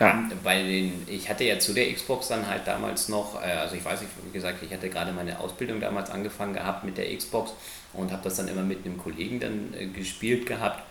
[0.00, 0.28] Ja.
[0.54, 4.00] den, ich hatte ja zu der Xbox dann halt damals noch, äh, also ich weiß
[4.00, 7.52] nicht, wie gesagt, ich hatte gerade meine Ausbildung damals angefangen gehabt mit der Xbox
[7.92, 10.82] und habe das dann immer mit einem Kollegen dann äh, gespielt gehabt.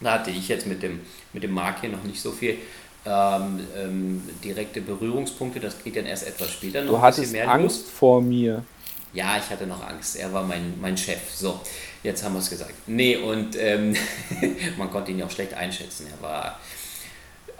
[0.00, 1.00] Da hatte ich jetzt mit dem,
[1.32, 2.58] mit dem Mark hier noch nicht so viel
[3.06, 7.90] ähm, ähm, direkte Berührungspunkte, das geht dann erst etwas später noch Du hattest Angst los.
[7.90, 8.64] vor mir.
[9.12, 10.16] Ja, ich hatte noch Angst.
[10.16, 11.20] Er war mein, mein Chef.
[11.34, 11.60] So,
[12.02, 12.74] jetzt haben wir es gesagt.
[12.86, 13.94] Nee, und ähm,
[14.76, 16.06] man konnte ihn ja auch schlecht einschätzen.
[16.14, 16.58] Er war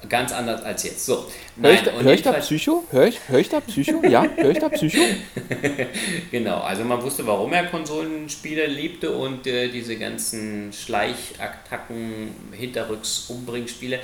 [0.09, 1.07] ganz anders als jetzt.
[1.07, 1.27] So,
[1.61, 2.85] Hör ich, nein, da, und hör ich da Psycho?
[2.91, 4.03] Hör ich, hör ich da Psycho?
[4.07, 5.01] Ja, hör ich da Psycho?
[6.31, 14.01] Genau, also man wusste, warum er Konsolenspiele liebte und äh, diese ganzen Schleichattacken, Hinterrücks, Umbringspiele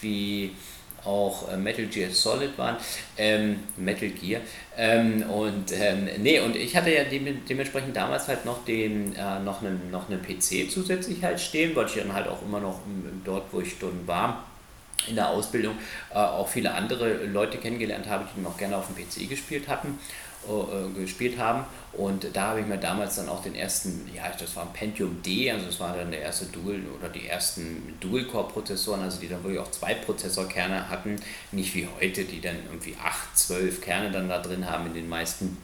[0.00, 0.52] wie
[1.04, 2.76] auch äh, Metal Gear Solid waren,
[3.16, 4.40] ähm, Metal Gear.
[4.76, 9.40] Ähm, und ähm, nee, und ich hatte ja dem, dementsprechend damals halt noch den äh,
[9.40, 12.80] noch einen noch einen PC zusätzlich halt stehen, weil ich dann halt auch immer noch
[13.24, 14.44] dort, wo ich dann war,
[15.08, 15.76] in der Ausbildung
[16.10, 19.98] äh, auch viele andere Leute kennengelernt habe, die noch gerne auf dem PC gespielt hatten,
[20.48, 21.64] äh, gespielt haben.
[21.92, 25.22] Und da habe ich mir damals dann auch den ersten, ja, das war ein Pentium
[25.22, 29.42] D, also das war dann der erste Dual oder die ersten Dual-Core-Prozessoren, also die dann
[29.44, 31.16] wirklich auch zwei Prozessorkerne hatten,
[31.52, 35.08] nicht wie heute, die dann irgendwie acht, zwölf Kerne dann da drin haben in den
[35.08, 35.56] meisten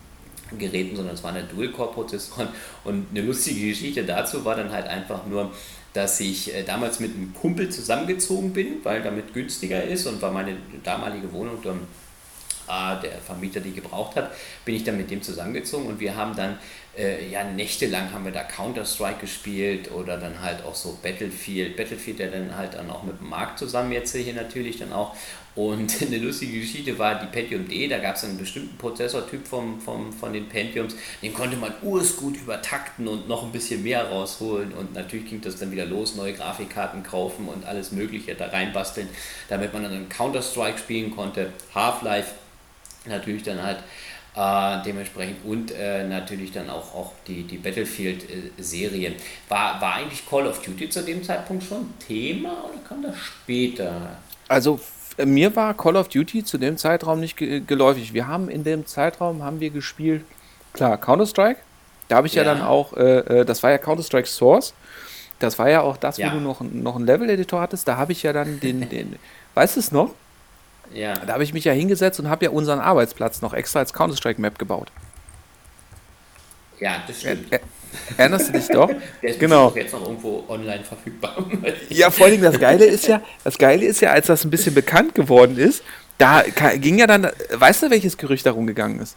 [0.57, 2.48] Geräten, sondern es waren ja Dual-Core-Prozessoren.
[2.85, 5.52] Und eine lustige Geschichte dazu war dann halt einfach nur,
[5.93, 10.31] dass ich äh, damals mit einem Kumpel zusammengezogen bin, weil damit günstiger ist und weil
[10.31, 11.81] meine damalige Wohnung dann
[12.70, 14.30] äh, der Vermieter die gebraucht hat,
[14.64, 16.59] bin ich dann mit dem zusammengezogen und wir haben dann
[16.97, 22.18] äh, ja nächtelang haben wir da Counter-Strike gespielt oder dann halt auch so Battlefield, Battlefield,
[22.18, 25.14] der dann halt dann auch mit dem Markt zusammen jetzt hier natürlich dann auch.
[25.55, 29.80] Und eine lustige Geschichte war die Pentium D, da gab es einen bestimmten Prozessortyp vom,
[29.80, 34.72] vom, von den Pentiums, den konnte man ursgut übertakten und noch ein bisschen mehr rausholen.
[34.72, 39.09] Und natürlich ging das dann wieder los, neue Grafikkarten kaufen und alles mögliche da reinbasteln,
[39.48, 42.32] damit man dann Counter-Strike spielen konnte, Half-Life
[43.06, 43.78] natürlich dann halt
[44.36, 49.14] äh, dementsprechend und äh, natürlich dann auch, auch die, die Battlefield-Serien.
[49.48, 54.18] War, war eigentlich Call of Duty zu dem Zeitpunkt schon Thema oder kam das später?
[54.48, 54.81] Also
[55.24, 58.14] mir war Call of Duty zu dem Zeitraum nicht ge geläufig.
[58.14, 60.24] Wir haben in dem Zeitraum haben wir gespielt,
[60.72, 61.60] klar, Counter-Strike.
[62.09, 62.43] Da habe ich ja.
[62.43, 62.55] Ja.
[62.55, 64.74] dann auch, äh, äh, das war ja Counter-Strike Source.
[65.39, 66.31] Das war ja auch das, Ja.
[66.32, 67.89] wo du noch, noch einen Level-Editor hattest.
[67.89, 69.16] Da habe ich ja dann den, den
[69.55, 70.14] weißt du es noch?
[70.93, 73.93] Ja, Da habe ich mich ja hingesetzt und habe ja unseren Arbeitsplatz noch extra als
[73.93, 74.91] Counter-Strike-Map gebaut.
[76.81, 77.53] ja das stimmt.
[77.53, 77.61] er,
[78.17, 78.91] erinnerst du dich doch?
[79.23, 79.73] Der ist genau.
[79.75, 81.37] jetzt noch irgendwo online verfügbar.
[81.89, 84.75] Ja, vor allem das Geile ist ja, das Geile ist ja, als das ein bisschen
[84.75, 85.83] bekannt geworden ist,
[86.19, 86.43] da
[86.77, 89.17] ging ja dann, weißt du, welches Gerücht darum gegangen ist?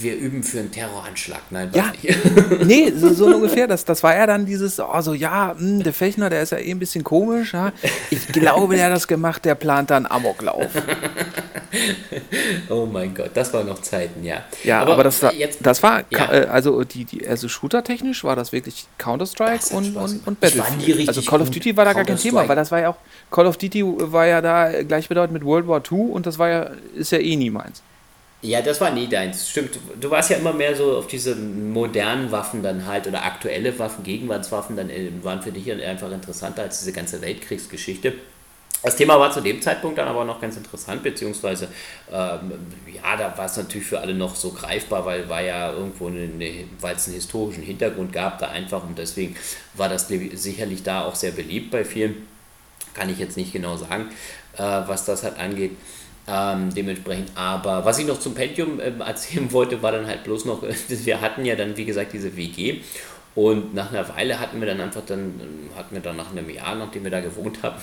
[0.00, 1.40] Wir üben für einen Terroranschlag.
[1.50, 1.92] Nein, ja.
[2.64, 3.66] nee, so, so, ungefähr.
[3.66, 6.52] Das, das war ja dann dieses, oh, so, ja, mh, hm, der Fechner, der ist
[6.52, 7.54] ja eh ein bisschen komisch.
[7.54, 7.72] Ja?
[8.10, 10.66] Ich glaube, der hat das gemacht, der plant dann Amoklauf.
[12.68, 14.44] oh mein Gott, das waren noch Zeiten, ja.
[14.64, 16.32] Ja, aber, aber das war, jetzt, das war ja.
[16.32, 21.08] Äh, also die, die, also shooter-technisch war das wirklich Counter-Strike und, und, und Battlefield.
[21.08, 22.96] Also Call of Duty war da gar kein Thema, weil das war ja auch,
[23.30, 26.70] Call of Duty war ja da gleichbedeutend mit World War II und das war ja,
[26.94, 27.82] ist ja eh nie meins.
[28.40, 29.50] Ja, das war nie deins.
[29.50, 29.78] Stimmt.
[30.00, 34.04] Du warst ja immer mehr so auf diese modernen Waffen dann halt oder aktuelle Waffen,
[34.04, 38.14] Gegenwartswaffen, dann äh, waren für dich einfach interessanter als diese ganze Weltkriegsgeschichte.
[38.82, 41.66] Das Thema war zu dem Zeitpunkt dann aber noch ganz interessant, beziehungsweise
[42.12, 42.52] ähm,
[42.94, 46.30] ja, da war es natürlich für alle noch so greifbar, weil war ja irgendwo eine,
[46.80, 49.34] weil es einen historischen Hintergrund gab da einfach und deswegen
[49.74, 52.28] war das sicherlich da auch sehr beliebt bei vielen.
[52.94, 54.10] Kann ich jetzt nicht genau sagen,
[54.56, 55.72] äh, was das halt angeht.
[56.30, 60.44] Ähm, dementsprechend, aber was ich noch zum Pentium ähm, erzählen wollte, war dann halt bloß
[60.44, 62.80] noch, wir hatten ja dann, wie gesagt, diese WG
[63.38, 65.40] und nach einer Weile hatten wir dann einfach dann,
[65.76, 67.76] hatten wir dann nach einem Jahr, nachdem wir da gewohnt haben,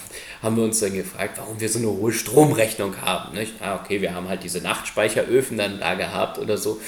[0.44, 3.38] haben wir uns dann gefragt, warum wir so eine hohe Stromrechnung haben.
[3.38, 3.54] Nicht?
[3.62, 6.82] Ah, okay, wir haben halt diese Nachtspeicheröfen dann da gehabt oder so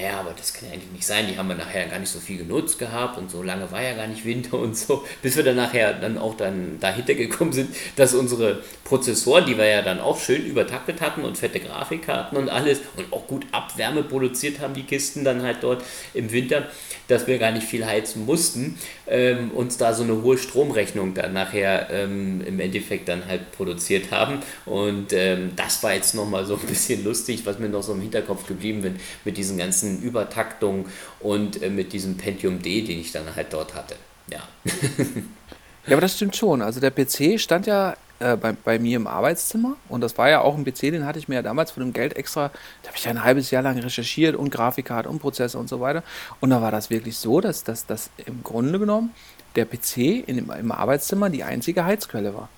[0.00, 2.18] ja, aber das kann ja eigentlich nicht sein, die haben wir nachher gar nicht so
[2.18, 5.44] viel genutzt gehabt und so lange war ja gar nicht Winter und so, bis wir
[5.44, 10.00] dann nachher dann auch dann dahinter gekommen sind, dass unsere Prozessoren, die wir ja dann
[10.00, 14.74] auch schön übertaktet hatten und fette Grafikkarten und alles und auch gut Abwärme produziert haben,
[14.74, 16.68] die Kisten dann halt dort im Winter,
[17.08, 21.32] dass wir gar nicht viel heizen mussten, ähm, uns da so eine hohe Stromrechnung dann
[21.32, 24.38] nachher ähm, im Endeffekt dann halt produziert haben.
[24.64, 28.00] Und ähm, das war jetzt nochmal so ein bisschen lustig, was mir noch so im
[28.00, 30.86] Hinterkopf geblieben bin mit diesen ganzen ganzen Übertaktungen
[31.20, 33.96] und äh, mit diesem Pentium D, den ich dann halt dort hatte.
[34.30, 34.40] Ja.
[35.86, 36.62] ja, aber das stimmt schon.
[36.62, 40.40] Also der PC stand ja äh, bei, bei mir im Arbeitszimmer und das war ja
[40.40, 42.50] auch ein PC, den hatte ich mir ja damals von dem Geld extra,
[42.82, 45.80] da habe ich ja ein halbes Jahr lang recherchiert und Grafikkarte und Prozesse und so
[45.80, 46.02] weiter.
[46.40, 49.10] Und da war das wirklich so, dass das im Grunde genommen
[49.56, 52.48] der PC in im Arbeitszimmer die einzige Heizquelle war.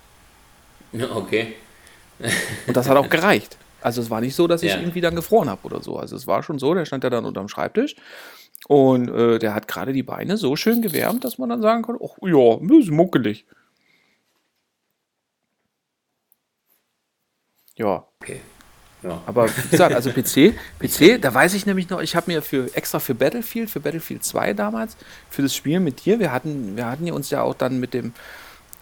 [1.12, 1.54] Okay.
[2.68, 3.56] und das hat auch gereicht.
[3.84, 4.78] Also es war nicht so, dass ich ja.
[4.80, 5.98] irgendwie dann gefroren habe oder so.
[5.98, 7.96] Also es war schon so, der stand ja dann unterm Schreibtisch
[8.66, 12.02] und äh, der hat gerade die Beine so schön gewärmt, dass man dann sagen konnte,
[12.02, 13.44] ach ja, bisschen muckelig.
[17.76, 18.06] Ja.
[18.20, 18.40] Okay.
[19.02, 19.20] Ja.
[19.26, 22.74] Aber wie gesagt, also PC, PC, da weiß ich nämlich noch, ich habe mir für
[22.74, 24.96] extra für Battlefield, für Battlefield 2 damals,
[25.28, 28.14] für das Spiel mit dir, wir hatten, wir hatten uns ja auch dann mit dem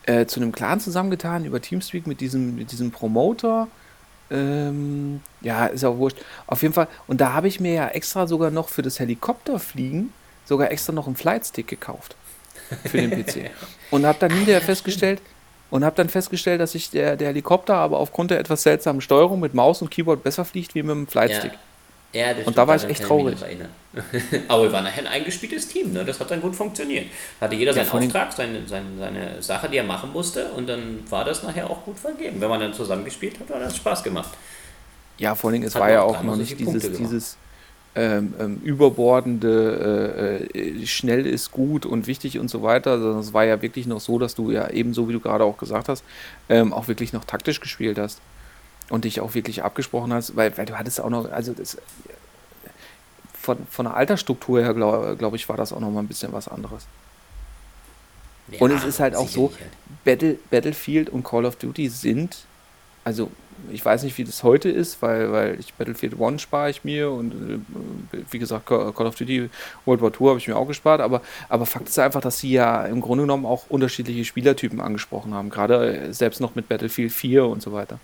[0.05, 3.67] äh, zu einem Clan zusammengetan über Teamspeak mit diesem, mit diesem Promoter
[4.33, 6.19] ähm, ja, ist auch wurscht.
[6.47, 10.13] Auf jeden Fall, und da habe ich mir ja extra sogar noch für das Helikopterfliegen
[10.45, 12.17] sogar extra noch einen Flightstick gekauft.
[12.87, 13.51] Für den PC.
[13.91, 15.21] Und habe dann hinterher festgestellt,
[15.73, 19.41] und habe dann festgestellt, dass sich der, der Helikopter aber aufgrund der etwas seltsamen Steuerung
[19.41, 21.53] mit Maus und Keyboard besser fliegt wie mit dem Flightstick.
[21.53, 21.59] Ja.
[22.13, 23.39] Ja, und da war ich echt traurig.
[24.49, 26.05] Aber wir waren nachher ein eingespieltes Team, ne?
[26.05, 27.07] das hat dann gut funktioniert.
[27.41, 31.01] Hatte jeder seinen ja, Auftrag, seine, seine, seine Sache, die er machen musste und dann
[31.09, 32.41] war das nachher auch gut vergeben.
[32.41, 34.31] Wenn man dann zusammengespielt hat, hat das Spaß gemacht.
[35.19, 37.37] Ja, vor allem, es hat war ja auch noch nicht dieses, dieses
[37.95, 43.33] ähm, ähm, überbordende, äh, äh, schnell ist gut und wichtig und so weiter, sondern es
[43.33, 46.05] war ja wirklich noch so, dass du ja ebenso, wie du gerade auch gesagt hast,
[46.49, 48.21] ähm, auch wirklich noch taktisch gespielt hast
[48.91, 51.79] und dich auch wirklich abgesprochen hast, weil, weil du hattest auch noch, also das,
[53.35, 56.33] von, von der Altersstruktur her, glaube glaub ich, war das auch noch mal ein bisschen
[56.33, 56.87] was anderes.
[58.49, 59.53] Ja, und es ist halt auch so,
[60.05, 62.45] Battle, Battlefield und Call of Duty sind,
[63.05, 63.31] also
[63.71, 67.11] ich weiß nicht, wie das heute ist, weil, weil ich Battlefield 1 spare ich mir
[67.11, 67.33] und
[68.13, 69.51] äh, wie gesagt, Call of Duty
[69.85, 72.53] World War II habe ich mir auch gespart, aber, aber Fakt ist einfach, dass sie
[72.53, 77.13] ja im Grunde genommen auch unterschiedliche Spielertypen angesprochen haben, gerade äh, selbst noch mit Battlefield
[77.13, 77.99] 4 und so weiter.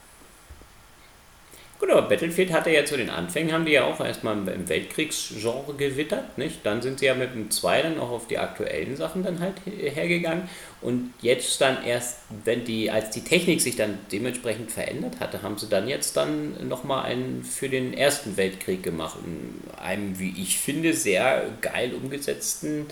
[1.80, 6.38] Aber Battlefield hatte ja zu den Anfängen, haben die ja auch erstmal im Weltkriegsgenre gewittert,
[6.38, 6.64] nicht?
[6.64, 9.54] Dann sind sie ja mit dem 2 dann auch auf die aktuellen Sachen dann halt
[9.64, 10.48] hergegangen.
[10.80, 15.58] Und jetzt dann erst, wenn die, als die Technik sich dann dementsprechend verändert hatte, haben
[15.58, 19.18] sie dann jetzt dann nochmal einen für den Ersten Weltkrieg gemacht.
[19.24, 22.86] In einem, wie ich finde, sehr geil umgesetzten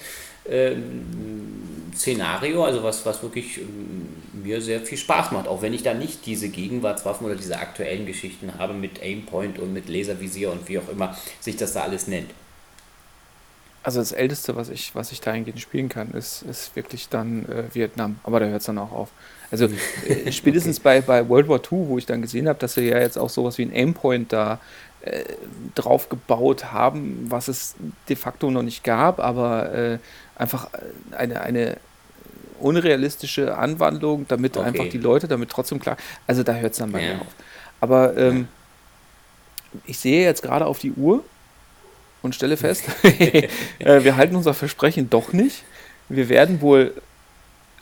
[1.97, 5.95] Szenario, also was, was wirklich ähm, mir sehr viel Spaß macht, auch wenn ich da
[5.95, 10.79] nicht diese Gegenwartswaffen oder diese aktuellen Geschichten habe mit Aimpoint und mit Laservisier und wie
[10.79, 12.31] auch immer sich das da alles nennt.
[13.83, 17.73] Also das Älteste, was ich, was ich dahingehend spielen kann, ist, ist wirklich dann äh,
[17.73, 19.11] Vietnam, aber da hört es dann auch auf.
[19.51, 19.69] Also
[20.09, 21.01] äh, spätestens okay.
[21.07, 23.31] bei, bei World War II, wo ich dann gesehen habe, dass sie ja jetzt auch
[23.31, 24.59] sowas wie ein Aimpoint da
[25.03, 25.25] äh,
[25.77, 27.77] drauf gebaut haben, was es
[28.09, 29.99] de facto noch nicht gab, aber äh,
[30.37, 30.69] einfach
[31.13, 31.77] eine, eine
[32.61, 34.67] unrealistische Anwandlung, damit okay.
[34.67, 35.97] einfach die Leute damit trotzdem klar.
[36.27, 37.15] Also da hört es dann bei ja.
[37.15, 37.35] mir auf.
[37.81, 38.49] Aber ähm,
[39.85, 41.25] ich sehe jetzt gerade auf die Uhr
[42.23, 43.49] und stelle fest, äh,
[43.79, 45.65] wir halten unser Versprechen doch nicht.
[46.09, 46.95] Wir werden wohl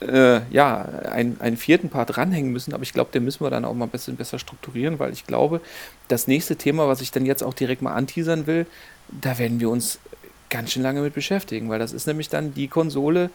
[0.01, 3.65] äh, ja, einen, einen vierten Part dranhängen müssen, aber ich glaube, den müssen wir dann
[3.65, 5.61] auch mal ein bisschen besser strukturieren, weil ich glaube,
[6.07, 8.65] das nächste Thema, was ich dann jetzt auch direkt mal anteasern will,
[9.09, 9.99] da werden wir uns
[10.49, 13.29] ganz schön lange mit beschäftigen, weil das ist nämlich dann die Konsole,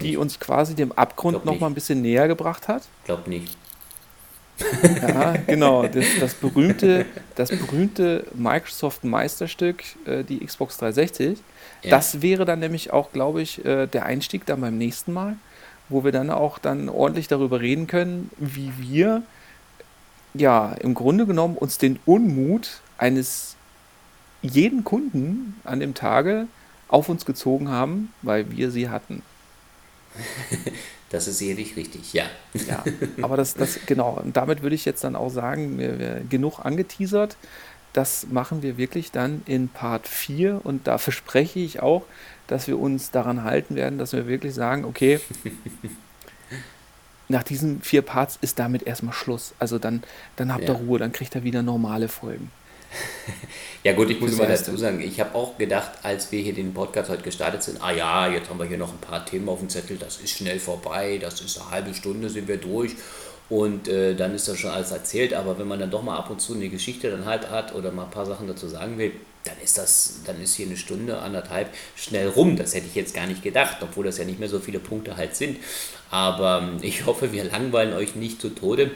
[0.00, 2.82] die uns quasi dem Abgrund noch mal ein bisschen näher gebracht hat.
[3.04, 3.56] Glaub nicht.
[5.02, 5.86] Ja, genau.
[5.86, 11.38] Das, das, berühmte, das berühmte Microsoft-Meisterstück, äh, die Xbox 360.
[11.82, 11.90] Ja.
[11.90, 15.36] Das wäre dann nämlich auch, glaube ich, äh, der Einstieg dann beim nächsten Mal,
[15.88, 19.22] wo wir dann auch dann ordentlich darüber reden können, wie wir
[20.34, 23.53] ja im Grunde genommen uns den Unmut eines
[24.44, 26.46] jeden Kunden an dem Tage
[26.88, 29.22] auf uns gezogen haben, weil wir sie hatten.
[31.10, 32.24] Das ist sicherlich richtig, ja.
[32.66, 32.82] Ja,
[33.22, 36.58] aber das, das genau, und damit würde ich jetzt dann auch sagen, wir, wir, genug
[36.58, 37.36] angeteasert.
[37.92, 42.02] Das machen wir wirklich dann in Part 4 und da verspreche ich auch,
[42.48, 45.20] dass wir uns daran halten werden, dass wir wirklich sagen, okay,
[47.28, 49.54] nach diesen vier Parts ist damit erstmal Schluss.
[49.60, 50.02] Also dann,
[50.34, 50.80] dann habt ihr ja.
[50.80, 52.50] Ruhe, dann kriegt ihr wieder normale Folgen.
[53.84, 56.74] Ja gut, ich muss immer dazu sagen, ich habe auch gedacht, als wir hier den
[56.74, 59.60] Podcast heute gestartet sind, ah ja, jetzt haben wir hier noch ein paar Themen auf
[59.60, 62.92] dem Zettel, das ist schnell vorbei, das ist eine halbe Stunde, sind wir durch
[63.48, 66.30] und äh, dann ist das schon alles erzählt, aber wenn man dann doch mal ab
[66.30, 69.12] und zu eine Geschichte dann halt hat oder mal ein paar Sachen dazu sagen will,
[69.44, 72.56] dann ist das, dann ist hier eine Stunde, anderthalb schnell rum.
[72.56, 75.18] Das hätte ich jetzt gar nicht gedacht, obwohl das ja nicht mehr so viele Punkte
[75.18, 75.58] halt sind.
[76.10, 78.90] Aber ähm, ich hoffe, wir langweilen euch nicht zu Tode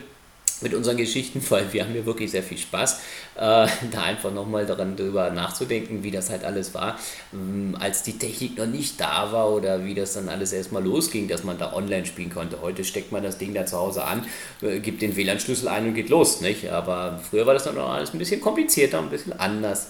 [0.60, 3.00] mit unseren Geschichten, weil wir haben hier wirklich sehr viel Spaß,
[3.36, 6.98] äh, da einfach nochmal daran drüber nachzudenken, wie das halt alles war,
[7.32, 11.28] ähm, als die Technik noch nicht da war oder wie das dann alles erstmal losging,
[11.28, 12.60] dass man da online spielen konnte.
[12.60, 14.24] Heute steckt man das Ding da zu Hause an,
[14.62, 16.70] äh, gibt den WLAN-Schlüssel ein und geht los, nicht?
[16.70, 19.88] Aber früher war das dann noch alles ein bisschen komplizierter, ein bisschen anders,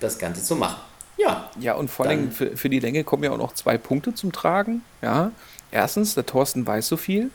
[0.00, 0.80] das Ganze zu machen.
[1.16, 1.50] Ja.
[1.60, 4.32] Ja, und vor allem für, für die Länge kommen ja auch noch zwei Punkte zum
[4.32, 4.82] Tragen.
[5.02, 5.32] Ja.
[5.70, 7.30] Erstens, der Thorsten weiß so viel.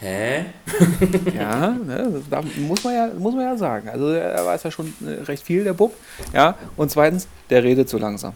[0.00, 0.44] Hä?
[1.36, 3.88] ja, ne, da muss man ja, muss man ja sagen.
[3.88, 5.92] Also er weiß ja schon äh, recht viel, der Bub.
[6.32, 8.34] Ja, und zweitens, der redet zu langsam.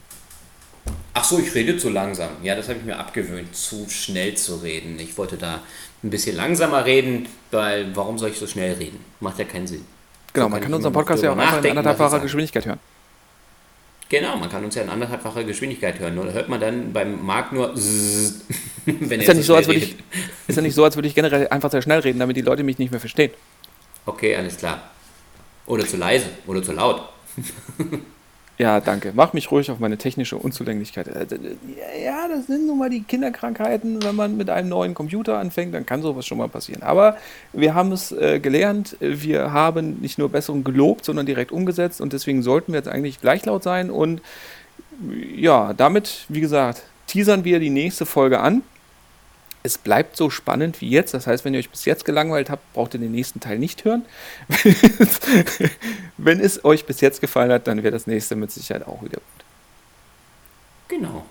[1.14, 2.30] Ach so, ich rede zu langsam.
[2.42, 4.98] Ja, das habe ich mir abgewöhnt, zu schnell zu reden.
[4.98, 5.60] Ich wollte da
[6.02, 8.98] ein bisschen langsamer reden, weil warum soll ich so schnell reden?
[9.20, 9.84] Macht ja keinen Sinn.
[10.32, 12.80] Genau, so man kann unseren Podcast ja auch einfach in anderthalbfacher Geschwindigkeit hören.
[14.12, 16.18] Genau, man kann uns ja in anderthalbfacher Geschwindigkeit hören.
[16.18, 17.68] Oder hört man dann beim Marc nur
[18.84, 19.96] wenn ist ja, nicht so, als würde ich,
[20.46, 22.62] ist ja nicht so, als würde ich generell einfach sehr schnell reden, damit die Leute
[22.62, 23.32] mich nicht mehr verstehen.
[24.04, 24.90] Okay, alles klar.
[25.64, 27.08] Oder zu leise oder zu laut.
[28.62, 29.10] Ja, danke.
[29.12, 31.08] Mach mich ruhig auf meine technische Unzulänglichkeit.
[31.08, 31.26] Äh,
[32.04, 34.04] ja, das sind nun mal die Kinderkrankheiten.
[34.04, 36.84] Wenn man mit einem neuen Computer anfängt, dann kann sowas schon mal passieren.
[36.84, 37.16] Aber
[37.52, 38.96] wir haben es äh, gelernt.
[39.00, 42.00] Wir haben nicht nur Besserung gelobt, sondern direkt umgesetzt.
[42.00, 43.90] Und deswegen sollten wir jetzt eigentlich gleich laut sein.
[43.90, 44.22] Und
[45.34, 48.62] ja, damit, wie gesagt, teasern wir die nächste Folge an
[49.62, 51.14] es bleibt so spannend wie jetzt.
[51.14, 53.84] Das heißt, wenn ihr euch bis jetzt gelangweilt habt, braucht ihr den nächsten Teil nicht
[53.84, 54.04] hören.
[56.16, 59.18] wenn es euch bis jetzt gefallen hat, dann wäre das nächste mit Sicherheit auch wieder
[59.18, 59.44] gut.
[60.88, 61.24] Genau.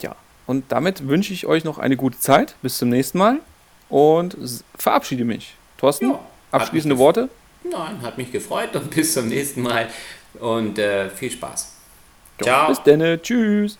[0.00, 0.14] Ja,
[0.46, 2.54] und damit wünsche ich euch noch eine gute Zeit.
[2.62, 3.40] Bis zum nächsten Mal
[3.88, 4.36] und
[4.76, 5.54] verabschiede mich.
[5.78, 6.20] Thorsten, ja,
[6.52, 7.28] abschließende Worte?
[7.64, 9.88] Nein, hat mich gefreut und bis zum nächsten Mal
[10.40, 11.72] und äh, viel Spaß.
[12.40, 12.68] Ciao.
[12.68, 13.20] Bis dann.
[13.22, 13.78] Tschüss.